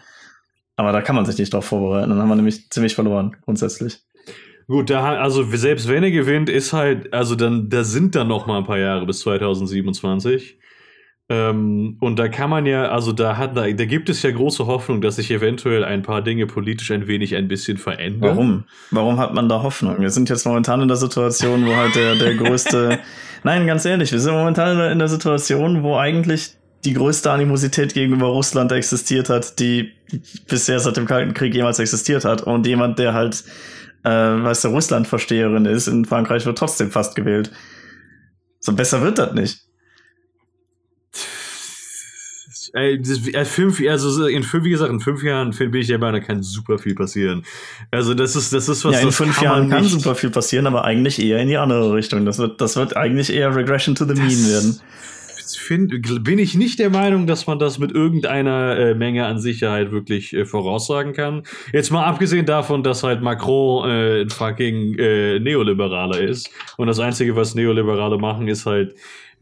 Aber 0.83 0.93
da 0.93 1.01
kann 1.01 1.15
man 1.15 1.25
sich 1.25 1.39
nicht 1.39 1.53
darauf 1.53 1.67
vorbereiten, 1.67 2.11
dann 2.11 2.19
haben 2.19 2.29
wir 2.29 2.37
nämlich 2.37 2.69
ziemlich 2.71 2.95
verloren, 2.95 3.37
grundsätzlich. 3.45 4.01
Gut, 4.67 4.91
da, 4.91 5.17
also 5.17 5.45
selbst 5.45 5.89
wenn 5.89 6.03
er 6.03 6.11
gewinnt, 6.11 6.49
ist 6.49 6.73
halt, 6.73 7.13
also 7.13 7.35
dann, 7.35 7.69
da 7.69 7.85
sind 7.85 8.15
dann 8.15 8.29
noch 8.29 8.47
mal 8.47 8.59
ein 8.59 8.65
paar 8.65 8.79
Jahre 8.79 9.07
bis 9.07 9.21
2027. 9.21 10.59
Ähm, 11.29 11.97
und 12.01 12.19
da 12.19 12.29
kann 12.29 12.51
man 12.51 12.67
ja, 12.67 12.91
also 12.91 13.13
da 13.13 13.37
hat, 13.37 13.57
da, 13.57 13.71
da 13.71 13.85
gibt 13.85 14.09
es 14.09 14.23
ja 14.23 14.31
große 14.31 14.67
Hoffnung, 14.67 15.01
dass 15.01 15.17
sich 15.17 15.31
eventuell 15.31 15.85
ein 15.85 16.03
paar 16.03 16.21
Dinge 16.21 16.47
politisch 16.47 16.91
ein 16.91 17.07
wenig 17.07 17.37
ein 17.37 17.49
bisschen 17.49 17.79
verändern. 17.79 18.31
Warum? 18.31 18.65
Warum 18.91 19.19
hat 19.19 19.33
man 19.33 19.49
da 19.49 19.63
Hoffnung? 19.63 20.01
Wir 20.01 20.11
sind 20.11 20.29
jetzt 20.29 20.47
momentan 20.47 20.83
in 20.83 20.89
der 20.89 20.97
Situation, 20.97 21.65
wo 21.65 21.77
halt 21.77 21.95
der, 21.95 22.17
der 22.17 22.35
größte. 22.35 22.99
Nein, 23.45 23.67
ganz 23.67 23.85
ehrlich, 23.85 24.11
wir 24.13 24.21
sind 24.21 24.35
momentan 24.35 24.93
in 24.93 24.99
der 24.99 25.09
Situation, 25.09 25.83
wo 25.83 25.97
eigentlich 25.97 26.57
die 26.85 26.95
größte 26.95 27.31
Animosität 27.31 27.95
gegenüber 27.95 28.27
Russland 28.27 28.73
existiert 28.73 29.29
hat, 29.29 29.59
die 29.61 29.93
bisher 30.49 30.79
seit 30.79 30.97
dem 30.97 31.07
Kalten 31.07 31.35
Krieg 31.35 31.55
jemals 31.55 31.79
existiert 31.79 32.25
hat. 32.25 32.43
Und 32.43 32.67
jemand, 32.67 32.99
der 32.99 33.15
halt, 33.15 33.45
äh, 34.05 34.11
weißt 34.11 34.65
du, 34.65 34.69
Russland-Versteherin 34.69 35.65
ist, 35.67 35.87
in 35.87 36.05
Frankreich 36.05 36.47
wird 36.47 36.59
trotzdem 36.59 36.91
fast 36.91 37.15
gewählt. 37.15 37.51
So 38.61 38.73
besser 38.73 39.03
wird 39.03 39.19
das 39.19 39.33
nicht. 39.35 39.61
Ey, 42.75 42.99
das, 43.03 43.29
äh, 43.29 43.45
fünf, 43.45 43.83
also 43.87 44.27
in 44.27 44.43
fünf, 44.43 44.65
wie 44.65 44.71
gesagt, 44.71 44.91
in 44.91 45.01
fünf 45.01 45.23
Jahren 45.23 45.51
bin 45.51 45.75
ich 45.75 45.89
der 45.89 45.99
Meinung, 45.99 46.21
da 46.21 46.27
kann 46.27 46.43
super 46.43 46.79
viel 46.79 46.95
passieren. 46.95 47.45
Also 47.91 48.15
das 48.15 48.35
ist, 48.35 48.53
das 48.53 48.67
ist 48.67 48.85
was. 48.85 48.95
ja, 48.95 49.01
in 49.01 49.13
fünf 49.13 49.37
kann 49.37 49.45
Jahren 49.45 49.69
kann 49.69 49.85
super 49.85 50.15
viel 50.15 50.31
passieren, 50.31 50.67
aber 50.67 50.85
eigentlich 50.85 51.21
eher 51.21 51.39
in 51.39 51.49
die 51.49 51.59
andere 51.59 51.93
Richtung. 51.93 52.25
Das 52.25 52.39
wird, 52.39 52.63
das 52.63 52.77
wird 52.77 52.97
eigentlich 52.97 53.31
eher 53.31 53.55
Regression 53.55 53.95
to 53.95 54.07
the 54.07 54.15
Mean 54.15 54.49
werden. 54.49 54.81
Find, 55.57 56.25
bin 56.25 56.39
ich 56.39 56.55
nicht 56.55 56.79
der 56.79 56.91
Meinung, 56.91 57.27
dass 57.27 57.47
man 57.47 57.59
das 57.59 57.79
mit 57.79 57.93
irgendeiner 57.93 58.77
äh, 58.79 58.95
Menge 58.95 59.27
an 59.27 59.39
Sicherheit 59.39 59.93
wirklich 59.93 60.33
äh, 60.33 60.45
voraussagen 60.45 61.13
kann. 61.13 61.43
Jetzt 61.73 61.91
mal 61.91 62.05
abgesehen 62.05 62.47
davon, 62.47 62.83
dass 62.83 63.03
halt 63.03 63.23
Macron 63.23 63.89
äh, 63.89 64.23
ein 64.23 64.31
fucking 64.31 64.99
äh, 64.99 65.39
Neoliberaler 65.39 66.21
ist 66.21 66.51
und 66.77 66.87
das 66.87 66.99
Einzige, 66.99 67.37
was 67.37 67.55
Neoliberale 67.55 68.19
machen, 68.19 68.49
ist 68.49 68.67
halt 68.67 68.95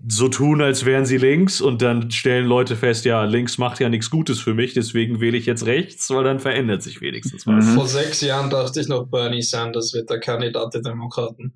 so 0.08 0.28
tun, 0.28 0.62
als 0.62 0.84
wären 0.86 1.04
sie 1.04 1.18
links 1.18 1.60
und 1.60 1.82
dann 1.82 2.10
stellen 2.10 2.46
Leute 2.46 2.76
fest, 2.76 3.04
ja, 3.04 3.24
links 3.24 3.58
macht 3.58 3.80
ja 3.80 3.88
nichts 3.88 4.10
Gutes 4.10 4.40
für 4.40 4.54
mich, 4.54 4.72
deswegen 4.72 5.20
wähle 5.20 5.36
ich 5.36 5.46
jetzt 5.46 5.66
rechts, 5.66 6.08
weil 6.10 6.24
dann 6.24 6.40
verändert 6.40 6.82
sich 6.82 7.00
wenigstens 7.00 7.46
was. 7.46 7.66
Mhm. 7.66 7.74
Vor 7.74 7.86
sechs 7.86 8.20
Jahren 8.22 8.48
dachte 8.48 8.80
ich 8.80 8.88
noch, 8.88 9.06
Bernie 9.08 9.42
Sanders 9.42 9.92
wird 9.92 10.08
der 10.08 10.20
Kandidat 10.20 10.72
der 10.74 10.82
Demokraten. 10.82 11.52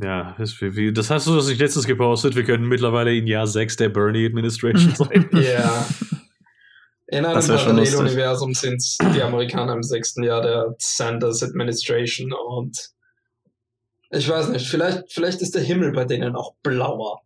Ja, 0.00 0.36
das, 0.38 1.10
hast 1.10 1.26
du 1.26 1.34
das 1.34 1.48
nicht 1.48 1.60
letztens 1.60 1.86
gepostet. 1.86 2.36
Wir 2.36 2.44
können 2.44 2.68
mittlerweile 2.68 3.14
in 3.14 3.26
Jahr 3.26 3.46
6 3.46 3.76
der 3.76 3.88
Bernie 3.88 4.26
Administration 4.26 4.94
sein. 4.96 5.28
Ja. 5.32 5.86
In 7.08 7.24
einem. 7.24 7.44
Paralleluniversum 7.44 8.54
sind 8.54 8.82
die 9.14 9.22
Amerikaner 9.22 9.72
im 9.72 9.82
sechsten 9.82 10.22
Jahr 10.22 10.42
der 10.42 10.74
Sanders 10.78 11.42
Administration 11.42 12.32
und 12.32 12.90
ich 14.10 14.28
weiß 14.28 14.48
nicht, 14.48 14.66
vielleicht, 14.66 15.12
vielleicht 15.12 15.42
ist 15.42 15.54
der 15.54 15.62
Himmel 15.62 15.92
bei 15.92 16.04
denen 16.04 16.34
auch 16.34 16.54
blauer. 16.62 17.20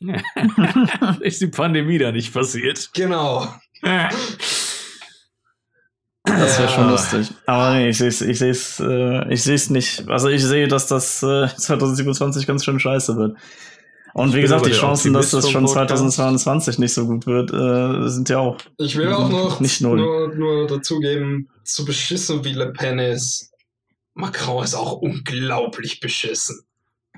ist 1.20 1.40
die 1.40 1.46
Pandemie 1.46 1.98
da 1.98 2.10
nicht 2.12 2.32
passiert. 2.32 2.90
Genau. 2.94 3.46
Das 6.24 6.58
wäre 6.58 6.68
Ja. 6.68 6.74
schon 6.74 6.90
lustig. 6.90 7.30
Aber 7.46 7.74
nee, 7.74 7.88
ich 7.90 7.98
sehe 7.98 8.08
es 8.08 8.20
ich 8.20 8.38
seh's, 8.38 8.80
äh, 8.80 9.32
ich 9.32 9.42
seh's 9.42 9.70
nicht. 9.70 10.08
Also 10.08 10.28
ich 10.28 10.44
sehe, 10.44 10.68
dass 10.68 10.86
das 10.86 11.22
äh, 11.22 11.48
2027 11.56 12.46
ganz 12.46 12.64
schön 12.64 12.78
scheiße 12.78 13.16
wird. 13.16 13.36
Und 14.12 14.30
Ich 14.30 14.34
wie 14.36 14.40
gesagt, 14.42 14.66
die 14.66 14.72
Chancen, 14.72 15.12
dass 15.12 15.30
das 15.30 15.48
schon 15.48 15.64
Podcast. 15.64 15.90
2022 15.90 16.78
nicht 16.78 16.92
so 16.92 17.06
gut 17.06 17.26
wird, 17.26 17.52
äh, 17.52 18.08
sind 18.08 18.28
ja 18.28 18.38
auch. 18.38 18.58
Ich 18.78 18.96
will 18.96 19.12
auch 19.12 19.28
noch 19.28 19.60
Nicht 19.60 19.80
null. 19.80 19.98
nur, 19.98 20.34
nur 20.34 20.66
dazugeben, 20.66 21.48
so 21.62 21.84
beschissen 21.84 22.44
wie 22.44 22.52
Le 22.52 22.72
Pen 22.72 22.98
ist, 22.98 23.52
Macron 24.14 24.64
ist 24.64 24.74
auch 24.74 24.94
unglaublich 24.94 26.00
beschissen. 26.00 26.60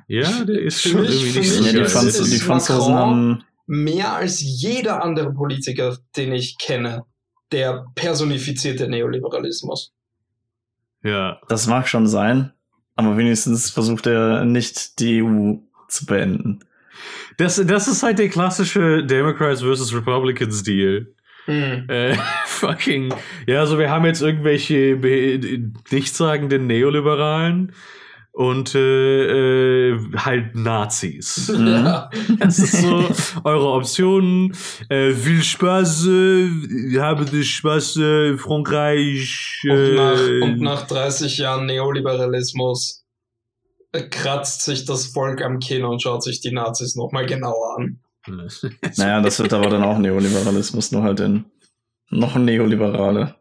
Ja, 0.07 0.45
der 0.45 0.61
ist 0.61 0.83
Für 0.83 0.89
schon 0.91 1.01
mich- 1.03 1.11
irgendwie 1.23 1.39
nicht 1.39 1.53
so 1.53 1.65
Ja, 1.65 1.73
die. 1.73 1.85
Franz 1.87 2.19
ist 2.19 2.33
die 2.33 2.39
Franzosen 2.39 2.93
Macron- 2.95 3.11
haben. 3.11 3.45
Mehr 3.67 4.13
als 4.15 4.41
jeder 4.43 5.03
andere 5.03 5.33
Politiker, 5.33 5.97
den 6.17 6.33
ich 6.33 6.59
kenne, 6.59 7.05
der 7.53 7.87
personifizierte 7.95 8.89
Neoliberalismus. 8.89 9.93
Ja. 11.03 11.41
Das 11.49 11.67
mag 11.67 11.89
schon 11.89 12.07
sein, 12.07 12.53
aber 12.97 13.17
wenigstens 13.17 13.71
versucht 13.71 14.07
er 14.07 14.45
nicht 14.45 14.99
die 15.01 15.23
EU 15.23 15.57
zu 15.89 16.07
beenden. 16.07 16.61
Das, 17.37 17.57
das 17.65 17.89
ist 17.89 18.03
halt 18.03 18.19
der 18.19 18.29
klassische 18.29 19.05
Democrats 19.05 19.63
versus 19.63 19.95
Republicans 19.95 20.63
Deal. 20.63 21.07
Hm. 21.47 21.89
Äh, 21.89 22.17
fucking. 22.47 23.13
Ja, 23.47 23.61
also 23.61 23.79
wir 23.79 23.91
haben 23.91 24.05
jetzt 24.05 24.23
irgendwelche 24.23 24.97
nichtssagenden 25.91 26.67
Neoliberalen 26.67 27.73
und 28.33 28.75
äh, 28.75 29.91
äh, 29.91 30.01
halt 30.17 30.55
Nazis. 30.55 31.53
Mhm. 31.63 31.67
Ja. 31.67 32.11
Das 32.39 32.59
ist 32.59 32.81
so 32.81 33.05
eure 33.45 33.73
Optionen. 33.73 34.57
Äh, 34.89 35.13
viel 35.13 35.43
Spaß, 35.43 36.07
äh, 36.07 36.99
habe 36.99 37.27
den 37.27 37.45
Spaß, 37.45 37.97
äh, 37.99 38.39
Frankreich. 38.39 39.61
Und, 39.65 39.95
nach, 39.95 40.19
äh, 40.19 40.41
und 40.41 40.61
nach 40.61 40.87
30 40.87 41.39
Jahren 41.39 41.67
Neoliberalismus 41.67 43.05
äh, 43.93 44.03
kratzt 44.03 44.63
sich 44.63 44.87
das 44.87 45.07
Volk 45.09 45.43
am 45.43 45.59
Kinn 45.59 45.85
und 45.85 46.03
schaut 46.03 46.23
sich 46.23 46.41
die 46.41 46.53
Nazis 46.53 46.97
nochmal 46.97 47.27
genauer 47.27 47.77
an. 47.79 48.01
Naja, 48.97 49.21
das 49.21 49.41
wird 49.41 49.53
aber 49.53 49.69
dann 49.69 49.83
auch 49.83 49.99
Neoliberalismus, 49.99 50.93
nur 50.93 51.03
halt 51.03 51.21
in 51.21 51.45
noch 52.09 52.37
ein 52.37 52.45
Neoliberale. 52.45 53.35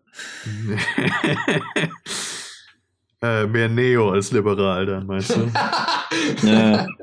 äh, 3.21 3.45
mehr 3.47 3.69
Neo 3.69 4.11
als 4.11 4.31
liberal 4.31 4.85
dann, 4.85 5.05
meinst 5.07 5.35
du? 5.35 5.51
Ja. 6.47 6.85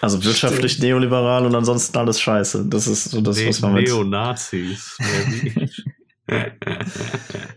Also 0.00 0.22
wirtschaftlich 0.24 0.78
neoliberal 0.80 1.44
und 1.46 1.54
ansonsten 1.54 1.96
alles 1.98 2.20
scheiße. 2.20 2.66
Das 2.68 2.86
ist 2.86 3.10
so 3.10 3.20
das, 3.20 3.36
Ne- 3.38 3.48
was 3.48 3.60
man 3.60 3.74
mit, 3.74 3.86
Neonazis. 3.88 4.96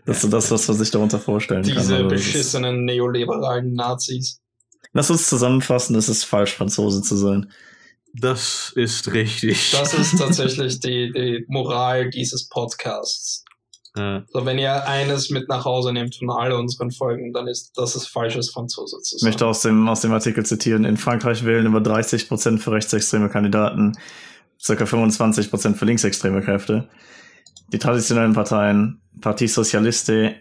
Das 0.06 0.18
ist 0.18 0.22
so 0.24 0.28
das, 0.28 0.52
was 0.52 0.68
man 0.68 0.78
sich 0.78 0.92
darunter 0.92 1.20
vorstellen 1.20 1.64
kann. 1.64 1.72
Diese 1.78 2.04
das 2.04 2.12
ist- 2.14 2.26
beschissenen 2.34 2.84
neoliberalen 2.86 3.74
Nazis. 3.74 4.42
Lass 4.94 5.10
uns 5.10 5.28
zusammenfassen, 5.30 5.96
es 5.96 6.10
ist 6.10 6.26
falsch, 6.26 6.54
Franzose 6.54 7.02
zu 7.02 7.16
sein. 7.16 7.52
Das 8.14 8.72
ist 8.76 9.14
richtig. 9.14 9.72
Das 9.72 9.94
ist 9.94 10.18
tatsächlich 10.18 10.80
die, 10.82 11.12
die 11.14 11.46
Moral 11.48 12.10
dieses 12.10 12.48
Podcasts. 12.50 13.44
Ja. 13.96 14.24
So, 14.32 14.46
wenn 14.46 14.60
ihr 14.60 14.88
eines 14.88 15.30
mit 15.30 15.50
nach 15.50 15.66
Hause 15.66 15.92
nehmt 15.92 16.16
von 16.16 16.30
all 16.30 16.52
unseren 16.52 16.92
Folgen, 16.92 17.34
dann 17.34 17.48
ist 17.48 17.72
das 17.76 17.96
ist 17.96 18.08
falsches 18.08 18.52
Franzose 18.52 19.02
zu 19.02 19.16
Ich 19.16 19.22
sein. 19.22 19.30
möchte 19.30 19.46
aus 19.46 19.62
dem, 19.62 19.88
aus 19.88 20.02
dem 20.02 20.12
Artikel 20.14 20.46
zitieren, 20.46 20.86
in 20.86 20.98
Frankreich 20.98 21.46
wählen 21.46 21.66
über 21.66 21.80
30% 21.80 22.60
für 22.60 22.72
rechtsextreme 22.72 23.30
Kandidaten, 23.30 23.98
circa 24.60 24.86
25% 24.86 25.76
für 25.76 25.86
linksextreme 25.86 26.42
Kräfte. 26.42 26.90
Die 27.74 27.80
traditionellen 27.80 28.34
Parteien, 28.34 29.02
Parti 29.20 29.48
Socialiste 29.48 30.36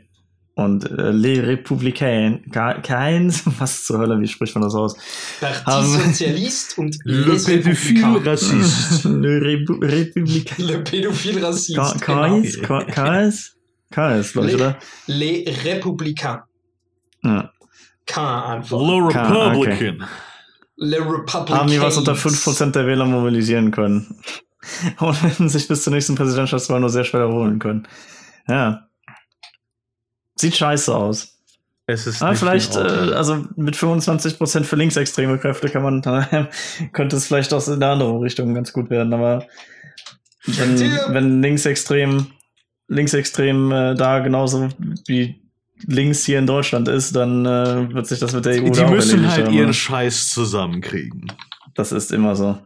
und 0.57 0.91
äh, 0.91 1.11
Les 1.13 1.39
Républicains, 1.41 2.41
Ke- 2.51 2.81
keins, 2.83 3.43
was 3.59 3.85
zur 3.85 3.99
Hölle, 3.99 4.19
wie 4.21 4.27
spricht 4.27 4.55
man 4.55 4.63
das 4.65 4.75
aus? 4.75 4.97
Parti 5.41 5.87
Sozialist 5.87 6.79
und 6.79 6.97
Le 7.05 7.27
Républicains. 7.35 8.27
Rassist. 8.27 9.05
Le 9.05 9.39
Répu- 9.39 9.79
Républicain. 9.81 10.63
Le 10.67 10.79
Pädophile 10.83 11.43
Rassist. 11.47 11.77
K- 12.01 12.15
Genau. 12.15 12.41
KS? 12.43 12.63
K- 12.63 12.85
KS? 12.87 13.57
KS, 13.91 14.33
glaube 14.33 14.49
ich, 14.49 14.55
Le- 14.55 14.57
oder? 14.57 14.79
Les 15.07 15.45
Républicains. 15.65 16.41
Ja. 17.23 17.51
K 18.07 18.53
einfach. 18.55 18.79
Low 18.79 19.09
Ka- 19.09 19.29
Republican. 19.51 20.05
Le 20.79 20.99
Republicans. 21.01 21.51
Haben 21.51 21.71
die 21.71 21.81
was 21.81 21.97
unter 21.99 22.15
5% 22.15 22.71
der 22.73 22.87
Wähler 22.87 23.05
mobilisieren 23.05 23.71
können. 23.73 24.21
Und 24.99 25.23
werden 25.23 25.49
sich 25.51 25.69
bis 25.69 25.83
zur 25.85 25.93
nächsten 25.93 26.15
Präsidentschaftswahl 26.17 26.81
nur 26.81 26.89
sehr 26.91 27.05
schwer 27.05 27.21
erholen 27.21 27.59
können. 27.59 27.87
Ja. 28.49 28.87
Sieht 30.37 30.57
scheiße 30.57 30.95
aus. 30.95 31.37
Es 31.89 32.07
ist 32.07 32.20
Aber 32.20 32.34
vielleicht, 32.34 32.74
äh, 32.74 32.80
also 32.80 33.45
mit 33.57 33.76
25% 33.76 34.64
für 34.64 34.76
linksextreme 34.76 35.39
Kräfte 35.39 35.68
kann 35.68 35.82
man, 35.82 36.03
könnte 36.93 37.16
es 37.16 37.26
vielleicht 37.26 37.55
auch 37.55 37.66
in 37.68 37.80
der 37.80 37.91
andere 37.91 38.20
Richtung 38.20 38.55
ganz 38.55 38.72
gut 38.72 38.91
werden, 38.91 39.12
aber 39.14 39.47
wenn, 40.47 40.78
wenn 41.14 41.43
linksextrem, 41.43 42.26
linksextrem 42.89 43.72
äh, 43.72 43.95
da 43.95 44.18
genauso 44.18 44.68
wie 45.07 45.41
links 45.87 46.24
hier 46.24 46.39
in 46.39 46.47
Deutschland 46.47 46.89
ist, 46.89 47.14
dann 47.14 47.47
äh, 47.47 47.93
wird 47.95 48.07
sich 48.07 48.18
das 48.18 48.32
mit 48.32 48.47
der 48.47 48.62
EU 48.62 48.70
die 48.70 48.80
auch 48.80 48.91
müssen 48.91 49.30
halt 49.30 49.47
haben. 49.47 49.55
ihren 49.55 49.74
Scheiß 49.74 50.30
zusammenkriegen. 50.30 51.32
Das 51.74 51.93
ist 51.93 52.12
immer 52.12 52.34
so. 52.34 52.59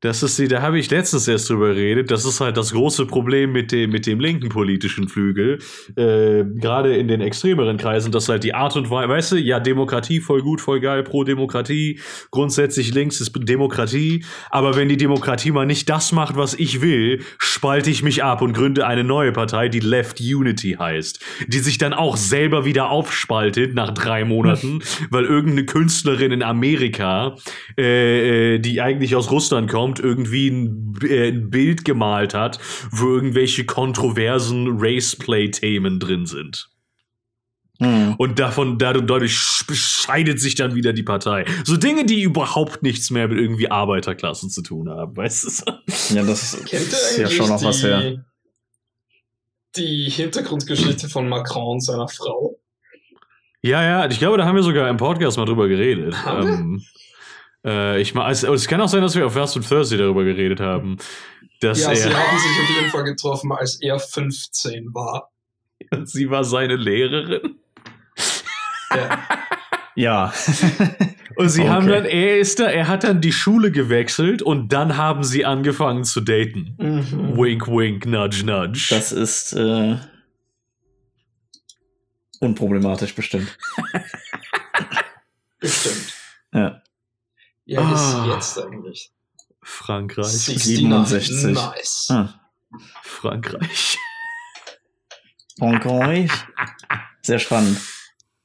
Das 0.00 0.22
ist 0.22 0.38
die, 0.38 0.48
da 0.48 0.62
habe 0.62 0.78
ich 0.78 0.90
letztens 0.90 1.28
erst 1.28 1.50
drüber 1.50 1.74
geredet. 1.74 2.10
Das 2.10 2.24
ist 2.24 2.40
halt 2.40 2.56
das 2.56 2.72
große 2.72 3.04
Problem 3.04 3.52
mit 3.52 3.70
dem, 3.70 3.90
mit 3.90 4.06
dem 4.06 4.18
linken 4.18 4.48
politischen 4.48 5.08
Flügel. 5.08 5.58
Äh, 5.96 6.44
Gerade 6.58 6.96
in 6.96 7.06
den 7.06 7.20
extremeren 7.20 7.76
Kreisen, 7.76 8.10
dass 8.10 8.28
halt 8.28 8.42
die 8.42 8.54
Art 8.54 8.76
und 8.76 8.90
Weise, 8.90 9.08
weißt 9.10 9.32
du, 9.32 9.36
ja, 9.36 9.60
Demokratie 9.60 10.20
voll 10.20 10.40
gut, 10.40 10.62
voll 10.62 10.80
geil, 10.80 11.02
pro 11.02 11.24
Demokratie. 11.24 12.00
Grundsätzlich 12.30 12.94
links 12.94 13.20
ist 13.20 13.32
Demokratie. 13.36 14.24
Aber 14.48 14.74
wenn 14.74 14.88
die 14.88 14.96
Demokratie 14.96 15.50
mal 15.50 15.66
nicht 15.66 15.88
das 15.90 16.12
macht, 16.12 16.36
was 16.36 16.54
ich 16.54 16.80
will, 16.80 17.20
spalte 17.38 17.90
ich 17.90 18.02
mich 18.02 18.24
ab 18.24 18.40
und 18.40 18.54
gründe 18.54 18.86
eine 18.86 19.04
neue 19.04 19.32
Partei, 19.32 19.68
die 19.68 19.80
Left 19.80 20.18
Unity 20.20 20.76
heißt. 20.78 21.20
Die 21.46 21.58
sich 21.58 21.76
dann 21.76 21.92
auch 21.92 22.16
selber 22.16 22.64
wieder 22.64 22.88
aufspaltet 22.88 23.74
nach 23.74 23.90
drei 23.90 24.24
Monaten, 24.24 24.80
weil 25.10 25.24
irgendeine 25.24 25.66
Künstlerin 25.66 26.32
in 26.32 26.42
Amerika, 26.42 27.36
äh, 27.76 28.54
äh, 28.54 28.58
die 28.60 28.80
eigentlich 28.80 29.14
aus 29.14 29.30
Russland 29.30 29.70
kommt, 29.70 29.89
irgendwie 29.98 30.48
ein, 30.48 30.94
äh, 31.02 31.28
ein 31.28 31.50
Bild 31.50 31.84
gemalt 31.84 32.34
hat, 32.34 32.60
wo 32.92 33.06
irgendwelche 33.08 33.64
kontroversen 33.64 34.76
Raceplay-Themen 34.78 35.98
drin 35.98 36.26
sind. 36.26 36.68
Hm. 37.80 38.14
Und 38.18 38.38
davon, 38.38 38.78
dadurch, 38.78 39.06
dadurch 39.06 39.32
sch- 39.32 39.74
scheidet 39.74 40.38
sich 40.38 40.54
dann 40.54 40.74
wieder 40.74 40.92
die 40.92 41.02
Partei. 41.02 41.46
So 41.64 41.78
Dinge, 41.78 42.04
die 42.04 42.20
überhaupt 42.20 42.82
nichts 42.82 43.10
mehr 43.10 43.26
mit 43.26 43.38
irgendwie 43.38 43.70
Arbeiterklassen 43.70 44.50
zu 44.50 44.62
tun 44.62 44.90
haben, 44.90 45.16
weißt 45.16 45.66
du? 45.66 46.14
Ja, 46.14 46.22
das 46.22 46.62
Kennt 46.66 46.72
ihr 46.72 46.78
ist 46.82 47.16
ja 47.16 47.24
eigentlich 47.24 47.36
schon 47.38 47.48
noch 47.48 47.62
was 47.64 47.82
her. 47.82 48.22
die, 49.76 50.10
Hintergrundgeschichte 50.10 51.08
von 51.08 51.26
Macron 51.28 51.76
und 51.76 51.80
seiner 51.82 52.08
Frau? 52.08 52.58
Ja, 53.62 53.82
ja, 53.82 54.06
ich 54.10 54.18
glaube, 54.18 54.36
da 54.36 54.44
haben 54.44 54.56
wir 54.56 54.62
sogar 54.62 54.88
im 54.90 54.96
Podcast 54.98 55.38
mal 55.38 55.46
drüber 55.46 55.66
geredet. 55.66 56.14
Haben 56.24 56.76
wir? 56.76 56.80
Äh, 57.64 58.00
ich 58.00 58.14
mal, 58.14 58.24
also, 58.24 58.52
es 58.54 58.66
kann 58.68 58.80
auch 58.80 58.88
sein, 58.88 59.02
dass 59.02 59.14
wir 59.16 59.26
auf 59.26 59.34
Fast 59.34 59.56
and 59.56 59.68
Thursday 59.68 59.98
darüber 59.98 60.24
geredet 60.24 60.60
haben. 60.60 60.96
Dass 61.60 61.80
Ja, 61.82 61.94
sie 61.94 62.08
er, 62.08 62.14
haben 62.16 62.38
sich 62.38 62.50
auf 62.62 62.76
jeden 62.76 62.90
Fall 62.90 63.04
getroffen, 63.04 63.52
als 63.52 63.80
er 63.82 63.98
15 63.98 64.94
war. 64.94 65.30
sie 66.04 66.30
war 66.30 66.44
seine 66.44 66.76
Lehrerin. 66.76 67.56
Ja. 68.94 69.18
Ja. 69.96 70.32
Und 71.36 71.48
sie 71.50 71.60
Okay. 71.62 71.70
haben 71.70 71.88
dann, 71.88 72.04
er 72.06 72.38
ist 72.38 72.58
da, 72.60 72.64
er 72.64 72.88
hat 72.88 73.04
dann 73.04 73.20
die 73.20 73.32
Schule 73.32 73.70
gewechselt 73.70 74.40
und 74.42 74.72
dann 74.72 74.96
haben 74.96 75.22
sie 75.24 75.44
angefangen 75.44 76.04
zu 76.04 76.20
daten. 76.22 76.74
Mhm. 76.78 77.36
Wink, 77.36 77.66
wink, 77.68 78.06
nudge, 78.06 78.44
nudge. 78.44 78.86
Das 78.90 79.12
ist 79.12 79.52
äh, 79.52 79.96
unproblematisch 82.40 83.14
bestimmt. 83.14 83.56
Bestimmt. 85.60 86.14
Ja. 86.54 86.82
Wie 87.70 87.78
alt 87.78 87.92
ist 87.94 88.00
Ah. 88.00 88.24
sie 88.24 88.30
jetzt 88.32 88.58
eigentlich? 88.58 89.12
Frankreich. 89.62 90.26
67. 90.26 91.54
Nice. 91.54 92.06
Hm. 92.10 92.28
Frankreich. 93.04 93.96
Frankreich. 95.58 96.30
Sehr 97.22 97.38
spannend. 97.38 97.80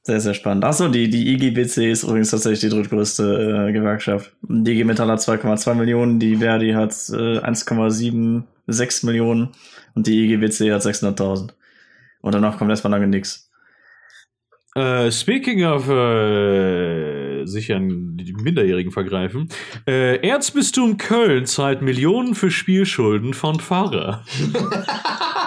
Sehr, 0.03 0.19
sehr 0.21 0.35
spannend. 0.35 0.63
Achso, 0.63 0.89
die, 0.89 1.09
die 1.09 1.33
IGBC 1.33 1.89
ist 1.91 2.03
übrigens 2.03 2.29
tatsächlich 2.29 2.59
die 2.59 2.69
drittgrößte 2.69 3.67
äh, 3.69 3.71
Gewerkschaft. 3.71 4.35
Die 4.43 4.73
IG 4.73 4.83
Metall 4.83 5.09
hat 5.09 5.19
2,2 5.21 5.73
Millionen, 5.73 6.19
die 6.19 6.35
Verdi 6.37 6.73
hat 6.73 6.91
äh, 7.09 7.39
1,76 7.39 9.05
Millionen 9.07 9.49
und 9.95 10.05
die 10.05 10.25
IGBC 10.25 10.71
hat 10.71 10.83
600.000. 10.83 11.53
Und 12.21 12.35
danach 12.35 12.59
kommt 12.59 12.69
erstmal 12.69 12.91
lange 12.91 13.07
nichts. 13.07 13.49
Äh, 14.75 15.09
speaking 15.09 15.65
of 15.65 15.87
äh, 17.45 17.47
sich 17.47 17.71
an 17.73 18.17
die 18.17 18.33
Minderjährigen 18.33 18.91
vergreifen. 18.91 19.49
Äh, 19.87 20.17
Erzbistum 20.27 20.97
Köln 20.97 21.45
zahlt 21.45 21.81
Millionen 21.81 22.35
für 22.35 22.51
Spielschulden 22.51 23.33
von 23.33 23.59
Pfarrer. 23.59 24.23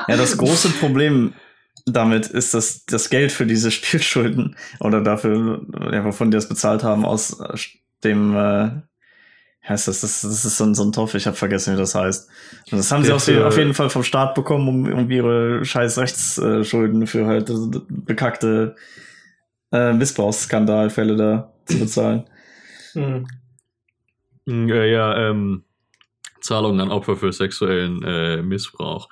Ja, 0.09 0.17
das 0.17 0.37
große 0.39 0.71
Problem 0.71 1.35
damit 1.87 2.27
ist, 2.27 2.55
dass 2.55 2.85
das 2.85 3.09
Geld 3.11 3.33
für 3.33 3.47
diese 3.47 3.71
Spielschulden 3.71 4.57
oder 4.81 5.01
dafür, 5.01 5.63
ja, 5.93 6.05
wovon 6.05 6.31
die 6.31 6.37
das 6.37 6.49
bezahlt 6.49 6.83
haben, 6.83 7.05
aus 7.07 7.41
äh, 7.41 7.57
dem, 8.05 8.35
äh, 8.37 8.71
heißt 9.67 9.89
das, 9.89 10.01
das, 10.03 10.23
das 10.23 10.45
ist 10.45 10.57
so 10.59 10.65
ein, 10.65 10.75
so 10.75 10.83
ein 10.85 10.93
Topf, 10.93 11.15
ich 11.15 11.27
habe 11.27 11.37
vergessen, 11.37 11.75
wie 11.75 11.79
das 11.79 11.95
heißt. 11.95 12.29
Und 12.73 12.79
das 12.79 12.91
haben 12.93 13.03
sie 13.03 13.09
Der 13.09 13.17
auf, 13.17 13.25
für- 13.25 13.47
auf 13.47 13.57
jeden 13.59 13.75
Fall 13.75 13.91
vom 13.91 14.03
Staat 14.03 14.35
bekommen, 14.35 14.69
um, 14.69 14.93
um 14.93 15.11
ihre 15.11 15.65
scheiß 15.65 15.99
Rechtsschulden 15.99 17.07
für 17.07 17.27
halt 17.27 17.51
äh, 17.51 17.55
bekackte 17.89 18.77
äh, 19.73 19.93
Missbrauchsskandalfälle 19.93 21.17
da 21.17 21.53
zu 21.69 21.79
bezahlen. 21.79 22.25
Hm. 22.93 23.27
Mm, 24.47 24.69
Äh, 24.71 24.91
ja, 24.91 25.31
ähm, 25.31 25.65
Zahlungen 26.41 26.81
an 26.81 26.91
Opfer 26.91 27.17
für 27.17 27.33
sexuellen 27.33 28.03
äh, 28.03 28.43
Missbrauch. 28.43 29.09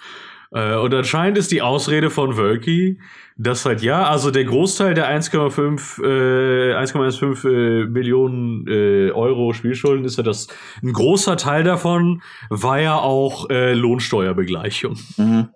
Äh, 0.52 0.76
und 0.76 0.94
anscheinend 0.94 1.38
ist 1.38 1.50
die 1.50 1.62
Ausrede 1.62 2.10
von 2.10 2.36
Wölki, 2.36 3.00
dass 3.36 3.66
halt 3.66 3.82
ja, 3.82 4.08
also 4.08 4.30
der 4.30 4.44
Großteil 4.44 4.94
der 4.94 5.08
1,5 5.08 6.02
äh, 6.02 6.74
1,15 6.74 7.48
äh, 7.48 7.86
Millionen 7.86 8.66
äh, 8.66 9.10
Euro 9.10 9.52
Spielschulden 9.52 10.04
ist 10.04 10.16
ja 10.16 10.22
das, 10.22 10.46
ein 10.82 10.92
großer 10.92 11.36
Teil 11.36 11.64
davon 11.64 12.22
war 12.48 12.80
ja 12.80 12.96
auch 12.96 13.50
äh, 13.50 13.74
Lohnsteuerbegleichung. 13.74 14.96
Mhm. 15.16 15.48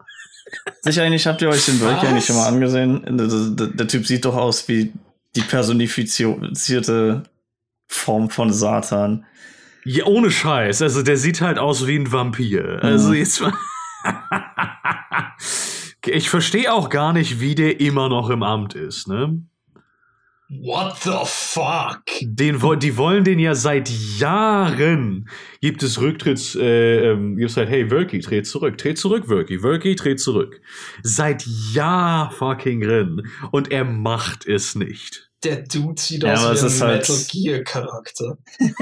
Sicher 0.83 1.05
eigentlich 1.05 1.27
habt 1.27 1.41
ihr 1.43 1.49
euch 1.49 1.65
den 1.65 1.81
Wölki 1.81 2.07
eigentlich 2.07 2.27
schon 2.27 2.37
mal 2.37 2.49
angesehen. 2.49 3.03
Der, 3.07 3.29
der, 3.29 3.67
der 3.75 3.89
Typ 3.89 4.07
sieht 4.07 4.25
doch 4.25 4.37
aus 4.37 4.69
wie 4.69 4.93
die 5.37 5.43
personifizierte 5.43 7.23
Form 7.89 8.31
von 8.31 8.53
Satan. 8.53 9.25
Ja, 9.85 10.05
ohne 10.07 10.31
Scheiß. 10.31 10.83
Also 10.83 11.03
der 11.03 11.17
sieht 11.17 11.41
halt 11.41 11.59
aus 11.59 11.87
wie 11.87 11.97
ein 11.99 12.13
Vampir. 12.13 12.81
Also 12.83 13.09
Mhm. 13.11 13.15
jetzt 13.15 13.41
mal. 13.41 13.53
ich 16.07 16.31
verstehe 16.31 16.73
auch 16.73 16.89
gar 16.89 17.13
nicht, 17.13 17.41
wie 17.41 17.55
der 17.55 17.81
immer 17.81 18.09
noch 18.09 18.31
im 18.31 18.43
Amt 18.43 18.75
ist, 18.75 19.09
ne? 19.09 19.43
What 20.53 20.97
the 21.05 21.13
fuck? 21.27 22.03
Den, 22.23 22.59
die 22.81 22.97
wollen 22.97 23.23
den 23.23 23.39
ja 23.39 23.55
seit 23.55 23.89
Jahren. 24.19 25.29
Gibt 25.61 25.85
es 25.85 26.01
Rücktritts, 26.01 26.57
äh, 26.57 27.11
ähm, 27.13 27.37
gibt 27.37 27.51
es 27.53 27.57
halt, 27.57 27.69
hey, 27.69 27.89
Wölki, 27.89 28.19
dreht 28.19 28.49
zurück, 28.49 28.77
dreht 28.77 28.99
zurück, 28.99 29.29
Wölki, 29.29 29.63
Wölki, 29.63 29.95
dreht 29.95 30.19
zurück. 30.19 30.61
Seit 31.05 31.47
Jahr 31.73 32.33
fucking 32.33 32.81
drin. 32.81 33.23
Und 33.53 33.71
er 33.71 33.85
macht 33.85 34.45
es 34.45 34.75
nicht. 34.75 35.31
Der 35.45 35.63
Dude 35.63 36.01
sieht 36.03 36.25
Ja, 36.25 36.35
aus 36.35 36.63
wie 36.63 36.67
ist 36.67 36.83
ein 36.83 36.89
halt- 36.89 37.09
Metal 37.09 37.25
Gear 37.31 37.61
Charakter. 37.63 38.39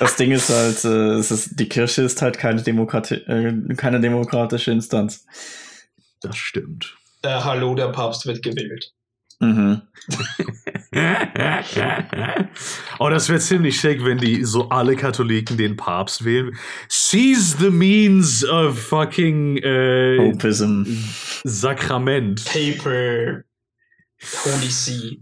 Das 0.00 0.14
Ding 0.14 0.30
ist 0.30 0.48
halt, 0.48 0.84
äh, 0.84 1.14
es 1.18 1.32
ist, 1.32 1.58
die 1.58 1.68
Kirche 1.68 2.02
ist 2.02 2.22
halt 2.22 2.38
keine, 2.38 2.62
Demokrati 2.62 3.14
äh, 3.16 3.74
keine 3.74 4.00
demokratische 4.00 4.70
Instanz. 4.70 5.26
Das 6.20 6.36
stimmt. 6.36 6.96
Äh, 7.22 7.30
hallo, 7.40 7.74
der 7.74 7.88
Papst 7.88 8.24
wird 8.24 8.40
gewählt. 8.44 8.92
Mhm. 9.40 9.82
oh, 12.98 13.08
das 13.08 13.28
wäre 13.28 13.38
ziemlich 13.38 13.78
schick, 13.78 14.04
wenn 14.04 14.18
die 14.18 14.44
so 14.44 14.68
alle 14.70 14.96
Katholiken 14.96 15.56
den 15.56 15.76
Papst 15.76 16.24
wählen. 16.24 16.56
Seize 16.88 17.56
the 17.58 17.70
means 17.70 18.44
of 18.44 18.78
fucking 18.78 19.58
äh, 19.58 20.16
Popism. 20.16 20.84
Sakrament. 21.44 22.44
Paper. 22.44 23.44
Holy 24.44 24.70
See. 24.70 25.20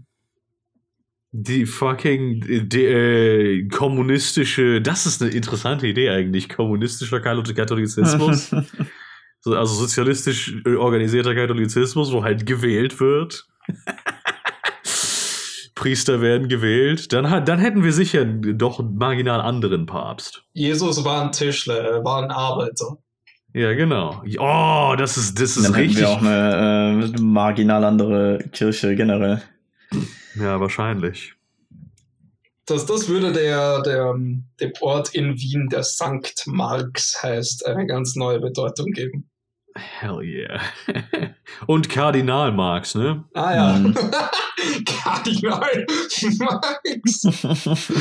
Die 1.31 1.65
fucking 1.65 2.69
die, 2.69 2.85
äh, 2.85 3.67
kommunistische, 3.67 4.81
das 4.81 5.05
ist 5.05 5.21
eine 5.21 5.31
interessante 5.31 5.85
Idee 5.85 6.09
eigentlich, 6.09 6.49
kommunistischer 6.49 7.17
Kathol- 7.17 7.53
Katholizismus. 7.53 8.49
so, 9.41 9.53
also 9.53 9.75
sozialistisch 9.75 10.55
äh, 10.65 10.75
organisierter 10.75 11.35
Katholizismus, 11.35 12.11
wo 12.11 12.23
halt 12.23 12.47
gewählt 12.47 12.99
wird. 12.99 13.45
Priester 15.75 16.21
werden 16.21 16.49
gewählt. 16.49 17.13
Dann, 17.13 17.45
dann 17.45 17.59
hätten 17.59 17.83
wir 17.83 17.93
sicher 17.93 18.25
doch 18.25 18.79
einen 18.79 18.95
marginal 18.95 19.41
anderen 19.41 19.85
Papst. 19.85 20.43
Jesus 20.53 21.05
war 21.05 21.21
ein 21.21 21.31
Tischler, 21.31 21.77
er 21.77 22.03
war 22.03 22.23
ein 22.23 22.31
Arbeiter. 22.31 22.97
Ja, 23.53 23.73
genau. 23.73 24.21
Oh, 24.39 24.95
das 24.97 25.17
ist, 25.17 25.39
das 25.39 25.57
ist 25.57 25.65
Dann 25.65 25.73
hätten 25.73 25.87
richtig. 25.87 26.01
wir 26.01 26.09
auch 26.09 26.21
eine 26.21 27.11
äh, 27.15 27.21
marginal 27.21 27.83
andere 27.83 28.39
Kirche 28.51 28.95
generell. 28.95 29.41
Ja, 30.35 30.59
wahrscheinlich. 30.59 31.33
Das, 32.65 32.85
das 32.85 33.07
würde 33.07 33.31
der, 33.31 33.81
der, 33.81 34.13
dem 34.59 34.73
Ort 34.81 35.15
in 35.15 35.39
Wien, 35.39 35.69
der 35.69 35.83
Sankt 35.83 36.43
Marx 36.45 37.23
heißt, 37.23 37.65
eine 37.65 37.87
ganz 37.87 38.15
neue 38.15 38.39
Bedeutung 38.39 38.91
geben. 38.91 39.29
Hell 39.77 40.21
yeah. 40.23 40.59
Und 41.67 41.89
Kardinal 41.89 42.51
Marx, 42.51 42.95
ne? 42.95 43.23
Ah 43.33 43.55
ja. 43.55 43.73
Mhm. 43.79 43.93
Kardinal 44.85 45.85
Marx. 46.39 47.21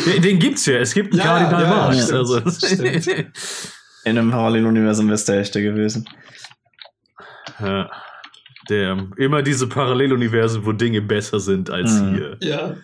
Den, 0.06 0.22
den 0.22 0.38
gibt's 0.38 0.66
ja. 0.66 0.78
Es 0.78 0.94
gibt 0.94 1.12
einen 1.12 1.18
Ja, 1.20 1.24
Kardinal 1.26 1.62
ja, 1.62 1.68
Marx. 1.68 1.96
stimmt, 2.04 2.18
also. 2.18 2.50
stimmt. 2.50 3.06
In 4.04 4.18
einem 4.18 4.30
Paralleluniversum 4.30 5.06
wäre 5.06 5.14
es 5.16 5.24
der 5.24 5.40
echte 5.40 5.62
gewesen. 5.62 6.08
ja. 7.60 7.90
Der, 8.68 9.06
immer 9.16 9.42
diese 9.42 9.68
Paralleluniversen, 9.68 10.66
wo 10.66 10.72
Dinge 10.72 11.00
besser 11.00 11.38
sind 11.38 11.70
als 11.70 11.92
Mhm. 11.92 12.14
hier. 12.16 12.36
Ja. 12.40 12.74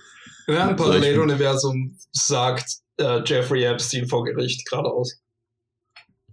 In 0.47 0.55
einem 0.57 0.76
Paralleluniversum 0.76 1.97
sagt 2.12 2.66
äh, 2.99 3.20
Jeffrey 3.24 3.64
Epstein 3.64 4.07
vor 4.07 4.22
Gericht 4.24 4.68
geradeaus. 4.68 5.20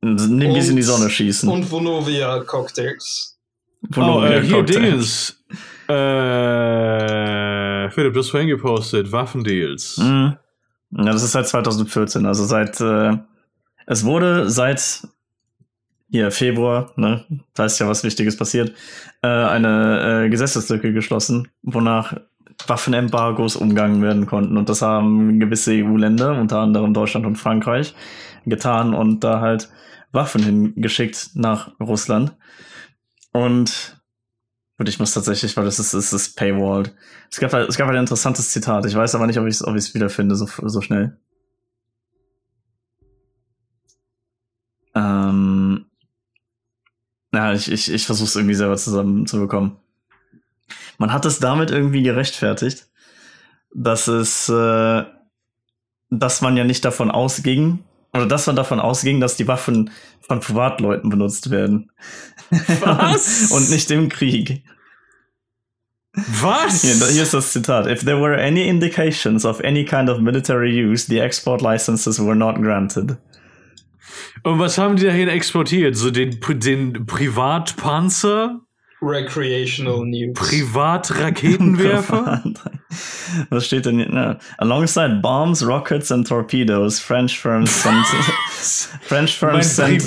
Nimm 0.00 0.52
bis 0.54 0.68
in 0.68 0.76
die 0.76 0.82
Sonne 0.82 1.08
schießen. 1.10 1.48
Und 1.48 1.70
Vonovia 1.70 2.40
Cocktails. 2.40 3.38
Von 3.90 4.04
Oh, 4.04 4.24
äh, 4.24 4.42
hier 4.42 4.56
Cocktail. 4.58 4.80
Dingens. 4.80 5.44
Äh, 5.88 7.90
Philipp, 7.90 8.14
du 8.14 8.20
hast 8.20 8.30
vorhin 8.30 8.48
gepostet, 8.48 9.12
Waffendeals. 9.12 9.98
Mhm. 9.98 10.36
Ja, 10.96 11.12
das 11.12 11.22
ist 11.22 11.32
seit 11.32 11.46
2014. 11.48 12.24
Also 12.26 12.44
seit. 12.44 12.80
Äh, 12.80 13.16
es 13.86 14.04
wurde 14.04 14.48
seit. 14.50 15.06
Hier, 16.14 16.30
Februar, 16.30 16.92
ne? 16.94 17.24
Da 17.54 17.64
ist 17.64 17.80
ja 17.80 17.88
was 17.88 18.04
Wichtiges 18.04 18.36
passiert. 18.36 18.72
Äh, 19.20 19.26
eine 19.26 20.26
äh, 20.26 20.28
Gesetzeslücke 20.28 20.92
geschlossen, 20.92 21.48
wonach 21.64 22.16
Waffenembargos 22.68 23.56
umgangen 23.56 24.00
werden 24.00 24.24
konnten. 24.26 24.56
Und 24.56 24.68
das 24.68 24.80
haben 24.80 25.40
gewisse 25.40 25.72
EU-Länder, 25.72 26.38
unter 26.38 26.60
anderem 26.60 26.94
Deutschland 26.94 27.26
und 27.26 27.34
Frankreich, 27.34 27.96
getan 28.46 28.94
und 28.94 29.24
da 29.24 29.40
halt 29.40 29.70
Waffen 30.12 30.44
hingeschickt 30.44 31.30
nach 31.34 31.72
Russland. 31.80 32.36
Und 33.32 34.00
und 34.78 34.88
ich 34.88 35.00
muss 35.00 35.14
tatsächlich, 35.14 35.56
weil 35.56 35.64
das 35.64 35.80
ist, 35.80 35.94
es 35.94 36.12
ist 36.12 36.36
paywalled. 36.36 36.94
Es 37.28 37.40
gab, 37.40 37.52
halt- 37.52 37.68
es 37.68 37.76
gab 37.76 37.88
ein 37.88 37.96
interessantes 37.96 38.52
Zitat. 38.52 38.86
Ich 38.86 38.94
weiß 38.94 39.16
aber 39.16 39.26
nicht, 39.26 39.38
ob 39.40 39.46
ich 39.48 39.54
es 39.56 39.64
ob 39.66 39.74
wiederfinde 39.74 40.36
so, 40.36 40.46
so 40.62 40.80
schnell. 40.80 41.18
Ähm, 44.94 45.86
ja, 47.34 47.52
ich, 47.52 47.70
ich, 47.70 47.92
ich 47.92 48.06
versuche 48.06 48.28
es 48.28 48.36
irgendwie 48.36 48.54
selber 48.54 48.76
zusammenzubekommen. 48.76 49.76
Man 50.98 51.12
hat 51.12 51.24
es 51.24 51.40
damit 51.40 51.70
irgendwie 51.70 52.02
gerechtfertigt, 52.02 52.88
dass 53.74 54.08
es, 54.08 54.48
äh, 54.48 55.04
dass 56.10 56.40
man 56.40 56.56
ja 56.56 56.64
nicht 56.64 56.84
davon 56.84 57.10
ausging, 57.10 57.84
oder 58.12 58.26
dass 58.26 58.46
man 58.46 58.54
davon 58.54 58.78
ausging, 58.78 59.20
dass 59.20 59.36
die 59.36 59.48
Waffen 59.48 59.90
von 60.20 60.38
Privatleuten 60.38 61.10
benutzt 61.10 61.50
werden. 61.50 61.90
Was? 62.50 63.50
Und 63.50 63.70
nicht 63.70 63.90
im 63.90 64.08
Krieg. 64.08 64.62
Was? 66.14 66.82
Hier, 66.82 66.94
hier 67.08 67.24
ist 67.24 67.34
das 67.34 67.52
Zitat. 67.52 67.88
If 67.88 68.04
there 68.04 68.20
were 68.20 68.40
any 68.40 68.68
indications 68.68 69.44
of 69.44 69.60
any 69.64 69.84
kind 69.84 70.08
of 70.08 70.20
military 70.20 70.70
use, 70.70 71.06
the 71.08 71.18
export 71.18 71.60
licenses 71.60 72.20
were 72.20 72.36
not 72.36 72.54
granted. 72.56 73.16
Und 74.44 74.58
was 74.58 74.78
haben 74.78 74.96
die 74.96 75.04
dahin 75.04 75.28
exportiert? 75.28 75.96
So 75.96 76.10
den, 76.10 76.38
den 76.40 77.06
Privatpanzer? 77.06 78.60
Recreational 79.02 80.06
News. 80.06 80.32
Privatraketenwerfer? 80.34 82.42
Was 83.50 83.66
steht 83.66 83.84
denn 83.86 83.98
hier? 83.98 84.38
Alongside 84.58 85.16
bombs, 85.20 85.66
rockets 85.66 86.10
and 86.12 86.24
torpedoes, 86.26 87.00
French 87.00 87.36
firms 87.38 87.82
sent 87.82 88.06
French 89.02 89.42
mein 89.42 89.50
firms 89.62 89.76
sent 89.76 90.02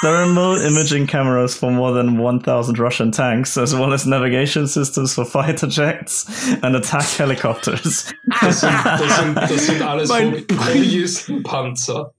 thermal 0.00 0.56
imaging 0.62 1.06
cameras 1.06 1.54
for 1.54 1.70
more 1.70 1.92
than 1.94 2.16
1000 2.18 2.78
Russian 2.80 3.12
tanks, 3.12 3.56
as 3.58 3.74
well 3.76 3.92
as 3.92 4.06
navigation 4.06 4.66
systems 4.66 5.12
for 5.14 5.24
fighter 5.26 5.68
jets 5.68 6.26
and 6.62 6.74
attack 6.74 7.04
helicopters. 7.18 8.12
Das 8.40 8.60
sind, 8.60 8.72
das 8.84 9.16
sind, 9.18 9.36
das 9.36 9.66
sind 9.66 9.82
alles 9.86 10.08
Mein 10.08 10.32
Hob- 10.32 10.50
Hobbyisten-Panzer. 10.50 12.12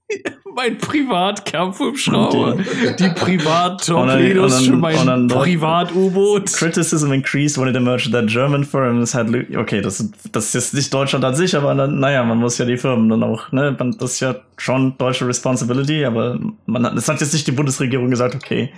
Mein 0.54 0.78
Privatkampfhubschrauber. 0.78 2.56
Die 2.98 3.08
Privattorpedos 3.10 4.66
für 4.66 4.76
mein 4.76 5.28
Privat-U-Boot. 5.28 6.52
Criticism 6.52 7.12
increased 7.12 7.58
when 7.58 7.68
it 7.68 7.76
emerged 7.76 8.12
that 8.12 8.26
German 8.26 8.64
firms 8.64 9.14
had 9.14 9.28
okay, 9.56 9.80
das, 9.80 10.10
das 10.32 10.46
ist 10.46 10.54
jetzt 10.54 10.74
nicht 10.74 10.94
Deutschland 10.94 11.24
an 11.24 11.34
sich, 11.34 11.56
aber 11.56 11.74
dann, 11.74 11.98
naja, 11.98 12.22
man 12.24 12.38
muss 12.38 12.58
ja 12.58 12.64
die 12.64 12.76
Firmen 12.76 13.08
dann 13.08 13.22
auch, 13.22 13.50
ne, 13.52 13.76
das 13.98 14.12
ist 14.12 14.20
ja 14.20 14.36
schon 14.56 14.96
deutsche 14.98 15.26
Responsibility, 15.26 16.04
aber 16.04 16.38
man 16.66 16.86
hat, 16.86 16.96
es 16.96 17.08
hat 17.08 17.20
jetzt 17.20 17.32
nicht 17.32 17.46
die 17.46 17.52
Bundesregierung 17.52 18.10
gesagt, 18.10 18.34
okay, 18.34 18.70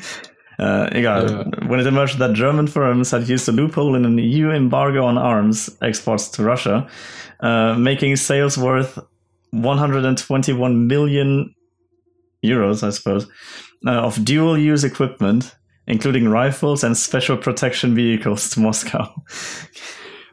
äh, 0.59 0.99
egal. 0.99 1.51
When 1.69 1.81
it 1.81 1.87
emerged 1.87 2.19
that 2.19 2.35
German 2.35 2.67
firms 2.67 3.13
had 3.13 3.29
used 3.29 3.49
a 3.49 3.53
loophole 3.53 3.97
in 3.97 4.07
an 4.07 4.19
EU 4.19 4.51
embargo 4.51 5.05
on 5.05 5.19
arms 5.19 5.77
exports 5.83 6.31
to 6.31 6.43
Russia, 6.43 6.87
uh, 7.43 7.75
making 7.75 8.17
sales 8.17 8.57
worth 8.57 8.99
121 9.51 10.87
million 10.87 11.55
euros, 12.43 12.83
I 12.83 12.91
suppose, 12.91 13.29
uh, 13.87 14.05
of 14.05 14.25
dual-use 14.25 14.85
equipment, 14.85 15.57
including 15.87 16.29
rifles 16.29 16.85
and 16.85 16.97
special 16.97 17.37
protection 17.37 17.95
vehicles 17.95 18.51
to 18.51 18.61
Moscow. 18.61 19.09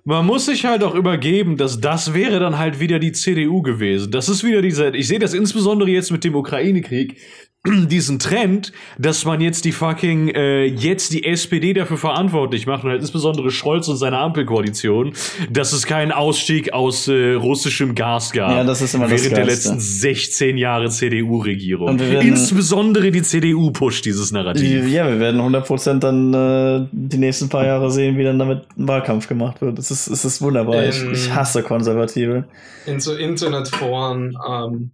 Man 0.05 0.25
muss 0.25 0.47
sich 0.47 0.65
halt 0.65 0.83
auch 0.83 0.95
übergeben, 0.95 1.55
dass 1.55 1.79
das 1.79 2.13
wäre 2.13 2.39
dann 2.41 2.57
halt 2.57 2.81
wieder 2.81 2.99
die 2.99 3.13
CDU 3.13 3.61
gewesen. 3.61 4.11
Das 4.11 4.27
ist 4.27 4.43
wieder 4.43 4.61
dieser, 4.61 4.93
ich 4.93 5.07
sehe 5.07 5.19
das 5.19 5.33
insbesondere 5.33 5.89
jetzt 5.89 6.11
mit 6.11 6.25
dem 6.25 6.35
Ukraine-Krieg, 6.35 7.21
diesen 7.87 8.19
Trend, 8.19 8.73
dass 8.97 9.23
man 9.23 9.39
jetzt 9.39 9.63
die 9.63 9.71
fucking, 9.71 10.27
äh, 10.29 10.65
jetzt 10.65 11.13
die 11.13 11.23
SPD 11.23 11.73
dafür 11.73 11.97
verantwortlich 11.97 12.67
macht 12.67 12.83
und 12.83 12.89
halt 12.89 12.99
insbesondere 12.99 13.51
Scholz 13.51 13.87
und 13.87 13.95
seine 13.95 14.17
Ampelkoalition, 14.17 15.13
dass 15.49 15.71
es 15.71 15.85
keinen 15.85 16.11
Ausstieg 16.11 16.73
aus 16.73 17.07
äh, 17.07 17.33
russischem 17.33 17.95
Gas 17.95 18.33
gab. 18.33 18.51
Ja, 18.51 18.63
das 18.65 18.81
ist 18.81 18.95
immer 18.95 19.07
das 19.07 19.23
Während 19.23 19.37
der 19.37 19.45
Geilste. 19.45 19.69
letzten 19.69 19.79
16 19.79 20.57
Jahre 20.57 20.89
CDU-Regierung. 20.89 21.97
Insbesondere 21.99 23.11
die 23.11 23.21
CDU 23.21 23.71
pusht 23.71 24.03
dieses 24.05 24.31
Narrativ. 24.33 24.85
Ja, 24.89 25.07
wir 25.07 25.19
werden 25.21 25.39
100% 25.39 25.99
dann 25.99 26.33
äh, 26.33 26.87
die 26.91 27.17
nächsten 27.17 27.47
paar 27.47 27.65
Jahre 27.65 27.89
sehen, 27.91 28.17
wie 28.17 28.23
dann 28.25 28.39
damit 28.39 28.65
ein 28.77 28.87
Wahlkampf 28.89 29.29
gemacht 29.29 29.61
wird. 29.61 29.79
Es 29.79 29.89
ist, 29.89 30.07
es 30.07 30.25
ist 30.25 30.41
wunderbar. 30.41 30.83
Ich, 30.85 31.01
Ähm, 31.01 31.13
ich 31.13 31.33
hasse 31.33 31.63
Konservative. 31.63 32.43
In 32.85 32.99
so 32.99 33.15
Internetforen, 33.15 34.37
ähm, 34.49 34.91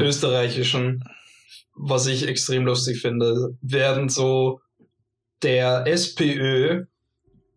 österreichischen, 0.00 1.02
was 1.74 2.06
ich 2.06 2.26
extrem 2.26 2.64
lustig 2.66 3.00
finde, 3.00 3.56
werden 3.60 4.08
so 4.08 4.60
der 5.42 5.86
SPÖ 5.86 6.84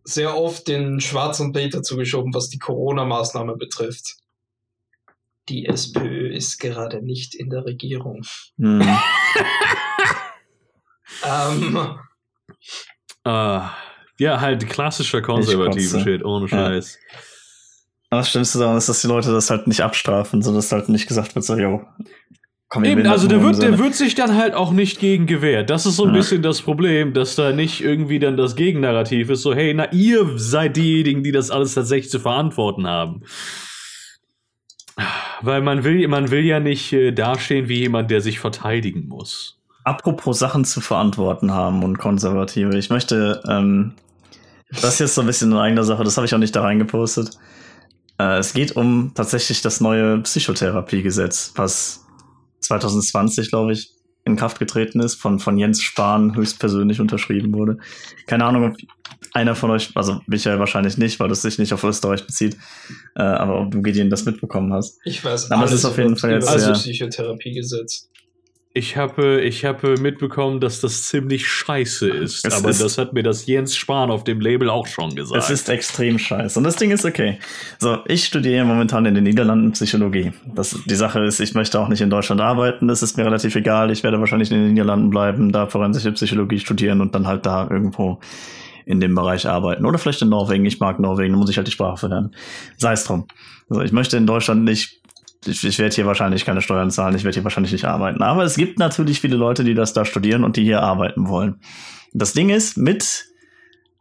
sehr 0.04 0.36
oft 0.36 0.68
den 0.68 1.00
schwarzen 1.00 1.52
Peter 1.52 1.82
zugeschoben, 1.82 2.32
was 2.34 2.48
die 2.48 2.58
Corona-Maßnahme 2.58 3.56
betrifft. 3.56 4.16
Die 5.48 5.66
SPÖ 5.66 6.28
ist 6.34 6.58
gerade 6.58 7.02
nicht 7.02 7.34
in 7.34 7.50
der 7.50 7.64
Regierung. 7.64 8.22
Hm. 8.58 8.86
Ähm, 11.24 11.98
Ah, 13.24 13.72
ja, 14.18 14.40
halt 14.40 14.66
klassischer 14.68 15.20
konservativen. 15.20 16.02
Shit, 16.02 16.24
ohne 16.24 16.46
Ja. 16.46 16.66
Scheiß. 16.66 16.98
Aber 18.10 18.20
das 18.20 18.30
Schlimmste 18.30 18.58
daran 18.58 18.78
ist, 18.78 18.88
dass 18.88 19.02
die 19.02 19.06
Leute 19.06 19.32
das 19.32 19.50
halt 19.50 19.66
nicht 19.66 19.82
abstrafen, 19.82 20.40
sondern 20.40 20.60
dass 20.62 20.72
halt 20.72 20.88
nicht 20.88 21.08
gesagt 21.08 21.34
wird, 21.34 21.44
so, 21.44 21.56
yo, 21.56 21.84
komm 22.68 22.84
Eben, 22.84 23.06
also 23.06 23.28
der 23.28 23.42
wird, 23.42 23.62
der 23.62 23.78
wird 23.78 23.94
sich 23.94 24.14
dann 24.14 24.36
halt 24.36 24.54
auch 24.54 24.72
nicht 24.72 24.98
gegen 25.00 25.26
gewehrt. 25.26 25.70
Das 25.70 25.86
ist 25.86 25.96
so 25.96 26.04
ein 26.04 26.10
Ja. 26.10 26.16
bisschen 26.16 26.42
das 26.42 26.60
Problem, 26.62 27.12
dass 27.14 27.34
da 27.34 27.52
nicht 27.52 27.82
irgendwie 27.82 28.18
dann 28.18 28.36
das 28.36 28.56
Gegennarrativ 28.56 29.30
ist, 29.30 29.42
so, 29.42 29.54
hey, 29.54 29.72
na, 29.74 29.90
ihr 29.92 30.26
seid 30.36 30.76
diejenigen, 30.76 31.22
die 31.22 31.32
das 31.32 31.50
alles 31.50 31.74
tatsächlich 31.74 32.10
zu 32.10 32.20
verantworten 32.20 32.86
haben. 32.86 33.22
Weil 35.40 35.60
man 35.62 35.84
will, 35.84 36.06
man 36.08 36.30
will 36.30 36.44
ja 36.44 36.58
nicht 36.60 36.92
äh, 36.92 37.12
dastehen 37.12 37.68
wie 37.68 37.78
jemand, 37.78 38.10
der 38.10 38.20
sich 38.20 38.40
verteidigen 38.40 39.06
muss. 39.08 39.56
Apropos 39.84 40.38
Sachen 40.38 40.64
zu 40.64 40.80
verantworten 40.80 41.52
haben 41.52 41.82
und 41.84 41.98
Konservative. 41.98 42.76
Ich 42.76 42.90
möchte, 42.90 43.40
ähm, 43.48 43.92
das 44.70 44.94
ist 44.94 44.98
jetzt 44.98 45.14
so 45.14 45.20
ein 45.22 45.26
bisschen 45.26 45.52
eine 45.52 45.62
eigene 45.62 45.84
Sache, 45.84 46.04
das 46.04 46.16
habe 46.16 46.26
ich 46.26 46.34
auch 46.34 46.38
nicht 46.38 46.54
da 46.56 46.62
reingepostet. 46.62 47.38
Äh, 48.18 48.38
es 48.38 48.52
geht 48.52 48.74
um 48.76 49.12
tatsächlich 49.14 49.62
das 49.62 49.80
neue 49.80 50.18
Psychotherapiegesetz, 50.18 51.52
was 51.54 52.04
2020, 52.60 53.50
glaube 53.50 53.72
ich, 53.72 53.90
in 54.24 54.36
Kraft 54.36 54.58
getreten 54.58 55.00
ist, 55.00 55.14
von, 55.14 55.38
von 55.38 55.56
Jens 55.56 55.80
Spahn 55.82 56.34
höchstpersönlich 56.36 57.00
unterschrieben 57.00 57.54
wurde. 57.54 57.78
Keine 58.26 58.44
Ahnung, 58.44 58.72
ob 58.72 58.76
einer 59.32 59.54
von 59.54 59.70
euch, 59.70 59.90
also 59.94 60.20
Michael 60.26 60.58
wahrscheinlich 60.58 60.98
nicht, 60.98 61.18
weil 61.18 61.28
das 61.28 61.42
sich 61.42 61.58
nicht 61.58 61.72
auf 61.72 61.82
Österreich 61.84 62.26
bezieht, 62.26 62.56
äh, 63.16 63.22
aber 63.22 63.60
ob 63.60 63.70
du 63.70 63.80
Gideon 63.80 64.10
das 64.10 64.24
mitbekommen 64.26 64.72
hast. 64.72 64.98
ich 65.04 65.24
weiß 65.24 65.50
Aber 65.50 65.64
es 65.64 65.72
ist 65.72 65.84
auf 65.86 65.96
jeden 65.96 66.16
Fall 66.16 66.32
jetzt 66.32 66.48
sehr- 66.48 66.72
Psychotherapiegesetz. 66.72 68.10
Ich 68.78 68.96
habe, 68.96 69.40
ich 69.40 69.64
habe 69.64 69.96
mitbekommen, 70.00 70.60
dass 70.60 70.80
das 70.80 71.02
ziemlich 71.02 71.48
scheiße 71.48 72.08
ist. 72.08 72.46
Es 72.46 72.54
aber 72.54 72.70
ist- 72.70 72.80
das 72.80 72.96
hat 72.96 73.12
mir 73.12 73.24
das 73.24 73.44
Jens 73.46 73.74
Spahn 73.74 74.08
auf 74.12 74.22
dem 74.22 74.40
Label 74.40 74.70
auch 74.70 74.86
schon 74.86 75.16
gesagt. 75.16 75.42
Es 75.42 75.50
ist 75.50 75.68
extrem 75.68 76.16
scheiße. 76.16 76.56
Und 76.56 76.62
das 76.64 76.76
Ding 76.76 76.92
ist 76.92 77.04
okay. 77.04 77.40
So, 77.80 77.98
ich 78.06 78.24
studiere 78.24 78.64
momentan 78.64 79.04
in 79.04 79.16
den 79.16 79.24
Niederlanden 79.24 79.72
Psychologie. 79.72 80.32
Das, 80.54 80.78
die 80.86 80.94
Sache 80.94 81.24
ist, 81.24 81.40
ich 81.40 81.54
möchte 81.54 81.80
auch 81.80 81.88
nicht 81.88 82.02
in 82.02 82.08
Deutschland 82.08 82.40
arbeiten. 82.40 82.86
Das 82.86 83.02
ist 83.02 83.16
mir 83.16 83.24
relativ 83.24 83.56
egal. 83.56 83.90
Ich 83.90 84.04
werde 84.04 84.20
wahrscheinlich 84.20 84.52
in 84.52 84.58
den 84.58 84.74
Niederlanden 84.74 85.10
bleiben, 85.10 85.50
da 85.50 85.66
forensische 85.66 86.12
Psychologie 86.12 86.60
studieren 86.60 87.00
und 87.00 87.16
dann 87.16 87.26
halt 87.26 87.46
da 87.46 87.66
irgendwo 87.68 88.20
in 88.86 89.00
dem 89.00 89.12
Bereich 89.16 89.48
arbeiten. 89.48 89.86
Oder 89.86 89.98
vielleicht 89.98 90.22
in 90.22 90.28
Norwegen. 90.28 90.64
Ich 90.66 90.78
mag 90.78 91.00
Norwegen, 91.00 91.32
da 91.32 91.38
muss 91.40 91.50
ich 91.50 91.56
halt 91.56 91.66
die 91.66 91.72
Sprache 91.72 91.96
verlernen. 91.96 92.32
Sei 92.76 92.92
es 92.92 93.02
drum. 93.02 93.26
Also 93.68 93.82
ich 93.82 93.90
möchte 93.90 94.16
in 94.16 94.26
Deutschland 94.26 94.62
nicht 94.62 95.00
ich, 95.46 95.64
ich 95.64 95.78
werde 95.78 95.94
hier 95.94 96.06
wahrscheinlich 96.06 96.44
keine 96.44 96.62
Steuern 96.62 96.90
zahlen, 96.90 97.14
ich 97.14 97.24
werde 97.24 97.34
hier 97.34 97.44
wahrscheinlich 97.44 97.72
nicht 97.72 97.84
arbeiten. 97.84 98.22
Aber 98.22 98.44
es 98.44 98.56
gibt 98.56 98.78
natürlich 98.78 99.20
viele 99.20 99.36
Leute, 99.36 99.64
die 99.64 99.74
das 99.74 99.92
da 99.92 100.04
studieren 100.04 100.44
und 100.44 100.56
die 100.56 100.64
hier 100.64 100.82
arbeiten 100.82 101.28
wollen. 101.28 101.60
Das 102.12 102.32
Ding 102.32 102.50
ist, 102.50 102.76
mit 102.76 103.26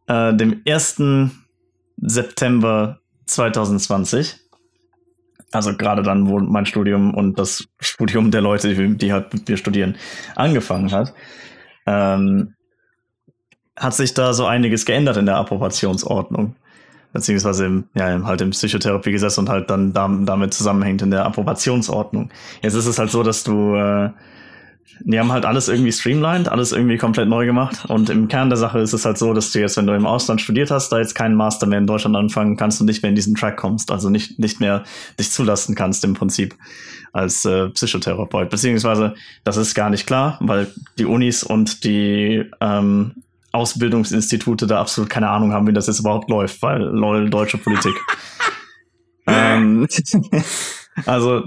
äh, 0.07 0.33
dem 0.33 0.61
1. 0.67 1.01
September 1.97 2.99
2020, 3.25 4.39
also 5.51 5.75
gerade 5.75 6.03
dann, 6.03 6.27
wo 6.27 6.39
mein 6.39 6.65
Studium 6.65 7.13
und 7.13 7.39
das 7.39 7.67
Studium 7.79 8.31
der 8.31 8.41
Leute, 8.41 8.73
die, 8.73 8.97
die 8.97 9.13
halt 9.13 9.33
mit 9.33 9.47
mir 9.47 9.57
studieren, 9.57 9.95
angefangen 10.35 10.91
hat, 10.91 11.13
ähm, 11.85 12.53
hat 13.75 13.93
sich 13.93 14.13
da 14.13 14.33
so 14.33 14.45
einiges 14.45 14.85
geändert 14.85 15.17
in 15.17 15.25
der 15.25 15.37
Approbationsordnung. 15.37 16.55
Beziehungsweise 17.13 17.65
im, 17.65 17.85
ja, 17.95 18.23
halt 18.25 18.41
im 18.41 18.51
Psychotherapiegesetz 18.51 19.37
und 19.37 19.49
halt 19.49 19.69
dann 19.69 19.93
damit 19.93 20.53
zusammenhängt 20.53 21.01
in 21.01 21.11
der 21.11 21.25
Approbationsordnung. 21.25 22.29
Jetzt 22.61 22.75
ist 22.75 22.85
es 22.85 22.99
halt 22.99 23.11
so, 23.11 23.23
dass 23.23 23.43
du 23.43 23.75
äh, 23.75 24.09
die 25.01 25.19
haben 25.19 25.31
halt 25.31 25.45
alles 25.45 25.67
irgendwie 25.67 25.91
streamlined, 25.91 26.49
alles 26.49 26.71
irgendwie 26.71 26.97
komplett 26.97 27.27
neu 27.27 27.45
gemacht. 27.45 27.85
Und 27.87 28.09
im 28.09 28.27
Kern 28.27 28.49
der 28.49 28.57
Sache 28.57 28.79
ist 28.79 28.93
es 28.93 29.05
halt 29.05 29.17
so, 29.17 29.33
dass 29.33 29.51
du 29.51 29.59
jetzt, 29.59 29.77
wenn 29.77 29.87
du 29.87 29.93
im 29.93 30.05
Ausland 30.05 30.41
studiert 30.41 30.71
hast, 30.71 30.89
da 30.89 30.99
jetzt 30.99 31.15
keinen 31.15 31.35
Master 31.35 31.67
mehr 31.67 31.79
in 31.79 31.87
Deutschland 31.87 32.15
anfangen 32.15 32.57
kannst 32.57 32.79
und 32.81 32.87
nicht 32.87 33.03
mehr 33.03 33.09
in 33.09 33.15
diesen 33.15 33.35
Track 33.35 33.57
kommst. 33.57 33.91
Also 33.91 34.09
nicht, 34.09 34.39
nicht 34.39 34.59
mehr 34.59 34.83
dich 35.19 35.31
zulassen 35.31 35.75
kannst 35.75 36.03
im 36.03 36.13
Prinzip 36.13 36.55
als 37.13 37.45
äh, 37.45 37.69
Psychotherapeut. 37.69 38.49
Beziehungsweise, 38.49 39.13
das 39.43 39.57
ist 39.57 39.75
gar 39.75 39.89
nicht 39.89 40.07
klar, 40.07 40.37
weil 40.41 40.67
die 40.97 41.05
Unis 41.05 41.43
und 41.43 41.83
die 41.83 42.45
ähm, 42.59 43.15
Ausbildungsinstitute 43.57 44.67
da 44.67 44.79
absolut 44.79 45.09
keine 45.09 45.29
Ahnung 45.29 45.51
haben, 45.51 45.67
wie 45.67 45.73
das 45.73 45.87
jetzt 45.87 45.99
überhaupt 45.99 46.29
läuft, 46.29 46.61
weil 46.61 46.81
lol, 46.81 47.29
deutsche 47.29 47.57
Politik. 47.57 47.93
ähm, 49.27 49.87
also 51.05 51.43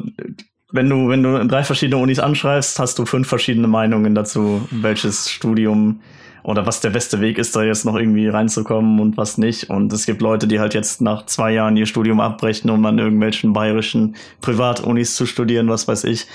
wenn 0.73 0.89
du, 0.89 1.09
wenn 1.09 1.23
du 1.23 1.47
drei 1.47 1.65
verschiedene 1.65 2.01
Unis 2.01 2.19
anschreibst, 2.19 2.79
hast 2.79 2.99
du 2.99 3.07
fünf 3.07 3.29
verschiedene 3.29 3.69
Meinungen 3.69 4.15
dazu, 4.15 4.67
welches 4.71 5.31
Studium 5.31 6.01
oder 6.43 6.67
was 6.67 6.81
der 6.81 6.91
beste 6.91 7.21
Weg 7.21 7.39
ist, 7.39 7.55
da 7.55 7.63
jetzt 7.63 7.85
noch 7.85 7.97
irgendwie 7.97 8.29
reinzukommen 8.29 9.01
und 9.01 9.17
was 9.17 9.39
nicht. 9.39 9.69
Und 9.69 9.93
es 9.93 10.07
gibt 10.07 10.23
Leute, 10.23 10.47
die 10.49 10.59
halt 10.59 10.75
jetzt 10.75 11.01
nach 11.01 11.27
zwei 11.27 11.53
Jahren 11.53 11.77
ihr 11.77 11.87
Studium 11.87 12.21
abbrechen, 12.21 12.71
um 12.71 12.85
an 12.87 12.99
irgendwelchen 12.99 13.53
bayerischen 13.53 14.17
Privatunis 14.41 15.17
zu 15.17 15.27
studieren, 15.27 15.69
was 15.69 15.87
weiß 15.87 16.05
ich. 16.05 16.27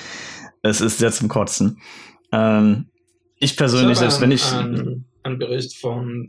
Es 0.62 0.82
ist 0.82 1.00
sehr 1.00 1.12
zum 1.12 1.28
Kotzen. 1.28 1.80
Ähm, 2.32 2.86
ich 3.40 3.58
persönlich, 3.58 3.94
ich 3.94 4.00
selbst 4.00 4.22
wenn 4.22 4.32
ich. 4.32 4.54
Einen, 4.54 5.06
einen 5.26 5.40
Bericht 5.40 5.78
von 5.78 6.28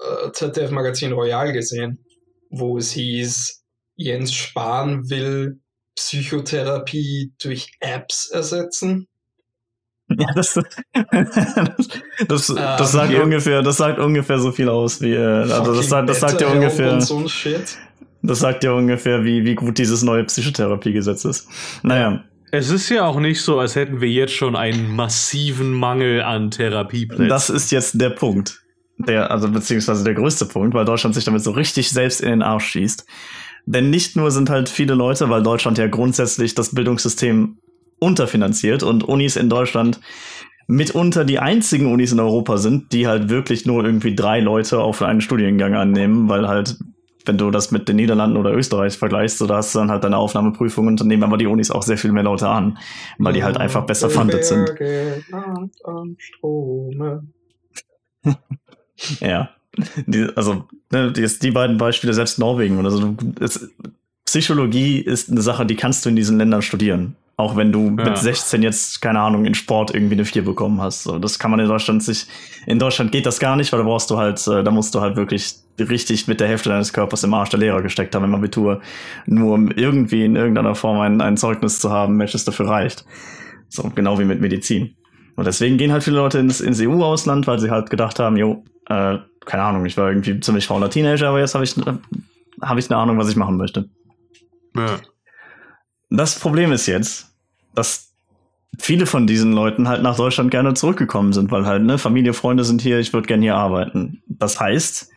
äh, 0.00 0.32
ZDF 0.32 0.70
Magazin 0.70 1.12
Royal 1.12 1.52
gesehen, 1.52 2.04
wo 2.50 2.78
es 2.78 2.92
hieß, 2.92 3.64
Jens 3.96 4.34
Spahn 4.34 5.08
will 5.10 5.60
Psychotherapie 5.96 7.32
durch 7.42 7.72
Apps 7.80 8.30
ersetzen. 8.30 9.08
Ja, 10.08 10.26
das, 10.34 10.54
das, 10.92 11.88
das, 12.28 12.46
das 12.46 12.50
ähm, 12.50 12.86
sagt 12.86 13.14
ungefähr, 13.14 13.62
das 13.62 13.76
sagt 13.76 13.98
ungefähr 13.98 14.38
so 14.38 14.50
viel 14.50 14.68
aus 14.68 15.00
wie, 15.00 15.12
äh, 15.12 15.52
also 15.52 15.74
das 15.74 15.88
sagt, 15.88 16.08
das 16.08 16.20
sagt 16.20 16.40
ja 16.40 16.48
ungefähr, 16.48 17.00
so 17.00 17.26
das 18.22 18.40
sagt 18.40 18.64
ja 18.64 18.72
ungefähr, 18.72 19.24
wie, 19.24 19.44
wie 19.44 19.54
gut 19.54 19.78
dieses 19.78 20.02
neue 20.02 20.24
Psychotherapiegesetz 20.24 21.24
ist. 21.24 21.48
Naja. 21.82 22.24
Es 22.52 22.70
ist 22.70 22.88
ja 22.88 23.06
auch 23.06 23.20
nicht 23.20 23.42
so, 23.42 23.60
als 23.60 23.76
hätten 23.76 24.00
wir 24.00 24.08
jetzt 24.08 24.34
schon 24.34 24.56
einen 24.56 24.94
massiven 24.94 25.72
Mangel 25.72 26.22
an 26.22 26.50
Therapieplätzen. 26.50 27.28
Das 27.28 27.50
ist 27.50 27.70
jetzt 27.70 28.00
der 28.00 28.10
Punkt. 28.10 28.62
Der, 28.98 29.30
also 29.30 29.48
beziehungsweise 29.50 30.04
der 30.04 30.14
größte 30.14 30.46
Punkt, 30.46 30.74
weil 30.74 30.84
Deutschland 30.84 31.14
sich 31.14 31.24
damit 31.24 31.42
so 31.42 31.52
richtig 31.52 31.90
selbst 31.90 32.20
in 32.20 32.30
den 32.30 32.42
Arsch 32.42 32.66
schießt. 32.66 33.06
Denn 33.66 33.90
nicht 33.90 34.16
nur 34.16 34.30
sind 34.30 34.50
halt 34.50 34.68
viele 34.68 34.94
Leute, 34.94 35.28
weil 35.30 35.42
Deutschland 35.42 35.78
ja 35.78 35.86
grundsätzlich 35.86 36.54
das 36.54 36.74
Bildungssystem 36.74 37.58
unterfinanziert 37.98 38.82
und 38.82 39.04
Unis 39.04 39.36
in 39.36 39.48
Deutschland 39.48 40.00
mitunter 40.66 41.24
die 41.24 41.38
einzigen 41.38 41.92
Unis 41.92 42.12
in 42.12 42.20
Europa 42.20 42.56
sind, 42.56 42.92
die 42.92 43.06
halt 43.06 43.28
wirklich 43.28 43.66
nur 43.66 43.84
irgendwie 43.84 44.14
drei 44.14 44.40
Leute 44.40 44.80
auf 44.80 45.02
einen 45.02 45.20
Studiengang 45.20 45.74
annehmen, 45.74 46.28
weil 46.28 46.48
halt, 46.48 46.76
wenn 47.26 47.38
du 47.38 47.50
das 47.50 47.70
mit 47.70 47.88
den 47.88 47.96
Niederlanden 47.96 48.36
oder 48.36 48.52
Österreich 48.52 48.96
vergleichst, 48.96 49.38
so 49.38 49.46
da 49.46 49.56
hast 49.56 49.74
du 49.74 49.78
dann 49.78 49.90
halt 49.90 50.04
deine 50.04 50.16
Aufnahmeprüfung 50.16 50.86
und 50.86 51.00
dann 51.00 51.08
nehmen 51.08 51.22
aber 51.22 51.36
die 51.36 51.46
Unis 51.46 51.70
auch 51.70 51.82
sehr 51.82 51.98
viel 51.98 52.12
mehr 52.12 52.22
Leute 52.22 52.48
an, 52.48 52.78
weil 53.18 53.32
die 53.32 53.44
halt 53.44 53.56
einfach 53.56 53.84
besser 53.84 54.10
funded 54.10 54.44
sind. 54.44 54.70
ja. 59.20 59.50
Die, 60.06 60.28
also, 60.34 60.64
ne, 60.90 61.12
die, 61.12 61.26
die 61.26 61.50
beiden 61.50 61.76
Beispiele, 61.76 62.12
selbst 62.12 62.38
Norwegen 62.38 62.78
oder 62.78 62.90
so. 62.90 63.16
Es, 63.40 63.70
Psychologie 64.24 64.98
ist 65.00 65.30
eine 65.30 65.42
Sache, 65.42 65.66
die 65.66 65.76
kannst 65.76 66.04
du 66.04 66.08
in 66.08 66.16
diesen 66.16 66.38
Ländern 66.38 66.62
studieren. 66.62 67.16
Auch 67.40 67.56
wenn 67.56 67.72
du 67.72 67.86
ja. 67.86 68.04
mit 68.04 68.18
16 68.18 68.62
jetzt, 68.62 69.00
keine 69.00 69.18
Ahnung, 69.18 69.46
in 69.46 69.54
Sport 69.54 69.94
irgendwie 69.94 70.12
eine 70.12 70.26
4 70.26 70.44
bekommen 70.44 70.78
hast. 70.82 71.04
So, 71.04 71.18
das 71.18 71.38
kann 71.38 71.50
man 71.50 71.58
in 71.58 71.68
Deutschland 71.68 72.02
sich, 72.02 72.26
in 72.66 72.78
Deutschland 72.78 73.12
geht 73.12 73.24
das 73.24 73.40
gar 73.40 73.56
nicht, 73.56 73.72
weil 73.72 73.78
da 73.78 73.86
brauchst 73.86 74.10
du 74.10 74.18
halt, 74.18 74.46
äh, 74.46 74.62
da 74.62 74.70
musst 74.70 74.94
du 74.94 75.00
halt 75.00 75.16
wirklich 75.16 75.54
richtig 75.78 76.28
mit 76.28 76.38
der 76.38 76.48
Hälfte 76.48 76.68
deines 76.68 76.92
Körpers 76.92 77.24
im 77.24 77.32
Arsch 77.32 77.48
der 77.48 77.58
Lehrer 77.58 77.80
gesteckt 77.80 78.14
haben 78.14 78.26
im 78.26 78.34
Abitur, 78.34 78.82
nur 79.24 79.54
um 79.54 79.70
irgendwie 79.70 80.22
in 80.22 80.36
irgendeiner 80.36 80.74
Form 80.74 81.00
ein, 81.00 81.22
ein 81.22 81.38
Zeugnis 81.38 81.80
zu 81.80 81.90
haben, 81.90 82.18
welches 82.18 82.44
dafür 82.44 82.68
reicht. 82.68 83.06
So, 83.70 83.90
genau 83.94 84.18
wie 84.18 84.26
mit 84.26 84.42
Medizin. 84.42 84.96
Und 85.36 85.46
deswegen 85.46 85.78
gehen 85.78 85.92
halt 85.92 86.02
viele 86.02 86.16
Leute 86.16 86.38
ins, 86.40 86.60
ins 86.60 86.78
EU-Ausland, 86.78 87.46
weil 87.46 87.58
sie 87.58 87.70
halt 87.70 87.88
gedacht 87.88 88.18
haben, 88.18 88.36
jo, 88.36 88.64
äh, 88.90 89.16
keine 89.46 89.62
Ahnung, 89.62 89.86
ich 89.86 89.96
war 89.96 90.10
irgendwie 90.10 90.38
ziemlich 90.40 90.66
fauler 90.66 90.90
Teenager, 90.90 91.30
aber 91.30 91.40
jetzt 91.40 91.54
habe 91.54 91.64
ich, 91.64 91.74
hab 92.60 92.76
ich 92.76 92.90
eine 92.90 93.00
Ahnung, 93.00 93.16
was 93.16 93.30
ich 93.30 93.36
machen 93.36 93.56
möchte. 93.56 93.88
Ja. 94.76 94.98
Das 96.10 96.38
Problem 96.38 96.70
ist 96.72 96.86
jetzt, 96.86 97.29
dass 97.74 98.12
viele 98.78 99.06
von 99.06 99.26
diesen 99.26 99.52
Leuten 99.52 99.88
halt 99.88 100.02
nach 100.02 100.16
Deutschland 100.16 100.50
gerne 100.50 100.74
zurückgekommen 100.74 101.32
sind, 101.32 101.50
weil 101.50 101.66
halt, 101.66 101.82
ne, 101.82 101.98
Familie, 101.98 102.32
Freunde 102.32 102.64
sind 102.64 102.80
hier, 102.80 102.98
ich 102.98 103.12
würde 103.12 103.26
gerne 103.26 103.42
hier 103.42 103.56
arbeiten. 103.56 104.22
Das 104.26 104.60
heißt, 104.60 105.10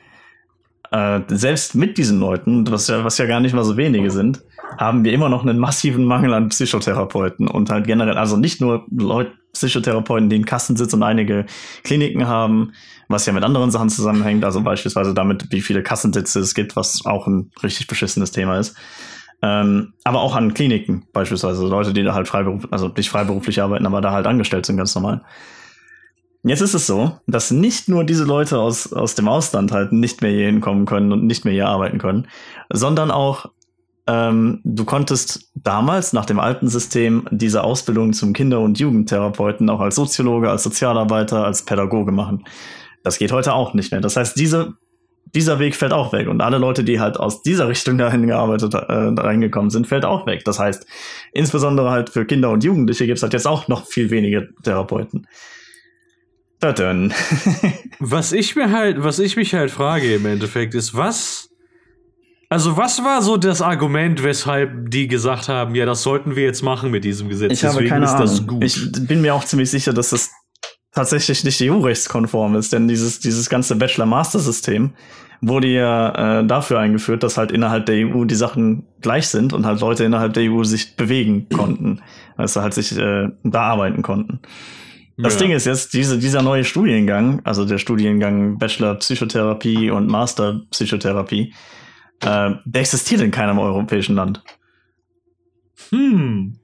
äh, 0.91 1.21
selbst 1.27 1.75
mit 1.75 1.97
diesen 1.97 2.19
Leuten, 2.19 2.69
was 2.69 2.87
ja, 2.87 3.03
was 3.03 3.17
ja 3.17 3.25
gar 3.25 3.39
nicht 3.39 3.53
mal 3.53 3.63
so 3.63 3.77
wenige 3.77 4.11
sind, 4.11 4.41
haben 4.77 5.03
wir 5.03 5.13
immer 5.13 5.29
noch 5.29 5.43
einen 5.43 5.59
massiven 5.59 6.05
Mangel 6.05 6.33
an 6.33 6.49
Psychotherapeuten 6.49 7.47
und 7.47 7.69
halt 7.69 7.85
generell, 7.85 8.17
also 8.17 8.37
nicht 8.37 8.61
nur 8.61 8.85
Leute, 8.91 9.31
Psychotherapeuten, 9.53 10.29
die 10.29 10.35
in 10.35 10.45
Kassensitz 10.45 10.93
und 10.93 11.03
einige 11.03 11.45
Kliniken 11.83 12.27
haben, 12.27 12.73
was 13.07 13.27
ja 13.27 13.33
mit 13.33 13.43
anderen 13.43 13.69
Sachen 13.69 13.89
zusammenhängt, 13.89 14.43
also 14.43 14.61
beispielsweise 14.61 15.13
damit, 15.13 15.51
wie 15.51 15.61
viele 15.61 15.83
Kassensitze 15.83 16.39
es 16.39 16.55
gibt, 16.55 16.75
was 16.75 17.05
auch 17.05 17.27
ein 17.27 17.51
richtig 17.61 17.85
beschissenes 17.85 18.31
Thema 18.31 18.57
ist. 18.57 18.75
Ähm, 19.43 19.93
aber 20.05 20.21
auch 20.21 20.37
an 20.37 20.53
Kliniken 20.53 21.05
beispielsweise, 21.11 21.67
Leute, 21.67 21.91
die 21.91 22.01
da 22.01 22.13
halt 22.13 22.29
freiberuflich, 22.29 22.71
also 22.71 22.87
nicht 22.87 23.09
freiberuflich 23.09 23.61
arbeiten, 23.61 23.85
aber 23.85 23.99
da 23.99 24.11
halt 24.11 24.25
angestellt 24.25 24.65
sind, 24.65 24.77
ganz 24.77 24.95
normal. 24.95 25.21
Jetzt 26.43 26.61
ist 26.61 26.73
es 26.73 26.87
so, 26.87 27.19
dass 27.27 27.51
nicht 27.51 27.89
nur 27.89 28.05
diese 28.05 28.23
Leute 28.23 28.57
aus, 28.57 28.93
aus 28.93 29.15
dem 29.15 29.27
Ausland 29.27 29.73
halt 29.73 29.91
nicht 29.91 30.21
mehr 30.21 30.31
hier 30.31 30.45
hinkommen 30.45 30.85
können 30.85 31.11
und 31.11 31.25
nicht 31.25 31.43
mehr 31.43 31.53
hier 31.53 31.67
arbeiten 31.67 31.97
können, 31.97 32.27
sondern 32.71 33.11
auch 33.11 33.47
ähm, 34.07 34.61
du 34.63 34.85
konntest 34.85 35.51
damals 35.55 36.13
nach 36.13 36.25
dem 36.25 36.39
alten 36.39 36.69
System 36.69 37.27
diese 37.31 37.65
Ausbildung 37.65 38.13
zum 38.13 38.31
Kinder- 38.31 38.61
und 38.61 38.79
Jugendtherapeuten 38.79 39.69
auch 39.69 39.81
als 39.81 39.95
Soziologe, 39.95 40.49
als 40.49 40.63
Sozialarbeiter, 40.63 41.45
als 41.45 41.63
Pädagoge 41.63 42.13
machen. 42.13 42.45
Das 43.03 43.17
geht 43.17 43.33
heute 43.33 43.53
auch 43.53 43.73
nicht 43.73 43.91
mehr. 43.91 44.01
Das 44.01 44.15
heißt, 44.15 44.37
diese, 44.37 44.73
dieser 45.35 45.59
Weg 45.59 45.75
fällt 45.75 45.93
auch 45.93 46.13
weg. 46.13 46.27
Und 46.27 46.41
alle 46.41 46.57
Leute, 46.57 46.83
die 46.83 46.99
halt 46.99 47.17
aus 47.17 47.41
dieser 47.41 47.67
Richtung 47.67 47.97
dahin 47.99 48.27
gearbeitet, 48.27 48.73
äh, 48.73 48.79
reingekommen 48.79 49.69
sind, 49.69 49.87
fällt 49.87 50.05
auch 50.05 50.25
weg. 50.25 50.43
Das 50.45 50.59
heißt, 50.59 50.85
insbesondere 51.31 51.89
halt 51.89 52.09
für 52.09 52.25
Kinder 52.25 52.49
und 52.51 52.63
Jugendliche 52.63 53.05
gibt 53.05 53.17
es 53.17 53.23
halt 53.23 53.33
jetzt 53.33 53.47
auch 53.47 53.67
noch 53.67 53.85
viel 53.87 54.09
weniger 54.09 54.43
Therapeuten. 54.63 55.27
was 57.99 58.31
ich 58.31 58.55
mir 58.55 58.71
halt, 58.71 59.03
was 59.03 59.19
ich 59.19 59.35
mich 59.35 59.53
halt 59.53 59.69
frage 59.69 60.15
im 60.15 60.25
Endeffekt 60.25 60.75
ist, 60.75 60.95
was 60.95 61.49
also 62.53 62.77
was 62.77 63.03
war 63.03 63.23
so 63.23 63.35
das 63.35 63.63
Argument, 63.63 64.23
weshalb 64.23 64.91
die 64.91 65.07
gesagt 65.07 65.49
haben, 65.49 65.73
ja, 65.73 65.87
das 65.87 66.03
sollten 66.03 66.35
wir 66.35 66.43
jetzt 66.43 66.61
machen 66.61 66.91
mit 66.91 67.03
diesem 67.03 67.27
Gesetz? 67.27 67.51
Ich 67.51 67.61
Deswegen 67.61 67.91
habe 67.91 68.05
keine 68.05 68.07
Ahnung. 68.07 68.61
Ich 68.61 68.91
bin 69.07 69.23
mir 69.23 69.33
auch 69.33 69.43
ziemlich 69.43 69.71
sicher, 69.71 69.91
dass 69.91 70.11
das 70.11 70.29
tatsächlich 70.93 71.43
nicht 71.43 71.59
EU-rechtskonform 71.63 72.55
ist, 72.55 72.71
denn 72.71 72.87
dieses, 72.87 73.19
dieses 73.19 73.49
ganze 73.49 73.75
Bachelor-Master-System 73.75 74.93
wurde 75.47 75.67
ja 75.67 76.39
äh, 76.39 76.45
dafür 76.45 76.79
eingeführt, 76.79 77.23
dass 77.23 77.37
halt 77.37 77.51
innerhalb 77.51 77.85
der 77.85 78.07
EU 78.07 78.25
die 78.25 78.35
Sachen 78.35 78.87
gleich 79.01 79.27
sind 79.27 79.53
und 79.53 79.65
halt 79.65 79.81
Leute 79.81 80.03
innerhalb 80.03 80.33
der 80.33 80.51
EU 80.51 80.63
sich 80.63 80.95
bewegen 80.95 81.47
konnten, 81.53 82.01
also 82.37 82.61
halt 82.61 82.73
sich 82.73 82.97
äh, 82.97 83.29
da 83.43 83.61
arbeiten 83.61 84.01
konnten. 84.01 84.39
Das 85.17 85.35
ja. 85.35 85.41
Ding 85.41 85.51
ist 85.51 85.65
jetzt, 85.65 85.93
diese, 85.93 86.17
dieser 86.17 86.41
neue 86.41 86.63
Studiengang, 86.63 87.41
also 87.43 87.65
der 87.65 87.77
Studiengang 87.77 88.57
Bachelor 88.57 88.95
Psychotherapie 88.95 89.91
und 89.91 90.07
Master 90.07 90.61
Psychotherapie, 90.71 91.53
äh, 92.21 92.51
der 92.65 92.81
existiert 92.81 93.21
in 93.21 93.29
keinem 93.29 93.59
europäischen 93.59 94.15
Land. 94.15 94.43
Hm. 95.89 96.59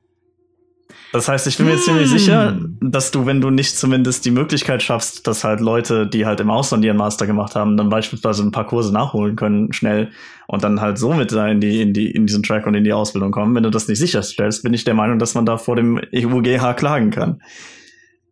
Das 1.12 1.28
heißt, 1.28 1.48
ich 1.48 1.58
bin 1.58 1.66
mir 1.66 1.78
ziemlich 1.78 2.12
Hm. 2.12 2.18
sicher, 2.20 2.60
dass 2.82 3.10
du, 3.10 3.26
wenn 3.26 3.42
du 3.42 3.50
nicht 3.50 3.76
zumindest 3.76 4.26
die 4.26 4.32
Möglichkeit 4.32 4.84
schaffst, 4.84 5.26
dass 5.26 5.44
halt 5.44 5.60
Leute, 5.60 6.06
die 6.06 6.28
halt 6.28 6.40
im 6.40 6.52
Ausland 6.52 6.86
ihren 6.86 6.98
Master 6.98 7.26
gemacht 7.26 7.56
haben, 7.56 7.78
dann 7.78 7.90
beispielsweise 7.90 8.44
ein 8.44 8.52
paar 8.52 8.68
Kurse 8.68 8.94
nachholen 8.94 9.36
können, 9.36 9.74
schnell 9.74 10.12
und 10.48 10.64
dann 10.64 10.82
halt 10.82 11.00
so 11.00 11.14
mit 11.14 11.32
da 11.32 11.48
in 11.48 11.62
die, 11.62 11.82
in 11.82 11.94
die, 11.94 12.12
in 12.12 12.28
diesen 12.28 12.44
Track 12.44 12.68
und 12.68 12.76
in 12.76 12.84
die 12.84 12.94
Ausbildung 12.94 13.32
kommen. 13.32 13.56
Wenn 13.56 13.64
du 13.64 13.72
das 13.72 13.88
nicht 13.88 13.98
sicherstellst, 13.98 14.62
bin 14.62 14.74
ich 14.74 14.84
der 14.84 14.94
Meinung, 14.94 15.18
dass 15.18 15.34
man 15.34 15.48
da 15.48 15.58
vor 15.58 15.76
dem 15.76 16.00
EUGH 16.14 16.76
klagen 16.76 17.10
kann. 17.10 17.42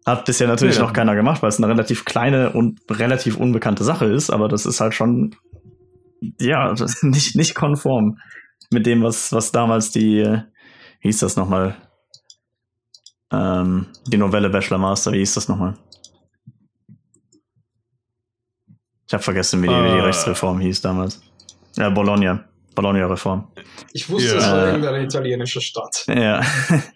Hat 0.06 0.26
bisher 0.26 0.48
natürlich 0.48 0.76
Ja. 0.76 0.84
noch 0.84 0.94
keiner 0.94 1.16
gemacht, 1.16 1.42
weil 1.42 1.50
es 1.50 1.58
eine 1.58 1.68
relativ 1.68 2.06
kleine 2.06 2.52
und 2.52 2.80
relativ 2.92 3.38
unbekannte 3.38 3.84
Sache 3.84 4.06
ist, 4.06 4.30
aber 4.30 4.48
das 4.50 4.68
ist 4.68 4.80
halt 4.80 4.94
schon, 4.94 5.36
ja, 6.40 6.70
das 6.70 6.82
ist 6.94 7.04
nicht, 7.04 7.36
nicht 7.36 7.56
konform 7.56 8.20
mit 8.72 8.86
dem, 8.86 9.02
was, 9.02 9.34
was 9.34 9.52
damals 9.52 9.90
die, 9.92 10.20
äh, 10.20 10.42
wie 11.02 11.08
hieß 11.08 11.20
das 11.20 11.36
nochmal? 11.38 11.76
Ähm, 13.32 13.88
die 14.08 14.18
Novelle 14.18 14.50
Bachelor 14.50 14.78
Master, 14.78 15.12
wie 15.12 15.18
hieß 15.20 15.34
das 15.36 15.48
nochmal? 15.50 15.76
Ich 19.08 19.14
habe 19.14 19.24
vergessen, 19.24 19.62
wie 19.64 19.68
die, 19.68 19.74
wie 19.74 19.92
die 19.92 19.98
Äh. 19.98 20.02
Rechtsreform 20.02 20.60
hieß 20.60 20.82
damals. 20.82 21.22
Ja, 21.78 21.90
Bologna. 21.90 22.44
Bologna-Reform. 22.76 23.48
Ich 23.94 24.10
wusste, 24.10 24.30
Ja. 24.34 24.38
es 24.38 24.52
war 24.52 24.68
irgendeine 24.68 25.04
italienische 25.04 25.62
Stadt. 25.62 26.06
Ja. 26.08 26.42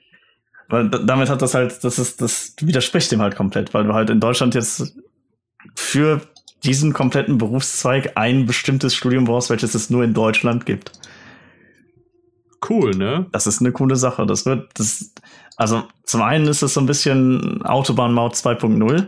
weil 0.69 0.89
da- 0.89 0.99
damit 0.99 1.29
hat 1.29 1.41
das 1.41 1.53
halt, 1.55 1.84
das 1.84 1.97
ist, 1.97 2.21
das 2.21 2.53
widerspricht 2.61 3.11
dem 3.11 3.21
halt 3.21 3.36
komplett, 3.36 3.73
weil 3.73 3.86
du 3.86 3.93
halt 3.93 4.09
in 4.09 4.19
Deutschland 4.19 4.53
jetzt 4.53 4.95
für 5.75 6.21
diesen 6.63 6.93
kompletten 6.93 7.38
Berufszweig 7.39 8.11
ein 8.15 8.45
bestimmtes 8.45 8.93
Studium 8.93 9.25
brauchst, 9.25 9.49
welches 9.49 9.73
es 9.73 9.89
nur 9.89 10.03
in 10.03 10.13
Deutschland 10.13 10.65
gibt. 10.67 10.91
Cool, 12.69 12.91
ne? 12.91 13.25
Das 13.32 13.47
ist 13.47 13.59
eine 13.61 13.71
coole 13.71 13.95
Sache. 13.95 14.27
Das 14.27 14.45
wird, 14.45 14.69
das, 14.77 15.13
also 15.62 15.84
zum 16.05 16.24
einen 16.24 16.47
ist 16.47 16.64
es 16.64 16.74
so 16.74 16.80
ein 16.80 16.88
bisschen 16.88 17.64
Autobahnmaut 17.64 18.34
2.0. 18.34 19.05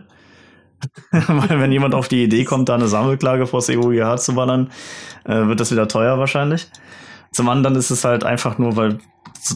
Weil 1.12 1.60
wenn 1.60 1.72
jemand 1.72 1.96
auf 1.96 2.08
die 2.08 2.24
Idee 2.24 2.44
kommt, 2.44 2.70
da 2.70 2.76
eine 2.76 2.88
Sammelklage 2.88 3.48
vor 3.48 3.60
das 3.60 3.70
EUGH 3.70 4.20
zu 4.20 4.36
ballern, 4.36 4.70
äh, 5.26 5.48
wird 5.48 5.60
das 5.60 5.72
wieder 5.72 5.88
teuer 5.88 6.20
wahrscheinlich. 6.20 6.68
Zum 7.32 7.50
anderen 7.50 7.76
ist 7.76 7.90
es 7.90 8.06
halt 8.06 8.24
einfach 8.24 8.60
nur, 8.60 8.76
weil 8.76 9.00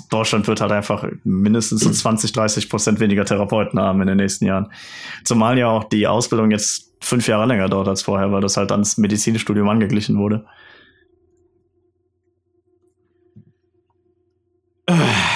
Deutschland 0.09 0.47
wird 0.47 0.59
halt 0.59 0.71
einfach 0.71 1.05
mindestens 1.23 1.81
so 1.81 1.91
20, 1.91 2.31
30 2.31 2.67
Prozent 2.67 2.99
weniger 2.99 3.25
Therapeuten 3.25 3.79
haben 3.79 4.01
in 4.01 4.07
den 4.07 4.17
nächsten 4.17 4.45
Jahren. 4.45 4.71
Zumal 5.23 5.59
ja 5.59 5.67
auch 5.67 5.83
die 5.83 6.07
Ausbildung 6.07 6.49
jetzt 6.49 6.93
fünf 6.99 7.27
Jahre 7.27 7.45
länger 7.45 7.69
dauert 7.69 7.89
als 7.89 8.01
vorher, 8.01 8.31
weil 8.31 8.41
das 8.41 8.57
halt 8.57 8.71
ans 8.71 8.97
Medizinstudium 8.97 9.69
angeglichen 9.69 10.17
wurde. 10.17 10.47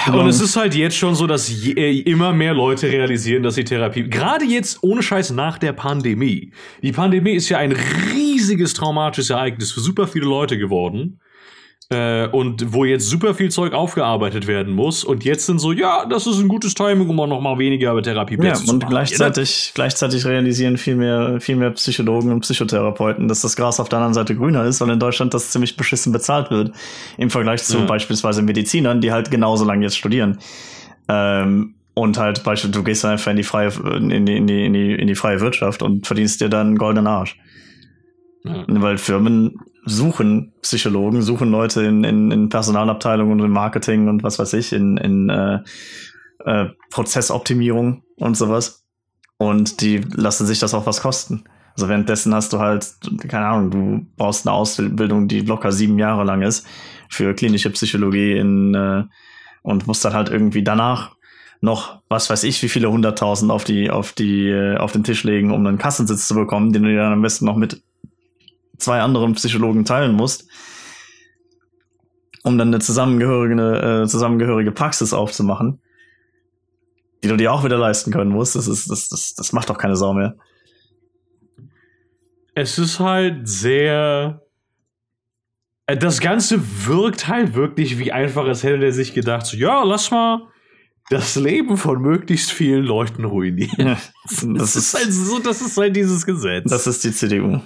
Und 0.08 0.26
es 0.28 0.40
ist 0.40 0.56
halt 0.56 0.74
jetzt 0.74 0.96
schon 0.96 1.14
so, 1.14 1.26
dass 1.26 1.48
je, 1.48 1.72
äh, 1.72 2.00
immer 2.00 2.32
mehr 2.32 2.54
Leute 2.54 2.88
realisieren, 2.88 3.42
dass 3.42 3.54
die 3.54 3.64
Therapie, 3.64 4.08
gerade 4.08 4.44
jetzt 4.44 4.82
ohne 4.82 5.02
Scheiß 5.02 5.30
nach 5.30 5.58
der 5.58 5.72
Pandemie. 5.72 6.52
Die 6.82 6.92
Pandemie 6.92 7.32
ist 7.32 7.48
ja 7.48 7.58
ein 7.58 7.72
riesiges 7.72 8.74
traumatisches 8.74 9.30
Ereignis 9.30 9.72
für 9.72 9.80
super 9.80 10.06
viele 10.06 10.26
Leute 10.26 10.58
geworden. 10.58 11.20
Äh, 11.90 12.28
und 12.28 12.72
wo 12.72 12.84
jetzt 12.84 13.08
super 13.08 13.34
viel 13.34 13.50
Zeug 13.50 13.72
aufgearbeitet 13.74 14.46
werden 14.46 14.72
muss. 14.72 15.04
Und 15.04 15.24
jetzt 15.24 15.46
sind 15.46 15.58
so, 15.58 15.72
ja, 15.72 16.06
das 16.06 16.26
ist 16.26 16.38
ein 16.38 16.48
gutes 16.48 16.74
Timing, 16.74 17.08
um 17.08 17.20
auch 17.20 17.26
noch 17.26 17.40
mal 17.40 17.58
weniger 17.58 17.90
über 17.90 17.98
Ja, 17.98 18.04
Therapieplätze 18.12 18.64
zu 18.64 18.72
und 18.72 18.82
machen. 18.82 18.90
gleichzeitig, 18.90 19.72
gleichzeitig 19.74 20.24
realisieren 20.24 20.78
viel 20.78 20.96
mehr, 20.96 21.40
viel 21.40 21.56
mehr 21.56 21.70
Psychologen 21.72 22.30
und 22.32 22.40
Psychotherapeuten, 22.40 23.28
dass 23.28 23.42
das 23.42 23.56
Gras 23.56 23.78
auf 23.80 23.88
der 23.90 23.98
anderen 23.98 24.14
Seite 24.14 24.34
grüner 24.36 24.64
ist, 24.64 24.80
weil 24.80 24.90
in 24.90 25.00
Deutschland 25.00 25.34
das 25.34 25.50
ziemlich 25.50 25.76
beschissen 25.76 26.12
bezahlt 26.12 26.50
wird. 26.50 26.72
Im 27.18 27.28
Vergleich 27.30 27.62
zu 27.62 27.78
Ja. 27.78 27.84
beispielsweise 27.84 28.40
Medizinern, 28.42 29.00
die 29.00 29.12
halt 29.12 29.30
genauso 29.30 29.64
lange 29.64 29.82
jetzt 29.84 29.96
studieren. 29.98 30.38
Ähm, 31.08 31.74
und 31.94 32.16
halt 32.16 32.42
beispielsweise, 32.42 32.78
du 32.80 32.84
gehst 32.84 33.04
dann 33.04 33.10
einfach 33.12 33.30
in 33.32 33.36
die 33.36 33.42
freie, 33.42 33.68
in 33.68 34.08
die, 34.24 34.36
in 34.36 34.46
die, 34.46 34.64
in 34.64 34.72
die, 34.72 34.94
in 34.94 35.06
die 35.08 35.14
freie 35.14 35.40
Wirtschaft 35.40 35.82
und 35.82 36.06
verdienst 36.06 36.40
dir 36.40 36.48
dann 36.48 36.68
einen 36.68 36.78
goldenen 36.78 37.06
Arsch. 37.06 37.36
Ja. 38.44 38.64
Weil 38.66 38.96
Firmen 38.96 39.58
suchen 39.84 40.52
Psychologen, 40.62 41.22
suchen 41.22 41.50
Leute 41.50 41.82
in, 41.82 42.04
in, 42.04 42.30
in 42.30 42.48
Personalabteilungen 42.48 43.40
und 43.40 43.46
im 43.46 43.52
Marketing 43.52 44.08
und 44.08 44.22
was 44.22 44.38
weiß 44.38 44.52
ich, 44.54 44.72
in, 44.72 44.96
in 44.96 45.28
äh, 45.28 45.60
äh, 46.44 46.66
Prozessoptimierung 46.90 48.04
und 48.16 48.36
sowas. 48.36 48.84
Und 49.38 49.80
die 49.80 49.98
lassen 50.14 50.46
sich 50.46 50.60
das 50.60 50.74
auch 50.74 50.86
was 50.86 51.02
kosten. 51.02 51.44
Also 51.74 51.88
währenddessen 51.88 52.34
hast 52.34 52.52
du 52.52 52.58
halt, 52.58 52.86
keine 53.28 53.46
Ahnung, 53.46 53.70
du 53.70 54.06
brauchst 54.16 54.46
eine 54.46 54.54
Ausbildung, 54.54 55.26
die 55.26 55.40
locker 55.40 55.72
sieben 55.72 55.98
Jahre 55.98 56.24
lang 56.24 56.42
ist 56.42 56.66
für 57.08 57.34
klinische 57.34 57.70
Psychologie 57.70 58.36
in, 58.36 58.74
äh, 58.74 59.04
und 59.62 59.86
musst 59.86 60.04
dann 60.04 60.14
halt 60.14 60.28
irgendwie 60.28 60.62
danach 60.62 61.16
noch, 61.60 62.02
was 62.08 62.28
weiß 62.28 62.44
ich, 62.44 62.62
wie 62.62 62.68
viele 62.68 62.90
hunderttausend 62.90 63.50
auf 63.50 63.64
die, 63.64 63.90
auf 63.90 64.12
die, 64.12 64.48
äh, 64.48 64.76
auf 64.76 64.92
den 64.92 65.04
Tisch 65.04 65.24
legen, 65.24 65.52
um 65.52 65.66
einen 65.66 65.78
Kassensitz 65.78 66.26
zu 66.26 66.34
bekommen, 66.34 66.72
den 66.72 66.82
du 66.82 66.90
dir 66.90 67.02
dann 67.02 67.12
am 67.12 67.22
besten 67.22 67.46
noch 67.46 67.56
mit 67.56 67.82
zwei 68.82 69.00
anderen 69.00 69.34
Psychologen 69.34 69.84
teilen 69.84 70.12
musst, 70.12 70.48
um 72.42 72.58
dann 72.58 72.68
eine 72.68 72.80
zusammengehörige, 72.80 74.02
äh, 74.02 74.06
zusammengehörige 74.06 74.72
Praxis 74.72 75.12
aufzumachen, 75.12 75.80
die 77.22 77.28
du 77.28 77.36
dir 77.36 77.52
auch 77.52 77.64
wieder 77.64 77.78
leisten 77.78 78.12
können 78.12 78.30
musst. 78.30 78.56
Das 78.56 78.66
ist, 78.66 78.90
das, 78.90 79.08
das, 79.08 79.34
das 79.34 79.52
macht 79.52 79.70
doch 79.70 79.78
keine 79.78 79.96
Sau 79.96 80.12
mehr. 80.12 80.36
Es 82.54 82.78
ist 82.78 83.00
halt 83.00 83.48
sehr. 83.48 84.42
Äh, 85.86 85.96
Das 85.96 86.20
Ganze 86.20 86.60
wirkt 86.86 87.28
halt 87.28 87.54
wirklich 87.54 87.98
wie 87.98 88.12
einfach, 88.12 88.44
als 88.44 88.62
hätte 88.62 88.84
er 88.84 88.92
sich 88.92 89.14
gedacht, 89.14 89.46
so, 89.46 89.56
ja, 89.56 89.82
lass 89.84 90.10
mal 90.10 90.48
das 91.10 91.36
Leben 91.36 91.76
von 91.76 92.00
möglichst 92.00 92.52
vielen 92.52 92.84
Leuten 92.84 93.24
ruinieren. 93.24 93.96
Das, 94.24 94.46
Das, 94.54 94.76
ist, 94.76 94.94
halt 94.94 95.08
ist, 95.08 95.26
so, 95.26 95.38
das 95.38 95.60
ist 95.60 95.76
halt 95.76 95.94
dieses 95.96 96.24
Gesetz. 96.26 96.70
das 96.70 96.86
ist 96.86 97.04
die 97.04 97.12
CDU. 97.12 97.60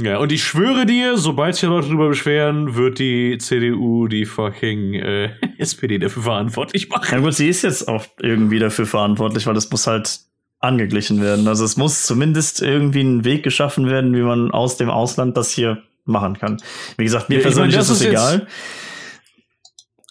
Ja, 0.00 0.18
und 0.18 0.32
ich 0.32 0.42
schwöre 0.42 0.86
dir, 0.86 1.16
sobald 1.16 1.54
sich 1.54 1.64
Leute 1.68 1.86
darüber 1.88 2.08
beschweren, 2.08 2.74
wird 2.74 2.98
die 2.98 3.38
CDU 3.38 4.08
die 4.08 4.24
fucking 4.24 4.94
äh, 4.94 5.30
SPD 5.58 5.98
dafür 5.98 6.22
verantwortlich 6.24 6.88
Ja 6.90 6.98
machen. 6.98 7.22
gut, 7.22 7.34
sie 7.34 7.48
ist 7.48 7.62
jetzt 7.62 7.86
auch 7.88 8.04
irgendwie 8.20 8.58
dafür 8.58 8.86
verantwortlich, 8.86 9.46
weil 9.46 9.54
das 9.54 9.70
muss 9.70 9.86
halt 9.86 10.20
angeglichen 10.60 11.20
werden. 11.22 11.46
Also 11.46 11.64
es 11.64 11.76
muss 11.76 12.02
zumindest 12.06 12.62
irgendwie 12.62 13.02
ein 13.02 13.24
Weg 13.24 13.42
geschaffen 13.42 13.86
werden, 13.88 14.14
wie 14.14 14.22
man 14.22 14.50
aus 14.50 14.76
dem 14.78 14.90
Ausland 14.90 15.36
das 15.36 15.50
hier 15.50 15.82
machen 16.06 16.38
kann. 16.38 16.60
Wie 16.96 17.04
gesagt, 17.04 17.28
mir 17.28 17.34
Ja, 17.36 17.38
ich 17.40 17.44
persönlich 17.44 17.74
meine, 17.74 17.82
ist 17.82 17.90
das 17.90 17.96
es 18.00 18.02
ist 18.06 18.12
jetzt- 18.12 18.34
egal. 18.34 18.46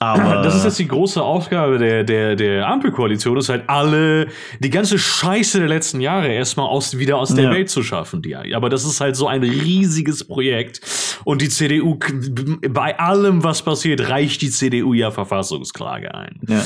Aber 0.03 0.41
Das 0.43 0.55
ist 0.55 0.63
jetzt 0.65 0.79
die 0.79 0.87
große 0.87 1.21
Aufgabe 1.21 1.77
der, 1.77 2.03
der, 2.03 2.35
der 2.35 2.67
Ampelkoalition, 2.67 3.37
ist 3.37 3.49
halt 3.49 3.63
alle, 3.67 4.27
die 4.59 4.69
ganze 4.69 4.99
Scheiße 4.99 5.59
der 5.59 5.67
letzten 5.69 6.01
Jahre 6.01 6.27
erstmal 6.31 6.67
aus, 6.67 6.97
wieder 6.97 7.17
aus 7.17 7.33
der 7.33 7.45
Ja. 7.45 7.51
Welt 7.51 7.69
zu 7.69 7.83
schaffen. 7.83 8.21
Die, 8.21 8.35
aber 8.35 8.69
das 8.69 8.83
ist 8.85 8.99
halt 9.01 9.15
so 9.15 9.27
ein 9.27 9.43
riesiges 9.43 10.27
Projekt. 10.27 10.81
Und 11.23 11.41
die 11.41 11.49
CDU, 11.49 11.97
bei 12.69 12.99
allem, 12.99 13.43
was 13.43 13.61
passiert, 13.61 14.09
reicht 14.09 14.41
die 14.41 14.49
CDU 14.49 14.93
ja 14.93 15.11
Verfassungsklage 15.11 16.13
ein. 16.13 16.39
Ja. 16.47 16.63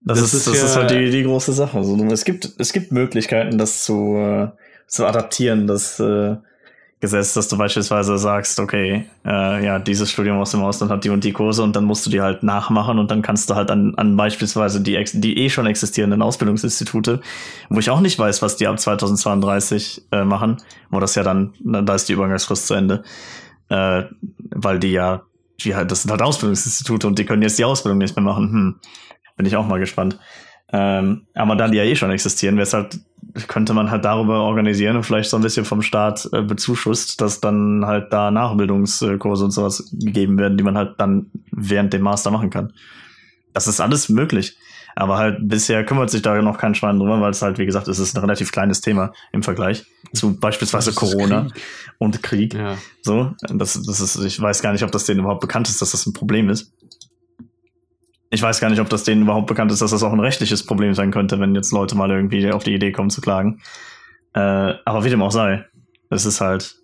Das, 0.00 0.20
Das 0.20 0.32
ist, 0.32 0.34
ist 0.34 0.46
das 0.46 0.62
ist 0.62 0.74
ja- 0.74 0.80
halt 0.82 0.90
die, 0.90 1.10
die 1.10 1.22
große 1.24 1.52
Sache. 1.52 1.76
Also, 1.78 1.96
es, 2.06 2.24
gibt, 2.24 2.48
es 2.58 2.72
gibt 2.72 2.92
Möglichkeiten, 2.92 3.58
das 3.58 3.84
zu, 3.84 4.14
äh, 4.16 4.48
zu 4.86 5.04
adaptieren, 5.06 5.66
das 5.66 5.98
äh, 6.00 6.36
Gesetz, 7.00 7.32
dass 7.32 7.46
du 7.46 7.56
beispielsweise 7.56 8.18
sagst, 8.18 8.58
okay, 8.58 9.06
äh, 9.24 9.64
ja, 9.64 9.78
dieses 9.78 10.10
Studium 10.10 10.38
aus 10.38 10.50
dem 10.50 10.62
Ausland 10.62 10.90
hat 10.90 11.04
die 11.04 11.10
und 11.10 11.22
die 11.22 11.32
Kurse 11.32 11.62
und 11.62 11.76
dann 11.76 11.84
musst 11.84 12.04
du 12.04 12.10
die 12.10 12.20
halt 12.20 12.42
nachmachen 12.42 12.98
und 12.98 13.10
dann 13.10 13.22
kannst 13.22 13.48
du 13.48 13.54
halt 13.54 13.70
an, 13.70 13.94
an 13.96 14.16
beispielsweise 14.16 14.80
die, 14.80 15.02
die 15.12 15.38
eh 15.38 15.48
schon 15.48 15.66
existierenden 15.66 16.22
Ausbildungsinstitute, 16.22 17.20
wo 17.68 17.78
ich 17.78 17.90
auch 17.90 18.00
nicht 18.00 18.18
weiß, 18.18 18.42
was 18.42 18.56
die 18.56 18.66
ab 18.66 18.80
2032 18.80 20.06
äh, 20.10 20.24
machen, 20.24 20.56
wo 20.90 20.98
das 20.98 21.14
ja 21.14 21.22
dann, 21.22 21.54
da 21.60 21.94
ist 21.94 22.08
die 22.08 22.14
Übergangsfrist 22.14 22.66
zu 22.66 22.74
Ende, 22.74 23.04
äh, 23.68 24.02
weil 24.50 24.80
die 24.80 24.90
ja, 24.90 25.22
die 25.60 25.76
halt, 25.76 25.92
das 25.92 26.02
sind 26.02 26.10
halt 26.10 26.22
Ausbildungsinstitute 26.22 27.06
und 27.06 27.18
die 27.18 27.24
können 27.24 27.42
jetzt 27.42 27.60
die 27.60 27.64
Ausbildung 27.64 27.98
nicht 27.98 28.16
mehr 28.16 28.24
machen. 28.24 28.50
Hm. 28.50 28.80
Bin 29.36 29.46
ich 29.46 29.54
auch 29.54 29.66
mal 29.66 29.78
gespannt. 29.78 30.18
Ähm, 30.72 31.26
aber 31.34 31.56
da 31.56 31.68
die 31.68 31.78
ja 31.78 31.84
eh 31.84 31.94
schon 31.94 32.10
existieren, 32.10 32.56
wäre 32.56 32.64
es 32.64 32.74
halt, 32.74 33.00
könnte 33.46 33.74
man 33.74 33.90
halt 33.90 34.04
darüber 34.04 34.42
organisieren 34.42 34.96
und 34.96 35.04
vielleicht 35.04 35.30
so 35.30 35.36
ein 35.36 35.42
bisschen 35.42 35.64
vom 35.64 35.82
Staat 35.82 36.28
äh, 36.32 36.42
bezuschusst, 36.42 37.20
dass 37.20 37.40
dann 37.40 37.84
halt 37.86 38.12
da 38.12 38.30
Nachbildungskurse 38.30 39.44
und 39.44 39.50
sowas 39.50 39.88
gegeben 39.92 40.38
werden, 40.38 40.56
die 40.56 40.64
man 40.64 40.76
halt 40.76 40.94
dann 40.98 41.30
während 41.50 41.92
dem 41.92 42.02
Master 42.02 42.30
machen 42.30 42.50
kann. 42.50 42.72
Das 43.52 43.66
ist 43.66 43.80
alles 43.80 44.08
möglich. 44.08 44.56
Aber 44.98 45.16
halt 45.16 45.36
bisher 45.40 45.84
kümmert 45.84 46.10
sich 46.10 46.22
da 46.22 46.42
noch 46.42 46.58
kein 46.58 46.74
Schwein 46.74 46.98
drüber, 46.98 47.20
weil 47.20 47.30
es 47.30 47.40
halt, 47.40 47.58
wie 47.58 47.66
gesagt, 47.66 47.86
es 47.86 48.00
ist 48.00 48.16
ein 48.16 48.20
relativ 48.20 48.50
kleines 48.50 48.80
Thema 48.80 49.12
im 49.30 49.44
Vergleich 49.44 49.86
zu 50.12 50.34
beispielsweise 50.34 50.92
Corona 50.92 51.42
Krieg. 51.42 51.62
und 51.98 52.22
Krieg. 52.24 52.54
Ja. 52.54 52.76
So, 53.02 53.32
das, 53.42 53.80
das 53.80 54.00
ist, 54.00 54.16
ich 54.16 54.40
weiß 54.40 54.60
gar 54.60 54.72
nicht, 54.72 54.82
ob 54.82 54.90
das 54.90 55.04
denen 55.04 55.20
überhaupt 55.20 55.40
bekannt 55.40 55.68
ist, 55.68 55.80
dass 55.80 55.92
das 55.92 56.04
ein 56.04 56.14
Problem 56.14 56.48
ist. 56.48 56.72
Ich 58.30 58.42
weiß 58.42 58.60
gar 58.60 58.68
nicht, 58.68 58.80
ob 58.80 58.88
das 58.90 59.04
denen 59.04 59.22
überhaupt 59.22 59.46
bekannt 59.46 59.72
ist, 59.72 59.80
dass 59.80 59.90
das 59.90 60.02
auch 60.02 60.12
ein 60.12 60.20
rechtliches 60.20 60.64
Problem 60.66 60.92
sein 60.94 61.10
könnte, 61.10 61.40
wenn 61.40 61.54
jetzt 61.54 61.72
Leute 61.72 61.94
mal 61.96 62.10
irgendwie 62.10 62.50
auf 62.52 62.62
die 62.62 62.74
Idee 62.74 62.92
kommen 62.92 63.10
zu 63.10 63.20
klagen. 63.20 63.60
Äh, 64.34 64.40
aber 64.40 65.04
wie 65.04 65.08
dem 65.10 65.22
auch 65.22 65.30
sei, 65.32 65.64
es 66.10 66.26
ist 66.26 66.40
halt, 66.40 66.76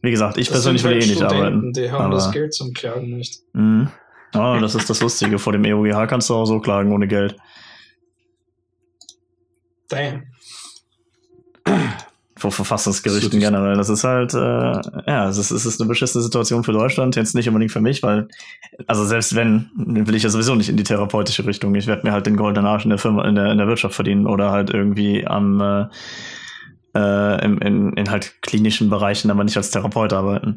wie 0.00 0.10
gesagt, 0.12 0.38
ich 0.38 0.46
Das 0.46 0.54
persönlich 0.54 0.84
will 0.84 0.92
eh 0.92 0.98
nicht 1.06 1.22
arbeiten. 1.22 1.72
Die 1.72 1.90
haben 1.90 2.04
aber- 2.06 2.14
das 2.14 2.30
Geld 2.30 2.54
zum 2.54 2.72
Klagen 2.72 3.16
nicht. 3.16 3.40
Mhm. 3.52 3.88
Oh, 4.34 4.56
das 4.60 4.74
ist 4.74 4.88
das 4.88 5.00
Lustige. 5.02 5.38
Vor 5.38 5.52
dem 5.52 5.64
EUGH 5.64 6.06
kannst 6.06 6.30
du 6.30 6.34
auch 6.34 6.46
so 6.46 6.58
klagen 6.60 6.92
ohne 6.92 7.06
Geld. 7.06 7.36
Damn. 9.88 10.22
Vor 12.42 12.50
Verfassungsgerichten 12.50 13.30
So, 13.30 13.38
generell. 13.38 13.76
Das 13.76 13.88
ist 13.88 14.02
halt, 14.02 14.34
äh, 14.34 14.38
ja, 15.06 15.28
es 15.28 15.38
ist, 15.38 15.52
es 15.52 15.64
ist 15.64 15.80
eine 15.80 15.86
beschissene 15.86 16.24
Situation 16.24 16.64
für 16.64 16.72
Deutschland. 16.72 17.14
Jetzt 17.14 17.36
nicht 17.36 17.46
unbedingt 17.46 17.70
für 17.70 17.80
mich, 17.80 18.02
weil, 18.02 18.26
also 18.88 19.04
selbst 19.04 19.36
wenn, 19.36 19.70
will 19.76 20.16
ich 20.16 20.24
ja 20.24 20.28
sowieso 20.28 20.56
nicht 20.56 20.68
in 20.68 20.76
die 20.76 20.82
therapeutische 20.82 21.46
Richtung. 21.46 21.72
Ich 21.76 21.86
werde 21.86 22.04
mir 22.04 22.12
halt 22.12 22.26
den 22.26 22.36
goldenen 22.36 22.66
Arsch 22.66 22.82
in 22.82 22.90
der 22.90 22.98
Firma, 22.98 23.28
in 23.28 23.36
der, 23.36 23.52
in 23.52 23.58
der 23.58 23.68
Wirtschaft 23.68 23.94
verdienen 23.94 24.26
oder 24.26 24.50
halt 24.50 24.70
irgendwie 24.70 25.24
am, 25.24 25.60
äh, 25.60 25.86
äh, 26.96 27.44
im, 27.44 27.58
in, 27.58 27.92
in 27.92 28.10
halt 28.10 28.42
klinischen 28.42 28.90
Bereichen, 28.90 29.30
aber 29.30 29.44
nicht 29.44 29.56
als 29.56 29.70
Therapeut 29.70 30.12
arbeiten. 30.12 30.56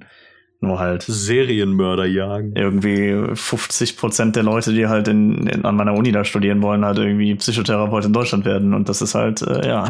Nur 0.61 0.79
halt 0.79 1.03
Serienmörder 1.03 2.05
jagen. 2.05 2.53
irgendwie 2.55 3.35
50 3.35 3.97
Prozent 3.97 4.35
der 4.35 4.43
Leute, 4.43 4.73
die 4.73 4.87
halt 4.87 5.07
in, 5.07 5.47
in, 5.47 5.65
an 5.65 5.75
meiner 5.75 5.93
Uni 5.93 6.11
da 6.11 6.23
studieren 6.23 6.61
wollen, 6.61 6.85
halt 6.85 6.97
irgendwie 6.97 7.35
Psychotherapeut 7.35 8.05
in 8.05 8.13
Deutschland 8.13 8.45
werden. 8.45 8.73
Und 8.73 8.89
das 8.89 9.01
ist 9.01 9.15
halt, 9.15 9.41
äh, 9.41 9.67
ja, 9.67 9.89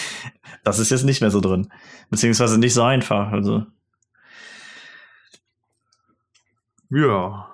das 0.64 0.78
ist 0.78 0.90
jetzt 0.90 1.04
nicht 1.04 1.20
mehr 1.20 1.30
so 1.30 1.40
drin. 1.40 1.68
Beziehungsweise 2.10 2.58
nicht 2.58 2.72
so 2.74 2.82
einfach. 2.82 3.32
Also, 3.32 3.66
Ja. 6.90 7.48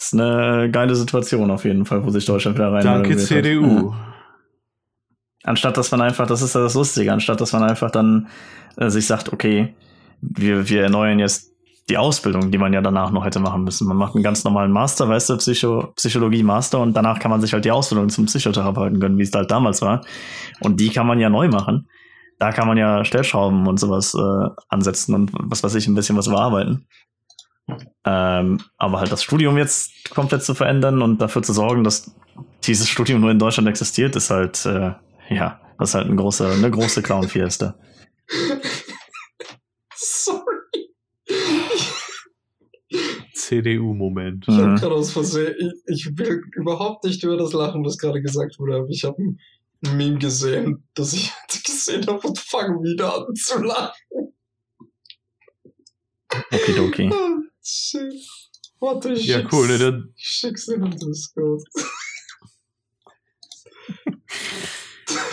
ist 0.00 0.14
eine 0.14 0.70
geile 0.70 0.94
Situation 0.94 1.50
auf 1.50 1.64
jeden 1.64 1.84
Fall, 1.84 2.04
wo 2.04 2.10
sich 2.10 2.24
Deutschland 2.24 2.56
wieder 2.56 2.72
rein 2.72 2.84
Danke, 2.84 3.16
CDU. 3.16 3.94
Anstatt 5.42 5.76
dass 5.76 5.90
man 5.90 6.00
einfach, 6.00 6.26
das 6.26 6.40
ist 6.40 6.54
ja 6.54 6.62
das 6.62 6.74
Lustige, 6.74 7.12
anstatt 7.12 7.40
dass 7.40 7.52
man 7.52 7.62
einfach 7.62 7.90
dann 7.90 8.28
äh, 8.76 8.88
sich 8.88 9.06
sagt, 9.06 9.32
okay, 9.32 9.74
wir, 10.22 10.68
wir 10.68 10.82
erneuern 10.84 11.18
jetzt 11.18 11.53
die 11.88 11.98
Ausbildung, 11.98 12.50
die 12.50 12.58
man 12.58 12.72
ja 12.72 12.80
danach 12.80 13.10
noch 13.10 13.24
hätte 13.24 13.40
machen 13.40 13.64
müssen. 13.64 13.86
Man 13.86 13.96
macht 13.96 14.14
einen 14.14 14.24
ganz 14.24 14.42
normalen 14.44 14.72
Master, 14.72 15.08
weißt 15.08 15.30
du, 15.30 15.36
Psycho 15.36 15.92
Psychologie-Master 15.96 16.80
und 16.80 16.94
danach 16.94 17.18
kann 17.18 17.30
man 17.30 17.40
sich 17.40 17.52
halt 17.52 17.64
die 17.64 17.70
Ausbildung 17.70 18.08
zum 18.08 18.26
Psychotherapeuten 18.26 19.00
gönnen, 19.00 19.18
wie 19.18 19.22
es 19.22 19.32
halt 19.32 19.50
damals 19.50 19.82
war. 19.82 20.04
Und 20.60 20.80
die 20.80 20.88
kann 20.88 21.06
man 21.06 21.20
ja 21.20 21.28
neu 21.28 21.48
machen. 21.48 21.88
Da 22.38 22.52
kann 22.52 22.66
man 22.66 22.78
ja 22.78 23.04
Stellschrauben 23.04 23.66
und 23.66 23.78
sowas 23.78 24.14
äh, 24.14 24.48
ansetzen 24.68 25.14
und 25.14 25.30
was 25.34 25.62
weiß 25.62 25.74
ich, 25.74 25.86
ein 25.86 25.94
bisschen 25.94 26.16
was 26.16 26.28
bearbeiten. 26.28 26.86
Ähm, 28.04 28.60
aber 28.76 29.00
halt 29.00 29.12
das 29.12 29.22
Studium 29.22 29.56
jetzt 29.56 30.10
komplett 30.10 30.42
zu 30.42 30.54
verändern 30.54 31.02
und 31.02 31.20
dafür 31.20 31.42
zu 31.42 31.52
sorgen, 31.52 31.84
dass 31.84 32.14
dieses 32.64 32.88
Studium 32.88 33.20
nur 33.20 33.30
in 33.30 33.38
Deutschland 33.38 33.68
existiert, 33.68 34.16
ist 34.16 34.30
halt, 34.30 34.64
äh, 34.66 34.92
ja, 35.28 35.60
das 35.78 35.90
ist 35.90 35.94
halt 35.94 36.06
eine 36.06 36.16
große, 36.16 36.50
eine 36.50 36.70
große 36.70 37.02
Clown-Fiesta. 37.02 37.74
CDU-Moment. 43.62 44.46
Ich 44.48 44.54
habe 44.54 44.74
gerade 44.74 44.94
aus 44.94 45.12
Versehen, 45.12 45.54
ich, 45.58 46.06
ich 46.06 46.18
will 46.18 46.42
überhaupt 46.56 47.04
nicht 47.04 47.22
über 47.22 47.36
das 47.36 47.52
lachen, 47.52 47.84
was 47.84 47.98
gerade 47.98 48.20
gesagt 48.20 48.58
wurde, 48.58 48.76
aber 48.76 48.88
ich 48.88 49.04
habe 49.04 49.22
ein 49.22 49.38
Meme 49.96 50.18
gesehen, 50.18 50.84
das 50.94 51.12
ich 51.12 51.32
gesehen 51.64 52.06
habe 52.06 52.26
und 52.26 52.38
fange 52.38 52.82
wieder 52.82 53.16
an 53.16 53.34
zu 53.34 53.62
lachen. 53.62 54.32
Okidoki. 56.52 57.10
Ah, 57.12 57.38
shit. 57.62 58.12
Warte, 58.80 59.12
ich 59.12 59.26
Ja, 59.26 59.38
schick's, 59.38 59.52
cool, 59.52 59.68
ne? 59.68 59.78
Dann, 59.78 60.12
ich 60.16 60.26
schick's 60.26 60.68
in 60.68 60.82
den 60.82 60.98
Discord. 60.98 61.62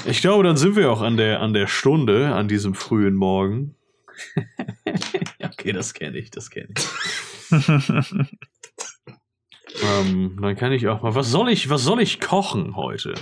ich 0.05 0.21
glaube, 0.21 0.43
dann 0.43 0.57
sind 0.57 0.75
wir 0.75 0.91
auch 0.91 1.01
an 1.01 1.17
der, 1.17 1.41
an 1.41 1.53
der 1.53 1.67
Stunde, 1.67 2.33
an 2.33 2.47
diesem 2.47 2.75
frühen 2.75 3.15
Morgen. 3.15 3.75
okay, 5.43 5.71
das 5.71 5.93
kenne 5.93 6.17
ich, 6.17 6.29
das 6.29 6.49
kenne 6.49 6.69
ich. 6.77 6.85
Ähm, 9.83 10.37
dann 10.41 10.55
kann 10.57 10.73
ich 10.73 10.87
auch 10.89 11.01
mal. 11.01 11.15
Was 11.15 11.29
soll 11.31 11.49
ich, 11.49 11.69
was 11.69 11.83
soll 11.83 12.01
ich 12.01 12.19
kochen 12.19 12.75
heute? 12.75 13.13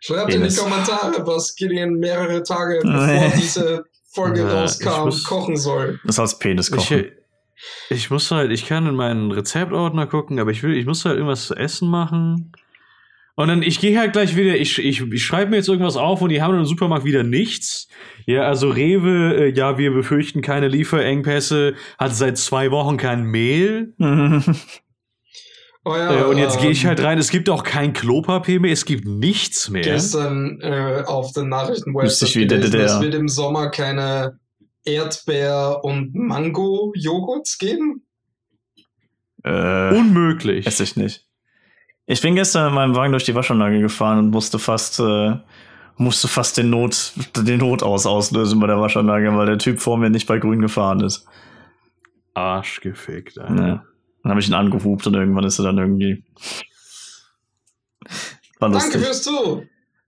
Schreibt 0.00 0.32
in 0.32 0.42
die. 0.42 0.54
Kommentare, 0.56 1.26
was 1.26 1.54
Gideon 1.56 1.94
mehrere 1.98 2.42
Tage 2.42 2.80
bevor 2.82 3.32
diese 3.36 3.84
Folge 4.10 4.40
Ja, 4.40 4.62
rauskam, 4.62 4.88
ich 4.88 5.04
muss- 5.04 5.24
kochen 5.24 5.56
soll. 5.58 6.00
Das 6.04 6.18
als 6.18 6.38
Penis 6.38 6.70
Ich, 6.70 6.74
kochen. 6.74 7.10
ich 7.90 8.10
muss 8.10 8.30
halt, 8.30 8.50
ich 8.50 8.66
kann 8.66 8.86
in 8.86 8.94
meinen 8.94 9.30
Rezeptordner 9.30 10.06
gucken, 10.06 10.38
aber 10.40 10.50
ich 10.52 10.62
will, 10.62 10.74
ich 10.74 10.86
muss 10.86 11.04
halt 11.04 11.16
irgendwas 11.16 11.46
zu 11.48 11.54
essen 11.54 11.90
machen. 11.90 12.52
Und 13.38 13.46
dann, 13.46 13.62
ich 13.62 13.78
gehe 13.78 13.96
halt 13.96 14.14
gleich 14.14 14.34
wieder, 14.34 14.56
ich, 14.56 14.78
ich, 14.80 15.00
ich 15.00 15.24
schreibe 15.24 15.52
mir 15.52 15.58
jetzt 15.58 15.68
irgendwas 15.68 15.96
auf 15.96 16.22
und 16.22 16.30
die 16.30 16.42
haben 16.42 16.58
im 16.58 16.64
Supermarkt 16.64 17.04
wieder 17.04 17.22
nichts. 17.22 17.86
Ja, 18.26 18.42
also 18.42 18.68
Rewe, 18.68 19.36
äh, 19.36 19.54
ja, 19.54 19.78
wir 19.78 19.92
befürchten 19.92 20.42
keine 20.42 20.66
Lieferengpässe, 20.66 21.74
hat 22.00 22.16
seit 22.16 22.36
zwei 22.36 22.72
Wochen 22.72 22.96
kein 22.96 23.22
Mehl. 23.22 23.94
Oh 25.84 25.94
ja, 25.94 26.20
äh, 26.20 26.24
und 26.24 26.36
jetzt 26.36 26.60
gehe 26.60 26.70
ich 26.70 26.82
ähm, 26.82 26.88
halt 26.88 27.02
rein, 27.02 27.18
es 27.18 27.30
gibt 27.30 27.48
auch 27.48 27.62
kein 27.62 27.94
Klopapier 27.94 28.60
mehr, 28.60 28.72
es 28.72 28.84
gibt 28.84 29.06
nichts 29.06 29.70
mehr. 29.70 29.80
gestern 29.82 30.60
äh, 30.60 31.04
auf 31.06 31.32
den 31.32 31.48
Nachrichten-Website 31.48 32.34
wie 32.34 32.46
der 32.46 32.58
gelesen, 32.58 32.96
es 32.96 33.00
wird 33.00 33.14
im 33.14 33.28
Sommer 33.28 33.70
keine 33.70 34.38
Erdbeer- 34.84 35.82
und 35.84 36.14
Mango-Joghurts 36.14 37.56
geben. 37.56 38.02
äh, 39.44 39.94
Unmöglich. 39.96 40.66
Weiß 40.66 40.80
ich 40.80 40.96
nicht. 40.96 41.27
Ich 42.10 42.22
bin 42.22 42.34
gestern 42.34 42.68
in 42.68 42.74
meinem 42.74 42.94
Wagen 42.96 43.12
durch 43.12 43.24
die 43.24 43.34
Waschanlage 43.34 43.80
gefahren 43.80 44.18
und 44.18 44.30
musste 44.30 44.58
fast, 44.58 44.98
äh, 44.98 45.36
musste 45.98 46.26
fast 46.26 46.56
den 46.56 46.70
Not, 46.70 47.12
den 47.36 47.58
Notaus 47.60 48.06
auslösen 48.06 48.58
bei 48.60 48.66
der 48.66 48.80
Waschanlage, 48.80 49.36
weil 49.36 49.44
der 49.46 49.58
Typ 49.58 49.78
vor 49.78 49.98
mir 49.98 50.08
nicht 50.08 50.26
bei 50.26 50.38
grün 50.38 50.62
gefahren 50.62 51.00
ist. 51.00 51.26
Arschgefickt, 52.32 53.38
Alter. 53.38 53.54
Ja. 53.68 53.84
Dann 54.22 54.30
habe 54.30 54.40
ich 54.40 54.48
ihn 54.48 54.54
angehupt 54.54 55.06
und 55.06 55.14
irgendwann 55.14 55.44
ist 55.44 55.58
er 55.58 55.66
dann 55.66 55.76
irgendwie. 55.78 56.24
War 58.58 58.70
Danke 58.70 58.76
lustig. 58.78 59.02
fürs 59.04 59.22
Zu. 59.22 59.64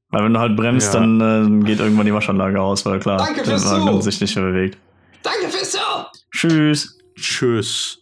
Weil 0.08 0.24
wenn 0.24 0.32
du 0.32 0.40
halt 0.40 0.56
bremst, 0.56 0.94
Ja. 0.94 1.00
dann 1.00 1.20
äh, 1.20 1.64
geht 1.66 1.80
irgendwann 1.80 2.06
die 2.06 2.14
Waschanlage 2.14 2.60
aus, 2.62 2.84
weil 2.86 2.98
klar, 2.98 3.18
Danke 3.18 3.42
der 3.42 3.62
Wagen 3.62 3.86
Zu. 3.96 4.00
sich 4.00 4.20
nicht 4.22 4.34
mehr 4.36 4.44
bewegt. 4.46 4.78
Danke 5.22 5.48
fürs 5.50 5.72
Zu. 5.72 5.78
Tschüss. 6.32 6.98
Tschüss. 7.14 7.99